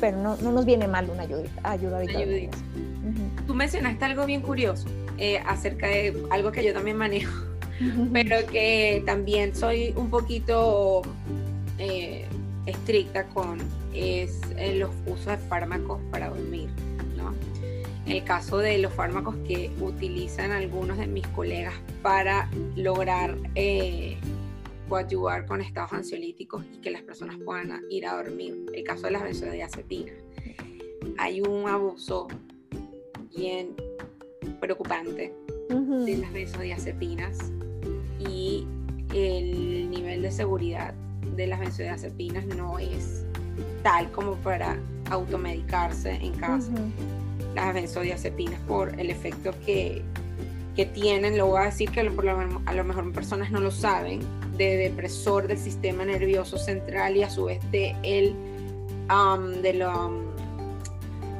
pero 0.00 0.16
no, 0.16 0.36
no 0.36 0.52
nos 0.52 0.64
viene 0.64 0.88
mal 0.88 1.08
una 1.10 1.22
ayuda, 1.22 1.42
ayudadita. 1.62 2.18
Tú 3.46 3.54
mencionaste 3.54 4.04
algo 4.04 4.26
bien 4.26 4.40
curioso 4.40 4.88
eh, 5.18 5.40
acerca 5.46 5.86
de 5.88 6.16
algo 6.30 6.52
que 6.52 6.64
yo 6.64 6.72
también 6.72 6.96
manejo, 6.96 7.32
pero 8.12 8.46
que 8.46 9.02
también 9.04 9.54
soy 9.54 9.92
un 9.96 10.10
poquito 10.10 11.02
eh, 11.78 12.26
estricta 12.66 13.24
con, 13.24 13.58
es 13.94 14.40
eh, 14.56 14.76
los 14.76 14.90
usos 15.06 15.26
de 15.26 15.36
fármacos 15.38 16.00
para 16.10 16.30
dormir. 16.30 16.68
El 18.10 18.24
caso 18.24 18.58
de 18.58 18.78
los 18.78 18.92
fármacos 18.92 19.36
que 19.46 19.70
utilizan 19.80 20.50
algunos 20.50 20.98
de 20.98 21.06
mis 21.06 21.26
colegas 21.28 21.74
para 22.02 22.50
lograr 22.74 23.36
eh, 23.54 24.16
coadyuvar 24.88 25.46
con 25.46 25.60
estados 25.60 25.92
ansiolíticos 25.92 26.64
y 26.74 26.78
que 26.78 26.90
las 26.90 27.02
personas 27.02 27.36
puedan 27.44 27.84
ir 27.88 28.06
a 28.06 28.16
dormir. 28.16 28.66
El 28.74 28.82
caso 28.82 29.02
de 29.02 29.12
las 29.12 29.22
benzodiazepinas. 29.22 30.16
Hay 31.18 31.40
un 31.40 31.68
abuso 31.68 32.26
bien 33.36 33.76
preocupante 34.60 35.32
de 35.68 36.16
las 36.16 36.32
benzodiazepinas 36.32 37.52
y 38.28 38.66
el 39.14 39.88
nivel 39.88 40.22
de 40.22 40.32
seguridad 40.32 40.94
de 41.36 41.46
las 41.46 41.60
benzodiazepinas 41.60 42.44
no 42.44 42.76
es 42.80 43.24
tal 43.84 44.10
como 44.10 44.34
para 44.36 44.76
automedicarse 45.10 46.10
en 46.10 46.32
casa 46.32 46.72
las 47.54 47.74
benzodiazepinas 47.74 48.60
por 48.68 48.98
el 48.98 49.10
efecto 49.10 49.52
que, 49.64 50.02
que 50.76 50.86
tienen, 50.86 51.36
lo 51.36 51.46
voy 51.46 51.62
a 51.62 51.64
decir 51.66 51.90
que 51.90 52.00
a 52.00 52.04
lo 52.04 52.84
mejor 52.84 53.12
personas 53.12 53.50
no 53.50 53.60
lo 53.60 53.70
saben, 53.70 54.20
de 54.56 54.76
depresor 54.76 55.48
del 55.48 55.58
sistema 55.58 56.04
nervioso 56.04 56.58
central 56.58 57.16
y 57.16 57.22
a 57.22 57.30
su 57.30 57.46
vez 57.46 57.60
de, 57.70 57.96
el, 58.02 58.34
de, 59.62 59.72
lo, 59.74 60.10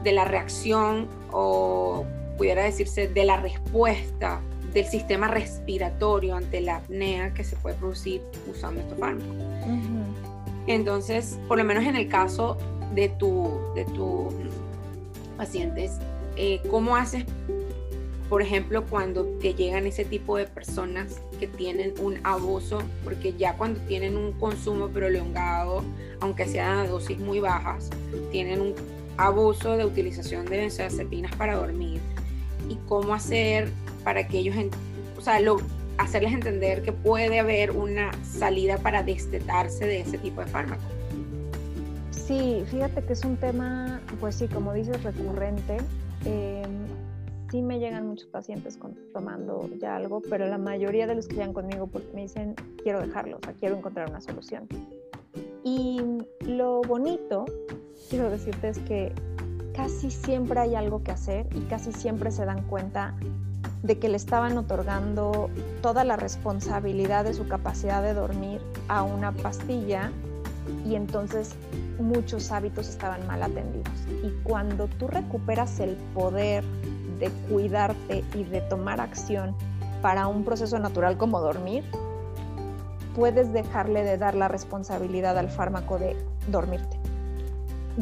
de 0.03 0.13
la 0.13 0.25
reacción 0.25 1.07
o 1.31 2.07
pudiera 2.39 2.65
decirse 2.65 3.09
de 3.09 3.25
la 3.25 3.37
respuesta 3.37 4.41
del 4.73 4.87
sistema 4.87 5.29
respiratorio 5.29 6.37
ante 6.37 6.61
la 6.61 6.77
apnea 6.77 7.35
que 7.35 7.45
se 7.45 7.57
puede 7.57 7.77
producir 7.77 8.23
usando 8.51 8.81
estos 8.81 8.99
fármacos. 8.99 9.37
Entonces, 10.67 11.39
por 11.49 11.59
lo 11.59 11.65
menos 11.65 11.85
en 11.85 11.97
el 11.97 12.09
caso 12.09 12.57
de 12.95 13.09
tu, 13.11 13.61
de 13.75 13.85
tu 13.85 14.29
pacientes, 15.41 15.93
eh, 16.37 16.61
¿cómo 16.71 16.97
haces, 16.97 17.25
por 18.29 18.43
ejemplo, 18.43 18.85
cuando 18.85 19.25
te 19.41 19.55
llegan 19.55 19.87
ese 19.87 20.05
tipo 20.05 20.37
de 20.37 20.45
personas 20.47 21.23
que 21.39 21.47
tienen 21.47 21.95
un 21.99 22.21
abuso? 22.25 22.83
Porque 23.05 23.33
ya 23.33 23.55
cuando 23.55 23.81
tienen 23.89 24.19
un 24.19 24.33
consumo 24.33 24.89
prolongado, 24.89 25.83
aunque 26.21 26.47
sean 26.47 26.81
a 26.81 26.87
dosis 26.87 27.19
muy 27.19 27.41
bajas, 27.41 27.89
tienen 28.31 28.61
un 28.61 28.75
abuso 29.17 29.79
de 29.79 29.87
utilización 29.87 30.45
de 30.45 30.59
benzodiazepinas 30.59 31.35
para 31.37 31.55
dormir. 31.55 32.03
¿Y 32.69 32.77
cómo 32.87 33.15
hacer 33.15 33.71
para 34.05 34.29
que 34.29 34.41
ellos, 34.41 34.55
o 35.17 35.23
sea, 35.23 35.41
hacerles 35.97 36.35
entender 36.35 36.83
que 36.83 36.93
puede 36.93 37.39
haber 37.39 37.71
una 37.71 38.11
salida 38.23 38.77
para 38.77 39.03
destetarse 39.03 39.87
de 39.87 40.01
ese 40.01 40.19
tipo 40.19 40.43
de 40.43 40.49
fármacos? 40.49 40.85
Sí, 42.31 42.63
fíjate 42.71 43.03
que 43.03 43.13
es 43.15 43.25
un 43.25 43.37
tema, 43.37 44.00
pues 44.19 44.35
sí, 44.35 44.49
como 44.49 44.73
dices, 44.73 45.03
recurrente. 45.03 45.79
Eh, 46.25 46.63
sí 47.51 47.63
me 47.63 47.79
llegan 47.79 48.07
muchos 48.07 48.29
pacientes 48.29 48.79
tomando 49.13 49.69
ya 49.79 49.97
algo, 49.97 50.23
pero 50.29 50.47
la 50.47 50.59
mayoría 50.59 51.07
de 51.07 51.15
los 51.15 51.27
que 51.27 51.35
llegan 51.35 51.53
conmigo 51.53 51.87
porque 51.87 52.09
me 52.15 52.23
dicen, 52.23 52.55
quiero 52.83 53.01
dejarlo, 53.01 53.39
o 53.39 53.41
sea, 53.45 53.55
quiero 53.55 53.77
encontrar 53.77 54.09
una 54.09 54.21
solución. 54.21 54.69
Y 55.65 56.01
lo 56.45 56.81
bonito, 56.83 57.45
quiero 58.09 58.31
decirte, 58.31 58.69
es 58.69 58.79
que 58.81 59.13
casi 59.75 60.11
siempre 60.11 60.61
hay 60.61 60.75
algo 60.75 61.03
que 61.03 61.11
hacer 61.11 61.49
y 61.55 61.61
casi 61.63 61.93
siempre 61.93 62.31
se 62.31 62.45
dan 62.45 62.67
cuenta 62.69 63.15
de 63.83 63.99
que 63.99 64.09
le 64.09 64.17
estaban 64.17 64.57
otorgando 64.59 65.51
toda 65.83 66.05
la 66.05 66.17
responsabilidad 66.17 67.25
de 67.25 67.35
su 67.35 67.49
capacidad 67.49 68.03
de 68.03 68.15
dormir 68.15 68.61
a 68.89 69.03
una 69.03 69.33
pastilla 69.33 70.13
y 70.87 70.95
entonces 70.95 71.55
muchos 71.99 72.51
hábitos 72.53 72.89
estaban 72.89 73.27
mal 73.27 73.43
atendidos. 73.43 73.93
Y 74.23 74.31
cuando 74.43 74.87
tú 74.87 75.09
recuperas 75.09 75.81
el 75.81 75.97
poder 76.15 76.65
de 77.19 77.31
cuidarte 77.49 78.25
y 78.35 78.45
de 78.45 78.61
tomar 78.63 79.01
acción 79.01 79.55
para 80.03 80.27
un 80.27 80.45
proceso 80.45 80.79
natural 80.79 81.17
como 81.17 81.41
dormir, 81.41 81.85
puedes 83.15 83.53
dejarle 83.53 84.03
de 84.03 84.17
dar 84.17 84.35
la 84.35 84.49
responsabilidad 84.49 85.37
al 85.37 85.51
fármaco 85.51 85.99
de 85.99 86.17
dormirte. 86.49 86.99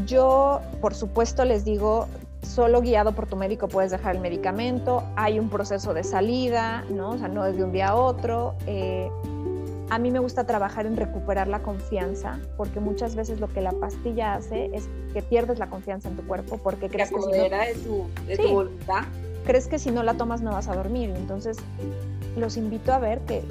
Yo, 0.07 0.61
por 0.81 0.95
supuesto, 0.95 1.45
les 1.45 1.65
digo, 1.65 2.07
solo 2.43 2.81
guiado 2.81 3.13
por 3.13 3.27
tu 3.27 3.37
médico 3.37 3.69
puedes 3.69 3.91
dejar 3.91 4.15
el 4.17 4.21
medicamento, 4.21 5.03
hay 5.17 5.39
un 5.39 5.49
proceso 5.49 5.95
de 5.95 6.05
salida, 6.05 6.85
¿no? 6.91 7.11
O 7.11 7.19
sea, 7.19 7.29
no 7.29 7.45
es 7.47 7.57
de 7.57 7.65
un 7.65 7.73
día 7.73 7.89
a 7.89 7.95
otro. 7.97 8.55
Eh, 8.67 9.11
a 9.91 9.99
mí 9.99 10.11
me 10.11 10.19
gusta 10.19 10.45
trabajar 10.45 10.87
en 10.87 10.97
recuperar 10.97 11.49
la 11.49 11.61
confianza, 11.61 12.39
porque 12.57 12.81
muchas 12.81 13.15
veces 13.15 13.41
lo 13.41 13.49
que 13.49 13.61
la 13.61 13.73
pastilla 13.73 14.35
hace 14.35 14.71
es 14.75 14.89
que 15.13 15.23
pierdes 15.23 15.59
la 15.59 15.69
confianza 15.69 16.09
en 16.09 16.17
tu 16.17 16.27
cuerpo, 16.27 16.59
porque 16.59 16.89
crees 16.89 17.11
que 17.11 17.21
si 17.21 17.27
no, 17.27 17.33
de, 17.33 17.75
tu, 17.85 18.07
de 18.27 18.37
tu 18.37 18.49
voluntad. 18.49 19.05
Crees 19.47 19.67
que 19.67 19.79
si 19.79 19.91
no 19.91 20.03
la 20.03 20.15
tomas 20.15 20.43
no 20.43 20.51
vas 20.51 20.69
a 20.69 20.75
dormir. 20.75 21.11
Entonces, 21.17 21.57
los 22.37 22.57
invito 22.57 22.93
a 22.93 22.99
ver 22.99 23.21
que, 23.21 23.43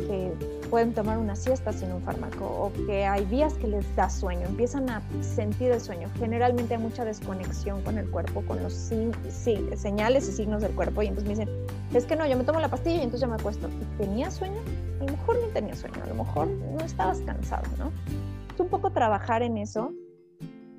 pueden 0.69 0.93
tomar 0.93 1.17
una 1.17 1.38
siesta 1.38 1.71
sin 1.71 1.93
un 1.93 2.01
fármaco 2.01 2.43
o 2.45 2.73
que 2.85 3.05
hay 3.05 3.23
días 3.25 3.53
que 3.53 3.67
les 3.67 3.95
da 3.95 4.09
sueño, 4.09 4.45
empiezan 4.45 4.89
a 4.89 5.01
sentir 5.21 5.71
el 5.71 5.79
sueño. 5.79 6.09
Generalmente 6.19 6.75
hay 6.75 6.81
mucha 6.81 7.05
desconexión 7.05 7.81
con 7.83 7.97
el 7.97 8.09
cuerpo, 8.09 8.43
con 8.45 8.61
los 8.61 8.73
señales 8.73 10.27
y 10.27 10.31
signos 10.33 10.61
del 10.61 10.73
cuerpo 10.73 11.01
y 11.03 11.07
entonces 11.07 11.38
me 11.38 11.45
dicen, 11.45 11.67
es 11.93 12.05
que 12.05 12.17
no, 12.17 12.27
yo 12.27 12.35
me 12.35 12.43
tomo 12.43 12.59
la 12.59 12.67
pastilla 12.67 12.97
y 12.97 13.03
entonces 13.03 13.21
ya 13.21 13.27
me 13.27 13.35
acuesto. 13.35 13.69
¿Y 13.69 13.97
tenía 13.97 14.29
sueño? 14.29 14.59
A 15.07 15.11
lo 15.11 15.17
mejor 15.17 15.37
no 15.41 15.47
tenía 15.53 15.75
sueño, 15.75 16.03
a 16.03 16.07
lo 16.07 16.15
mejor 16.15 16.47
no 16.47 16.83
estabas 16.83 17.19
cansado, 17.19 17.63
¿no? 17.77 17.91
Es 18.53 18.59
un 18.59 18.67
poco 18.67 18.91
trabajar 18.91 19.41
en 19.41 19.57
eso. 19.57 19.93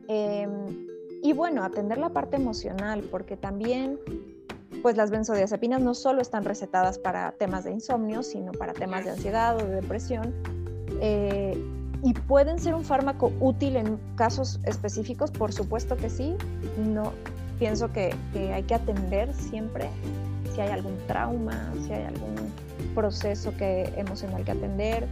Em, 0.07 0.87
y 1.23 1.33
bueno, 1.33 1.65
atender 1.65 1.99
la 1.99 2.11
parte 2.11 2.37
emocional, 2.37 3.03
porque 3.11 3.37
también 3.37 3.99
pues 4.83 4.97
las 4.97 5.11
benzodiazepinas 5.11 5.81
no 5.81 5.95
solo 5.95 6.21
están 6.21 6.45
recetadas 6.45 6.99
para 6.99 7.33
temas 7.33 7.65
de 7.65 7.73
insomnio, 7.73 8.23
sino 8.23 8.53
para 8.53 8.75
temas 8.75 9.05
de 9.05 9.13
ansiedad 9.13 9.57
o 9.57 9.67
de 9.67 9.77
depresión. 9.77 10.35
Eh, 11.01 11.59
y 12.03 12.13
pueden 12.13 12.59
ser 12.59 12.75
un 12.75 12.85
fármaco 12.85 13.33
útil 13.41 13.77
en 13.77 13.99
casos 14.15 14.61
específicos, 14.65 15.31
por 15.31 15.53
supuesto 15.53 15.97
que 15.97 16.11
sí. 16.11 16.37
No 16.77 17.13
pienso 17.59 17.93
que, 17.93 18.15
hay 18.53 18.63
que 18.63 18.75
atender 18.75 19.33
siempre 19.35 19.89
si 20.55 20.61
hay 20.61 20.71
algún 20.71 20.97
trauma, 21.07 21.73
si 21.85 21.93
hay 21.93 22.05
algún 22.05 22.37
proceso 22.95 23.57
que, 23.57 23.93
emocional 23.97 24.45
que 24.45 24.53
atender. 24.53 25.09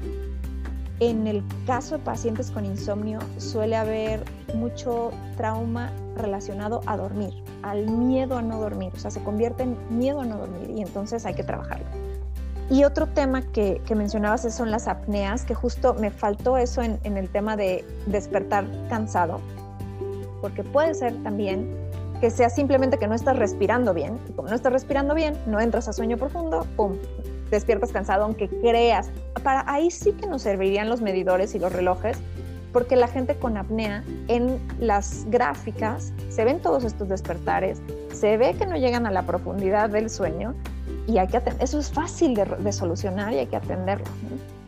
En 0.99 1.27
el 1.27 1.45
caso 1.67 1.99
de 1.99 2.05
pacientes 2.05 2.51
con 2.51 2.65
insomnio 2.65 3.19
suele 3.37 3.77
haber 3.77 4.25
mucho 4.55 5.11
trauma 5.37 5.93
relacionado 6.17 6.81
a 6.87 6.97
dormir, 6.97 7.35
al 7.63 7.87
miedo 7.87 8.39
a 8.39 8.43
no 8.43 8.59
dormir, 8.59 8.93
o 8.95 8.99
sea, 8.99 9.11
se 9.11 9.23
convierte 9.23 9.65
en 9.65 9.77
miedo 9.91 10.23
a 10.23 10.25
no 10.25 10.39
dormir 10.39 10.71
y 10.71 10.81
entonces 10.81 11.27
hay 11.27 11.35
que 11.35 11.45
trabajarlo. 11.45 11.87
Y 12.69 12.83
otro 12.83 13.07
tema 13.07 13.43
que, 13.43 13.81
mencionabas 13.95 14.43
son 14.53 14.71
las 14.71 14.89
apneas, 14.89 15.45
que 15.45 15.55
justo 15.55 15.95
me 15.95 16.11
faltó 16.11 16.57
eso 16.59 16.83
en, 16.83 16.99
el 17.05 17.29
tema 17.29 17.57
de 17.57 17.85
despertar 18.07 18.67
cansado, 18.89 19.41
porque 20.41 20.65
puede 20.65 20.95
ser 20.95 21.15
también 21.23 21.77
que 22.21 22.31
sea 22.31 22.51
simplemente 22.51 22.99
que 22.99 23.07
no 23.07 23.15
estás 23.15 23.39
respirando 23.39 23.95
bien. 23.95 24.19
Y 24.29 24.33
como 24.33 24.49
no 24.49 24.55
estás 24.55 24.73
respirando 24.73 25.15
bien, 25.15 25.37
no 25.47 25.61
entras 25.61 25.87
a 25.87 25.93
sueño 25.93 26.17
profundo, 26.17 26.67
¡pum! 26.77 26.95
Despiertas 27.51 27.93
cansado, 27.93 28.25
aunque 28.25 28.49
creas. 28.49 29.11
Para 29.43 29.65
ahí 29.71 29.91
sí 29.91 30.13
que 30.13 30.27
nos 30.27 30.43
servirían 30.43 30.89
los 30.89 31.01
medidores 31.01 31.55
y 31.55 31.59
los 31.59 31.73
relojes, 31.73 32.19
porque 32.73 32.97
la 32.97 33.09
gente 33.09 33.37
con 33.37 33.57
apnea 33.57 34.05
en 34.29 34.59
las 34.79 35.25
gráficas 35.31 36.13
se 36.29 36.45
ven 36.45 36.61
todos 36.61 36.85
estos 36.85 37.09
despertares, 37.09 37.81
se 38.13 38.37
ve 38.37 38.55
que 38.55 38.67
no 38.67 38.77
llegan 38.77 39.07
a 39.07 39.11
la 39.11 39.23
profundidad 39.23 39.89
del 39.89 40.11
sueño 40.11 40.55
y 41.07 41.19
hay 41.19 41.29
que 41.29 41.41
eso 41.61 41.79
es 41.79 41.91
fácil 41.91 42.35
de, 42.35 42.73
solucionar 42.73 43.33
y 43.33 43.39
hay 43.39 43.47
que 43.47 43.57
atenderlo. 43.57 44.07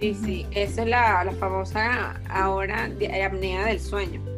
Sí, 0.01 0.15
sí, 0.15 0.47
esa 0.53 0.83
es 0.83 0.89
la, 0.89 1.25
la 1.25 1.33
famosa 1.33 2.15
ahora 2.31 2.89
de 2.89 3.23
apnea 3.23 3.67
del 3.67 3.81
sueño 3.81 4.38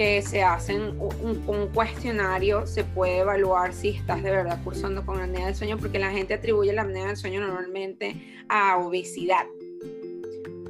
que 0.00 0.22
se 0.22 0.42
hacen 0.42 0.98
un, 0.98 1.44
un, 1.46 1.66
cuestionario, 1.74 2.66
se 2.66 2.84
puede 2.84 3.18
evaluar 3.18 3.74
si 3.74 3.90
estás 3.90 4.22
de 4.22 4.30
verdad 4.30 4.58
cursando 4.64 5.04
con 5.04 5.20
apnea 5.20 5.44
del 5.44 5.54
sueño, 5.54 5.76
porque 5.76 5.98
la 5.98 6.10
gente 6.10 6.32
atribuye 6.32 6.72
la 6.72 6.80
apnea 6.80 7.08
del 7.08 7.18
sueño 7.18 7.42
normalmente 7.42 8.16
a 8.48 8.78
obesidad. 8.78 9.44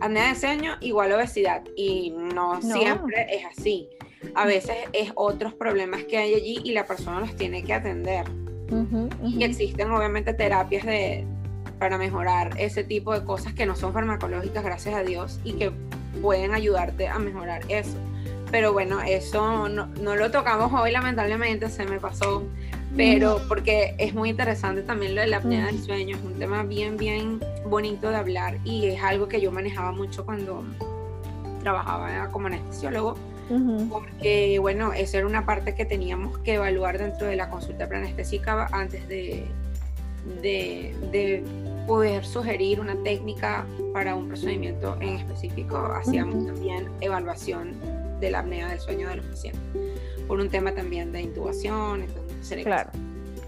Apnea 0.01 0.27
del 0.27 0.37
sueño 0.37 0.79
igual 0.81 1.13
obesidad 1.13 1.63
y 1.77 2.11
no, 2.11 2.61
siempre 2.61 3.29
es 3.31 3.45
así. 3.45 3.89
A 4.35 4.47
veces 4.47 4.75
es 4.93 5.13
otros 5.15 5.55
problemas 5.55 6.03
que 6.03 6.19
hay 6.19 6.35
allí 6.35 6.59
y 6.65 6.73
la 6.73 6.89
persona 6.89 7.21
los 7.21 7.37
tiene 7.37 7.63
que 7.63 7.73
atender. 7.73 8.25
Y 9.25 9.45
existen 9.45 9.93
obviamente 9.93 10.35
terapias 10.35 10.85
de, 10.85 11.25
para 11.79 11.99
mejorar 11.99 12.51
ese 12.59 12.83
tipo 12.83 13.13
de 13.17 13.25
cosas 13.25 13.55
que 13.55 13.65
no 13.65 13.77
son 13.77 13.93
farmacológicas, 13.93 14.65
gracias 14.65 14.97
a 14.97 15.05
Dios, 15.05 15.39
y 15.45 15.53
que 15.53 15.71
pueden 16.21 16.53
ayudarte 16.53 17.07
a 17.07 17.21
mejorar 17.21 17.63
eso. 17.69 17.97
Pero 18.51 18.73
bueno, 18.73 19.01
eso 19.01 19.69
no, 19.69 19.87
no 19.87 20.17
lo 20.17 20.31
tocamos 20.31 20.73
hoy, 20.73 20.91
lamentablemente, 20.91 21.69
se 21.69 21.85
me 21.85 22.01
pasó. 22.01 22.45
Pero 22.97 23.41
porque 23.47 23.95
es 23.99 24.15
muy 24.15 24.31
interesante 24.31 24.83
también 24.83 25.15
lo 25.15 25.21
de 25.21 25.29
la 25.29 25.37
apnea 25.37 25.67
del 25.67 25.81
sueño, 25.81 26.17
es 26.17 26.23
un 26.25 26.35
tema 26.35 26.65
bien, 26.65 26.97
bien 26.97 27.41
bonito 27.67 28.11
de 28.11 28.17
hablar 28.17 28.59
y 28.65 28.87
es 28.87 29.01
algo 29.01 29.29
que 29.29 29.41
yo 29.41 29.53
manejaba 29.53 29.93
mucho 29.93 30.25
cuando 30.25 30.65
trabajaba 31.63 32.29
como 32.33 32.49
anestesiólogo. 32.49 33.17
Porque, 33.89 34.59
bueno, 34.61 34.93
esa 34.93 35.19
era 35.19 35.27
una 35.27 35.45
parte 35.45 35.75
que 35.75 35.85
teníamos 35.85 36.39
que 36.39 36.55
evaluar 36.55 36.99
dentro 36.99 37.27
de 37.27 37.35
la 37.35 37.51
consulta 37.51 37.89
preanestésica 37.89 38.69
antes 38.71 39.09
de, 39.09 39.45
de, 40.41 40.95
de 41.11 41.43
poder 41.91 42.25
sugerir 42.25 42.79
una 42.79 42.95
técnica 43.03 43.67
para 43.93 44.15
un 44.15 44.29
procedimiento 44.29 44.97
en 45.01 45.17
específico. 45.17 45.77
Hacíamos 45.77 46.47
también 46.47 46.89
evaluación 47.01 47.73
de 48.21 48.31
la 48.31 48.39
apnea 48.39 48.69
del 48.69 48.79
sueño 48.79 49.09
de 49.09 49.17
los 49.17 49.27
pacientes, 49.27 49.61
por 50.29 50.39
un 50.39 50.49
tema 50.49 50.71
también 50.71 51.11
de 51.11 51.23
intubación, 51.23 52.03
entonces, 52.03 52.65
claro. 52.65 52.91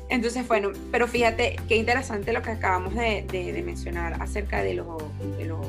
Entonces, 0.09 0.49
bueno, 0.49 0.73
pero 0.91 1.07
fíjate 1.07 1.55
qué 1.69 1.77
interesante 1.77 2.33
lo 2.33 2.43
que 2.43 2.51
acabamos 2.51 2.97
de, 2.97 3.25
de, 3.31 3.63
mencionar 3.63 4.21
acerca 4.21 4.61
de 4.61 4.75
los, 4.75 4.89
de 5.39 5.45
los 5.45 5.65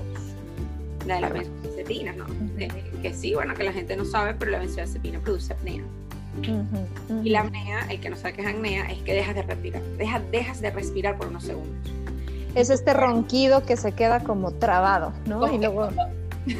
de 1.05 1.21
las 1.21 1.31
benzodiazepinas, 1.31 2.17
¿no? 2.17 2.25
que 3.03 3.13
sí, 3.13 3.35
bueno, 3.35 3.53
que 3.53 3.65
la 3.65 3.73
gente 3.73 3.95
no 3.95 4.03
sabe, 4.03 4.33
pero 4.33 4.49
la 4.49 4.57
benzodiazepina 4.57 5.19
produce 5.19 5.53
apnea. 5.53 5.83
Y 7.23 7.29
la 7.29 7.41
apnea, 7.41 7.85
el 7.91 7.99
que 7.99 8.09
no 8.09 8.15
sabe 8.15 8.33
qué 8.33 8.41
es 8.41 8.47
apnea, 8.47 8.89
es 8.89 8.97
que 9.03 9.13
dejas 9.13 9.35
de 9.35 9.43
respirar, 9.43 9.83
dejas, 9.99 10.23
dejas 10.31 10.59
de 10.59 10.71
respirar 10.71 11.17
por 11.19 11.27
unos 11.27 11.43
segundos. 11.43 12.02
Es 12.55 12.69
este 12.69 12.93
ronquido 12.93 13.65
que 13.65 13.77
se 13.77 13.93
queda 13.93 14.19
como 14.21 14.51
trabado, 14.51 15.13
¿no? 15.25 15.51
Y 15.51 15.57
luego... 15.57 15.89
Sí, 16.45 16.57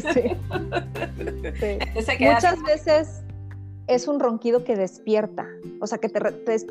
sí. 0.00 0.34
Muchas 2.24 2.62
veces 2.62 3.22
es 3.86 4.08
un 4.08 4.18
ronquido 4.18 4.64
que 4.64 4.76
despierta. 4.76 5.46
O 5.80 5.86
sea, 5.86 5.98
que 5.98 6.08
te, 6.08 6.20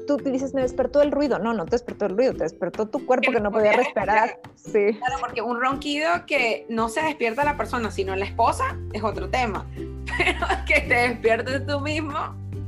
tú 0.05 0.17
dices, 0.17 0.53
me 0.53 0.61
despertó 0.61 1.01
el 1.01 1.11
ruido. 1.11 1.39
No, 1.39 1.53
no 1.53 1.65
te 1.65 1.71
despertó 1.71 2.05
el 2.05 2.15
ruido, 2.17 2.33
te 2.33 2.43
despertó 2.43 2.87
tu 2.87 3.05
cuerpo 3.05 3.31
que 3.31 3.39
no 3.39 3.51
podía 3.51 3.71
respirar. 3.71 4.39
Sí. 4.55 4.97
Claro, 4.97 5.15
porque 5.19 5.41
un 5.41 5.61
ronquido 5.61 6.09
que 6.25 6.65
no 6.69 6.89
se 6.89 7.01
despierta 7.01 7.43
la 7.43 7.55
persona, 7.55 7.91
sino 7.91 8.15
la 8.15 8.25
esposa, 8.25 8.77
es 8.93 9.03
otro 9.03 9.29
tema. 9.29 9.65
Pero 10.17 10.39
que 10.67 10.81
te 10.81 11.09
despiertes 11.09 11.65
tú 11.65 11.79
mismo, 11.79 12.17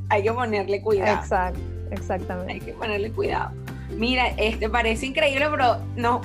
hay 0.10 0.24
que 0.24 0.32
ponerle 0.32 0.82
cuidado. 0.82 1.20
Exacto, 1.20 1.60
exactamente. 1.92 2.54
Hay 2.54 2.62
que 2.62 2.74
ponerle 2.74 3.12
cuidado. 3.12 3.52
Mira, 3.98 4.28
este 4.38 4.70
parece 4.70 5.08
increíble, 5.08 5.48
pero 5.50 5.78
no, 5.96 6.22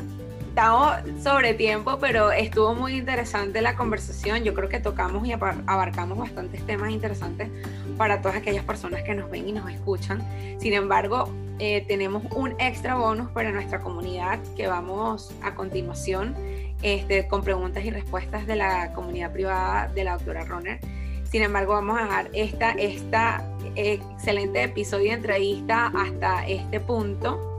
estamos 0.52 0.92
sobre 1.22 1.54
tiempo, 1.54 1.96
pero 1.98 2.30
estuvo 2.30 2.74
muy 2.74 2.96
interesante 2.98 3.62
la 3.62 3.74
conversación. 3.76 4.44
Yo 4.44 4.52
creo 4.52 4.68
que 4.68 4.78
tocamos 4.78 5.26
y 5.26 5.32
abarcamos 5.32 6.18
bastantes 6.18 6.64
temas 6.66 6.90
interesantes 6.90 7.48
para 7.96 8.20
todas 8.20 8.36
aquellas 8.36 8.62
personas 8.62 9.02
que 9.04 9.14
nos 9.14 9.30
ven 9.30 9.48
y 9.48 9.52
nos 9.52 9.70
escuchan. 9.70 10.22
Sin 10.60 10.74
embargo, 10.74 11.30
eh, 11.58 11.82
tenemos 11.88 12.22
un 12.32 12.54
extra 12.60 12.96
bonus 12.96 13.30
para 13.30 13.50
nuestra 13.52 13.80
comunidad 13.80 14.38
que 14.54 14.66
vamos 14.66 15.32
a 15.42 15.54
continuación 15.54 16.36
este, 16.82 17.26
con 17.26 17.42
preguntas 17.42 17.86
y 17.86 17.90
respuestas 17.90 18.46
de 18.46 18.56
la 18.56 18.92
comunidad 18.92 19.32
privada 19.32 19.88
de 19.88 20.04
la 20.04 20.18
doctora 20.18 20.44
Roner. 20.44 20.80
Sin 21.24 21.40
embargo, 21.40 21.72
vamos 21.72 21.98
a 21.98 22.02
dejar 22.02 22.28
esta, 22.34 22.72
esta 22.72 23.48
excelente 23.74 24.62
episodio 24.62 25.08
de 25.08 25.14
entrevista 25.14 25.90
hasta 25.94 26.46
este 26.46 26.78
punto 26.78 27.51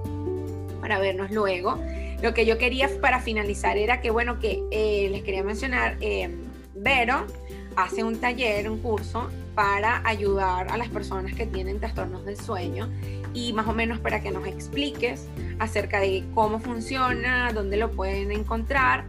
para 0.83 0.99
vernos 0.99 1.31
luego. 1.31 1.79
Lo 2.21 2.33
que 2.33 2.45
yo 2.45 2.57
quería 2.57 2.89
para 2.99 3.21
finalizar 3.21 3.77
era 3.77 4.01
que, 4.01 4.11
bueno, 4.11 4.39
que 4.39 4.61
eh, 4.69 5.07
les 5.09 5.23
quería 5.23 5.41
mencionar, 5.41 5.95
eh, 6.01 6.29
Vero 6.75 7.25
hace 7.77 8.03
un 8.03 8.17
taller, 8.17 8.69
un 8.69 8.79
curso 8.79 9.29
para 9.55 10.05
ayudar 10.05 10.69
a 10.69 10.75
las 10.75 10.89
personas 10.89 11.35
que 11.35 11.45
tienen 11.45 11.79
trastornos 11.79 12.25
del 12.25 12.35
sueño 12.35 12.89
y 13.33 13.53
más 13.53 13.65
o 13.67 13.71
menos 13.71 13.99
para 13.99 14.21
que 14.21 14.29
nos 14.29 14.45
expliques 14.45 15.29
acerca 15.57 16.01
de 16.01 16.25
cómo 16.35 16.59
funciona, 16.59 17.53
dónde 17.53 17.77
lo 17.77 17.89
pueden 17.89 18.33
encontrar 18.33 19.05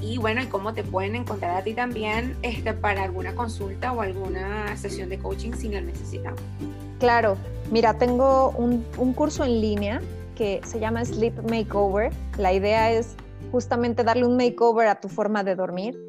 y 0.00 0.16
bueno, 0.16 0.40
y 0.40 0.46
cómo 0.46 0.72
te 0.72 0.84
pueden 0.84 1.16
encontrar 1.16 1.54
a 1.54 1.62
ti 1.62 1.74
también 1.74 2.34
este, 2.40 2.72
para 2.72 3.02
alguna 3.02 3.34
consulta 3.34 3.92
o 3.92 4.00
alguna 4.00 4.74
sesión 4.78 5.10
de 5.10 5.18
coaching 5.18 5.52
si 5.52 5.68
la 5.68 5.82
necesitan. 5.82 6.34
Claro, 6.98 7.36
mira, 7.70 7.98
tengo 7.98 8.52
un, 8.52 8.86
un 8.96 9.12
curso 9.12 9.44
en 9.44 9.60
línea 9.60 10.00
que 10.40 10.62
se 10.64 10.80
llama 10.80 11.04
Sleep 11.04 11.34
Makeover. 11.50 12.10
La 12.38 12.54
idea 12.54 12.90
es 12.90 13.14
justamente 13.52 14.02
darle 14.04 14.24
un 14.24 14.38
makeover 14.38 14.88
a 14.88 14.98
tu 14.98 15.10
forma 15.10 15.44
de 15.44 15.54
dormir. 15.54 16.02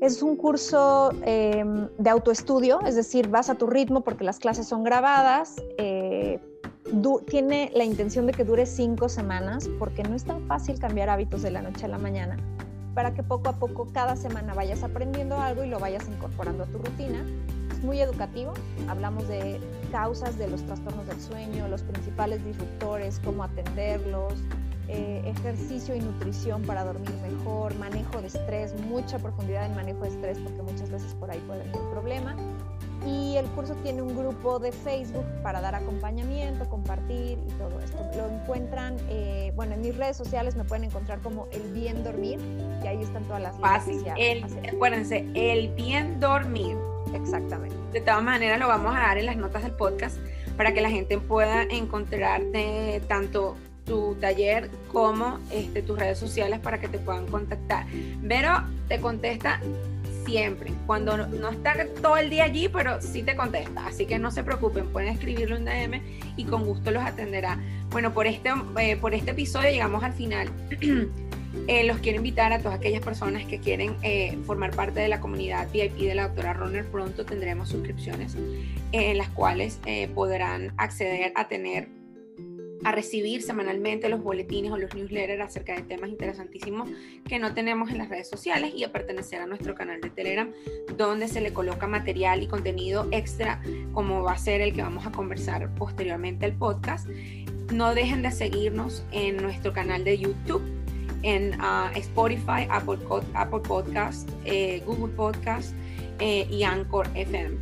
Es 0.00 0.22
un 0.22 0.36
curso 0.36 1.10
em, 1.22 1.88
de 1.98 2.10
autoestudio, 2.10 2.80
es 2.82 2.94
decir, 2.94 3.26
vas 3.26 3.50
a 3.50 3.56
tu 3.56 3.66
ritmo 3.66 4.02
porque 4.02 4.22
las 4.22 4.38
clases 4.38 4.68
son 4.68 4.84
grabadas. 4.84 5.56
Eh, 5.78 6.38
tiene 7.26 7.72
la 7.74 7.82
intención 7.82 8.26
de 8.26 8.34
que 8.34 8.44
dure 8.44 8.66
cinco 8.66 9.08
semanas 9.08 9.68
porque 9.80 10.04
no 10.04 10.14
es 10.14 10.22
tan 10.22 10.46
fácil 10.46 10.78
cambiar 10.78 11.10
hábitos 11.10 11.42
de 11.42 11.50
la 11.50 11.60
noche 11.60 11.86
a 11.86 11.88
la 11.88 11.98
mañana 11.98 12.36
para 12.94 13.14
que 13.14 13.24
poco 13.24 13.48
a 13.48 13.54
poco 13.54 13.88
cada 13.92 14.14
semana 14.14 14.54
vayas 14.54 14.84
aprendiendo 14.84 15.40
algo 15.40 15.64
y 15.64 15.68
lo 15.68 15.80
vayas 15.80 16.06
incorporando 16.06 16.62
a 16.62 16.66
tu 16.66 16.78
rutina 16.78 17.18
muy 17.86 18.00
educativo. 18.00 18.52
Hablamos 18.88 19.26
de 19.28 19.60
causas 19.92 20.36
de 20.36 20.48
los 20.48 20.62
trastornos 20.66 21.06
del 21.06 21.20
sueño, 21.20 21.68
los 21.68 21.82
principales 21.82 22.44
disruptores, 22.44 23.20
cómo 23.24 23.44
atenderlos, 23.44 24.34
eh, 24.88 25.22
ejercicio 25.24 25.94
y 25.94 26.00
nutrición 26.00 26.62
para 26.62 26.84
dormir 26.84 27.14
mejor, 27.22 27.74
manejo 27.76 28.20
de 28.20 28.26
estrés, 28.26 28.74
mucha 28.88 29.18
profundidad 29.18 29.64
en 29.64 29.74
manejo 29.74 30.00
de 30.00 30.08
estrés 30.08 30.38
porque 30.38 30.62
muchas 30.62 30.90
veces 30.90 31.14
por 31.14 31.30
ahí 31.30 31.42
puede 31.46 31.60
haber 31.60 31.90
problema. 31.92 32.36
Y 33.06 33.36
el 33.36 33.46
curso 33.50 33.74
tiene 33.84 34.02
un 34.02 34.16
grupo 34.16 34.58
de 34.58 34.72
Facebook 34.72 35.24
para 35.42 35.60
dar 35.60 35.76
acompañamiento, 35.76 36.68
compartir 36.68 37.38
y 37.38 37.52
todo 37.52 37.78
esto. 37.78 37.98
Lo 38.16 38.28
encuentran, 38.28 38.96
eh, 39.08 39.52
bueno, 39.54 39.74
en 39.74 39.82
mis 39.82 39.96
redes 39.96 40.16
sociales 40.16 40.56
me 40.56 40.64
pueden 40.64 40.84
encontrar 40.84 41.20
como 41.20 41.46
El 41.52 41.62
Bien 41.72 42.02
Dormir 42.02 42.40
y 42.82 42.86
ahí 42.86 43.00
están 43.00 43.22
todas 43.24 43.42
las 43.42 43.56
Fácil, 43.58 44.02
el, 44.16 44.44
acuérdense, 44.74 45.24
El 45.34 45.68
Bien 45.74 46.18
Dormir 46.18 46.76
Exactamente. 47.16 47.76
De 47.92 48.00
todas 48.00 48.22
maneras, 48.22 48.58
lo 48.58 48.68
vamos 48.68 48.94
a 48.94 49.00
dar 49.00 49.18
en 49.18 49.26
las 49.26 49.36
notas 49.36 49.62
del 49.62 49.72
podcast 49.72 50.18
para 50.56 50.72
que 50.72 50.80
la 50.80 50.90
gente 50.90 51.18
pueda 51.18 51.62
encontrarte 51.64 53.02
tanto 53.08 53.56
tu 53.84 54.16
taller 54.16 54.70
como 54.92 55.38
este, 55.52 55.80
tus 55.82 55.98
redes 55.98 56.18
sociales 56.18 56.58
para 56.58 56.80
que 56.80 56.88
te 56.88 56.98
puedan 56.98 57.26
contactar. 57.26 57.86
Pero 58.26 58.62
te 58.88 59.00
contesta 59.00 59.60
siempre, 60.26 60.72
cuando 60.86 61.16
no, 61.16 61.50
está 61.50 61.86
todo 62.02 62.16
el 62.16 62.28
día 62.28 62.44
allí, 62.44 62.68
pero 62.68 63.00
sí 63.00 63.22
te 63.22 63.36
contesta. 63.36 63.86
Así 63.86 64.06
que 64.06 64.18
no 64.18 64.30
se 64.30 64.42
preocupen, 64.42 64.88
pueden 64.88 65.08
escribirle 65.08 65.56
un 65.56 65.64
DM 65.64 66.02
y 66.36 66.44
con 66.44 66.64
gusto 66.64 66.90
los 66.90 67.04
atenderá. 67.04 67.58
Bueno, 67.90 68.12
por 68.12 68.26
este, 68.26 68.50
eh, 68.78 68.96
por 68.96 69.14
este 69.14 69.30
episodio 69.30 69.70
llegamos 69.70 70.02
al 70.02 70.12
final. 70.12 70.48
Eh, 71.68 71.84
los 71.84 71.98
quiero 71.98 72.18
invitar 72.18 72.52
a 72.52 72.60
todas 72.60 72.78
aquellas 72.78 73.02
personas 73.02 73.44
que 73.44 73.58
quieren 73.58 73.96
eh, 74.02 74.38
formar 74.46 74.74
parte 74.74 75.00
de 75.00 75.08
la 75.08 75.20
comunidad 75.20 75.68
VIP 75.72 75.98
de 75.98 76.14
la 76.14 76.28
doctora 76.28 76.52
Runner. 76.52 76.84
Pronto 76.86 77.26
tendremos 77.26 77.68
suscripciones 77.68 78.36
en 78.92 79.18
las 79.18 79.28
cuales 79.30 79.80
eh, 79.84 80.08
podrán 80.14 80.72
acceder 80.76 81.32
a 81.34 81.48
tener 81.48 81.88
a 82.84 82.92
recibir 82.92 83.42
semanalmente 83.42 84.08
los 84.08 84.22
boletines 84.22 84.70
o 84.70 84.76
los 84.76 84.94
newsletters 84.94 85.42
acerca 85.42 85.74
de 85.74 85.82
temas 85.82 86.10
interesantísimos 86.10 86.88
que 87.24 87.40
no 87.40 87.52
tenemos 87.52 87.90
en 87.90 87.98
las 87.98 88.08
redes 88.08 88.28
sociales 88.28 88.72
y 88.76 88.84
a 88.84 88.92
pertenecer 88.92 89.40
a 89.40 89.46
nuestro 89.46 89.74
canal 89.74 90.00
de 90.00 90.10
Telegram 90.10 90.52
donde 90.96 91.26
se 91.26 91.40
le 91.40 91.52
coloca 91.52 91.88
material 91.88 92.42
y 92.42 92.46
contenido 92.46 93.08
extra 93.10 93.60
como 93.92 94.22
va 94.22 94.32
a 94.32 94.38
ser 94.38 94.60
el 94.60 94.72
que 94.72 94.82
vamos 94.82 95.04
a 95.04 95.10
conversar 95.10 95.74
posteriormente 95.74 96.46
al 96.46 96.52
podcast. 96.52 97.08
No 97.72 97.94
dejen 97.94 98.22
de 98.22 98.30
seguirnos 98.30 99.04
en 99.10 99.38
nuestro 99.38 99.72
canal 99.72 100.04
de 100.04 100.18
YouTube, 100.18 100.62
en 101.22 101.56
ah, 101.60 101.90
Spotify, 101.94 102.66
Apple, 102.70 102.98
Apple 103.34 103.60
Podcast, 103.60 104.28
eh, 104.44 104.82
Google 104.86 105.14
Podcast 105.14 105.74
eh, 106.18 106.46
y 106.50 106.62
Anchor 106.62 107.08
FM. 107.14 107.56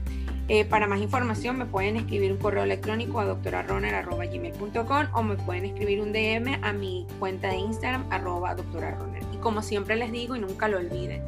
Eh, 0.49 0.67
para 0.67 0.87
más 0.87 1.01
información 1.01 1.57
me 1.57 1.65
pueden 1.65 1.97
escribir 1.97 2.31
un 2.31 2.37
correo 2.37 2.65
electrónico 2.65 3.19
a 3.19 3.25
doctorarroner.gmail.com 3.25 5.07
o 5.15 5.23
me 5.23 5.37
pueden 5.37 5.65
escribir 5.65 6.03
un 6.03 6.13
DM 6.13 6.63
a 6.63 6.73
mi 6.75 7.07
cuenta 7.19 7.49
de 7.49 7.57
Instagram 7.57 8.05
arroba 8.11 8.55
doctorarroner. 8.55 9.23
Y 9.33 9.39
como 9.39 9.63
siempre 9.63 9.97
les 9.97 10.13
digo 10.13 10.37
y 10.37 10.41
nunca 10.41 10.69
lo 10.69 10.77
olviden, 10.79 11.23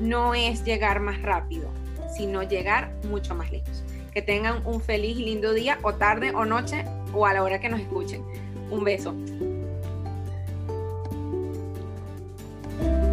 no 0.00 0.34
es 0.34 0.64
llegar 0.64 1.00
más 1.00 1.20
rápido, 1.20 1.68
sino 2.16 2.42
llegar 2.42 2.94
mucho 3.10 3.34
más 3.34 3.52
lejos. 3.52 3.84
Que 4.14 4.22
tengan 4.22 4.66
un 4.66 4.80
feliz 4.80 5.18
y 5.18 5.24
lindo 5.24 5.52
día 5.52 5.78
o 5.82 5.94
tarde 5.94 6.32
o 6.34 6.46
noche 6.46 6.86
o 7.12 7.26
a 7.26 7.34
la 7.34 7.42
hora 7.42 7.60
que 7.60 7.68
nos 7.68 7.80
escuchen. 7.80 8.24
Un 8.70 8.84
beso. 8.84 9.14
Thank 12.82 13.04
you. 13.04 13.11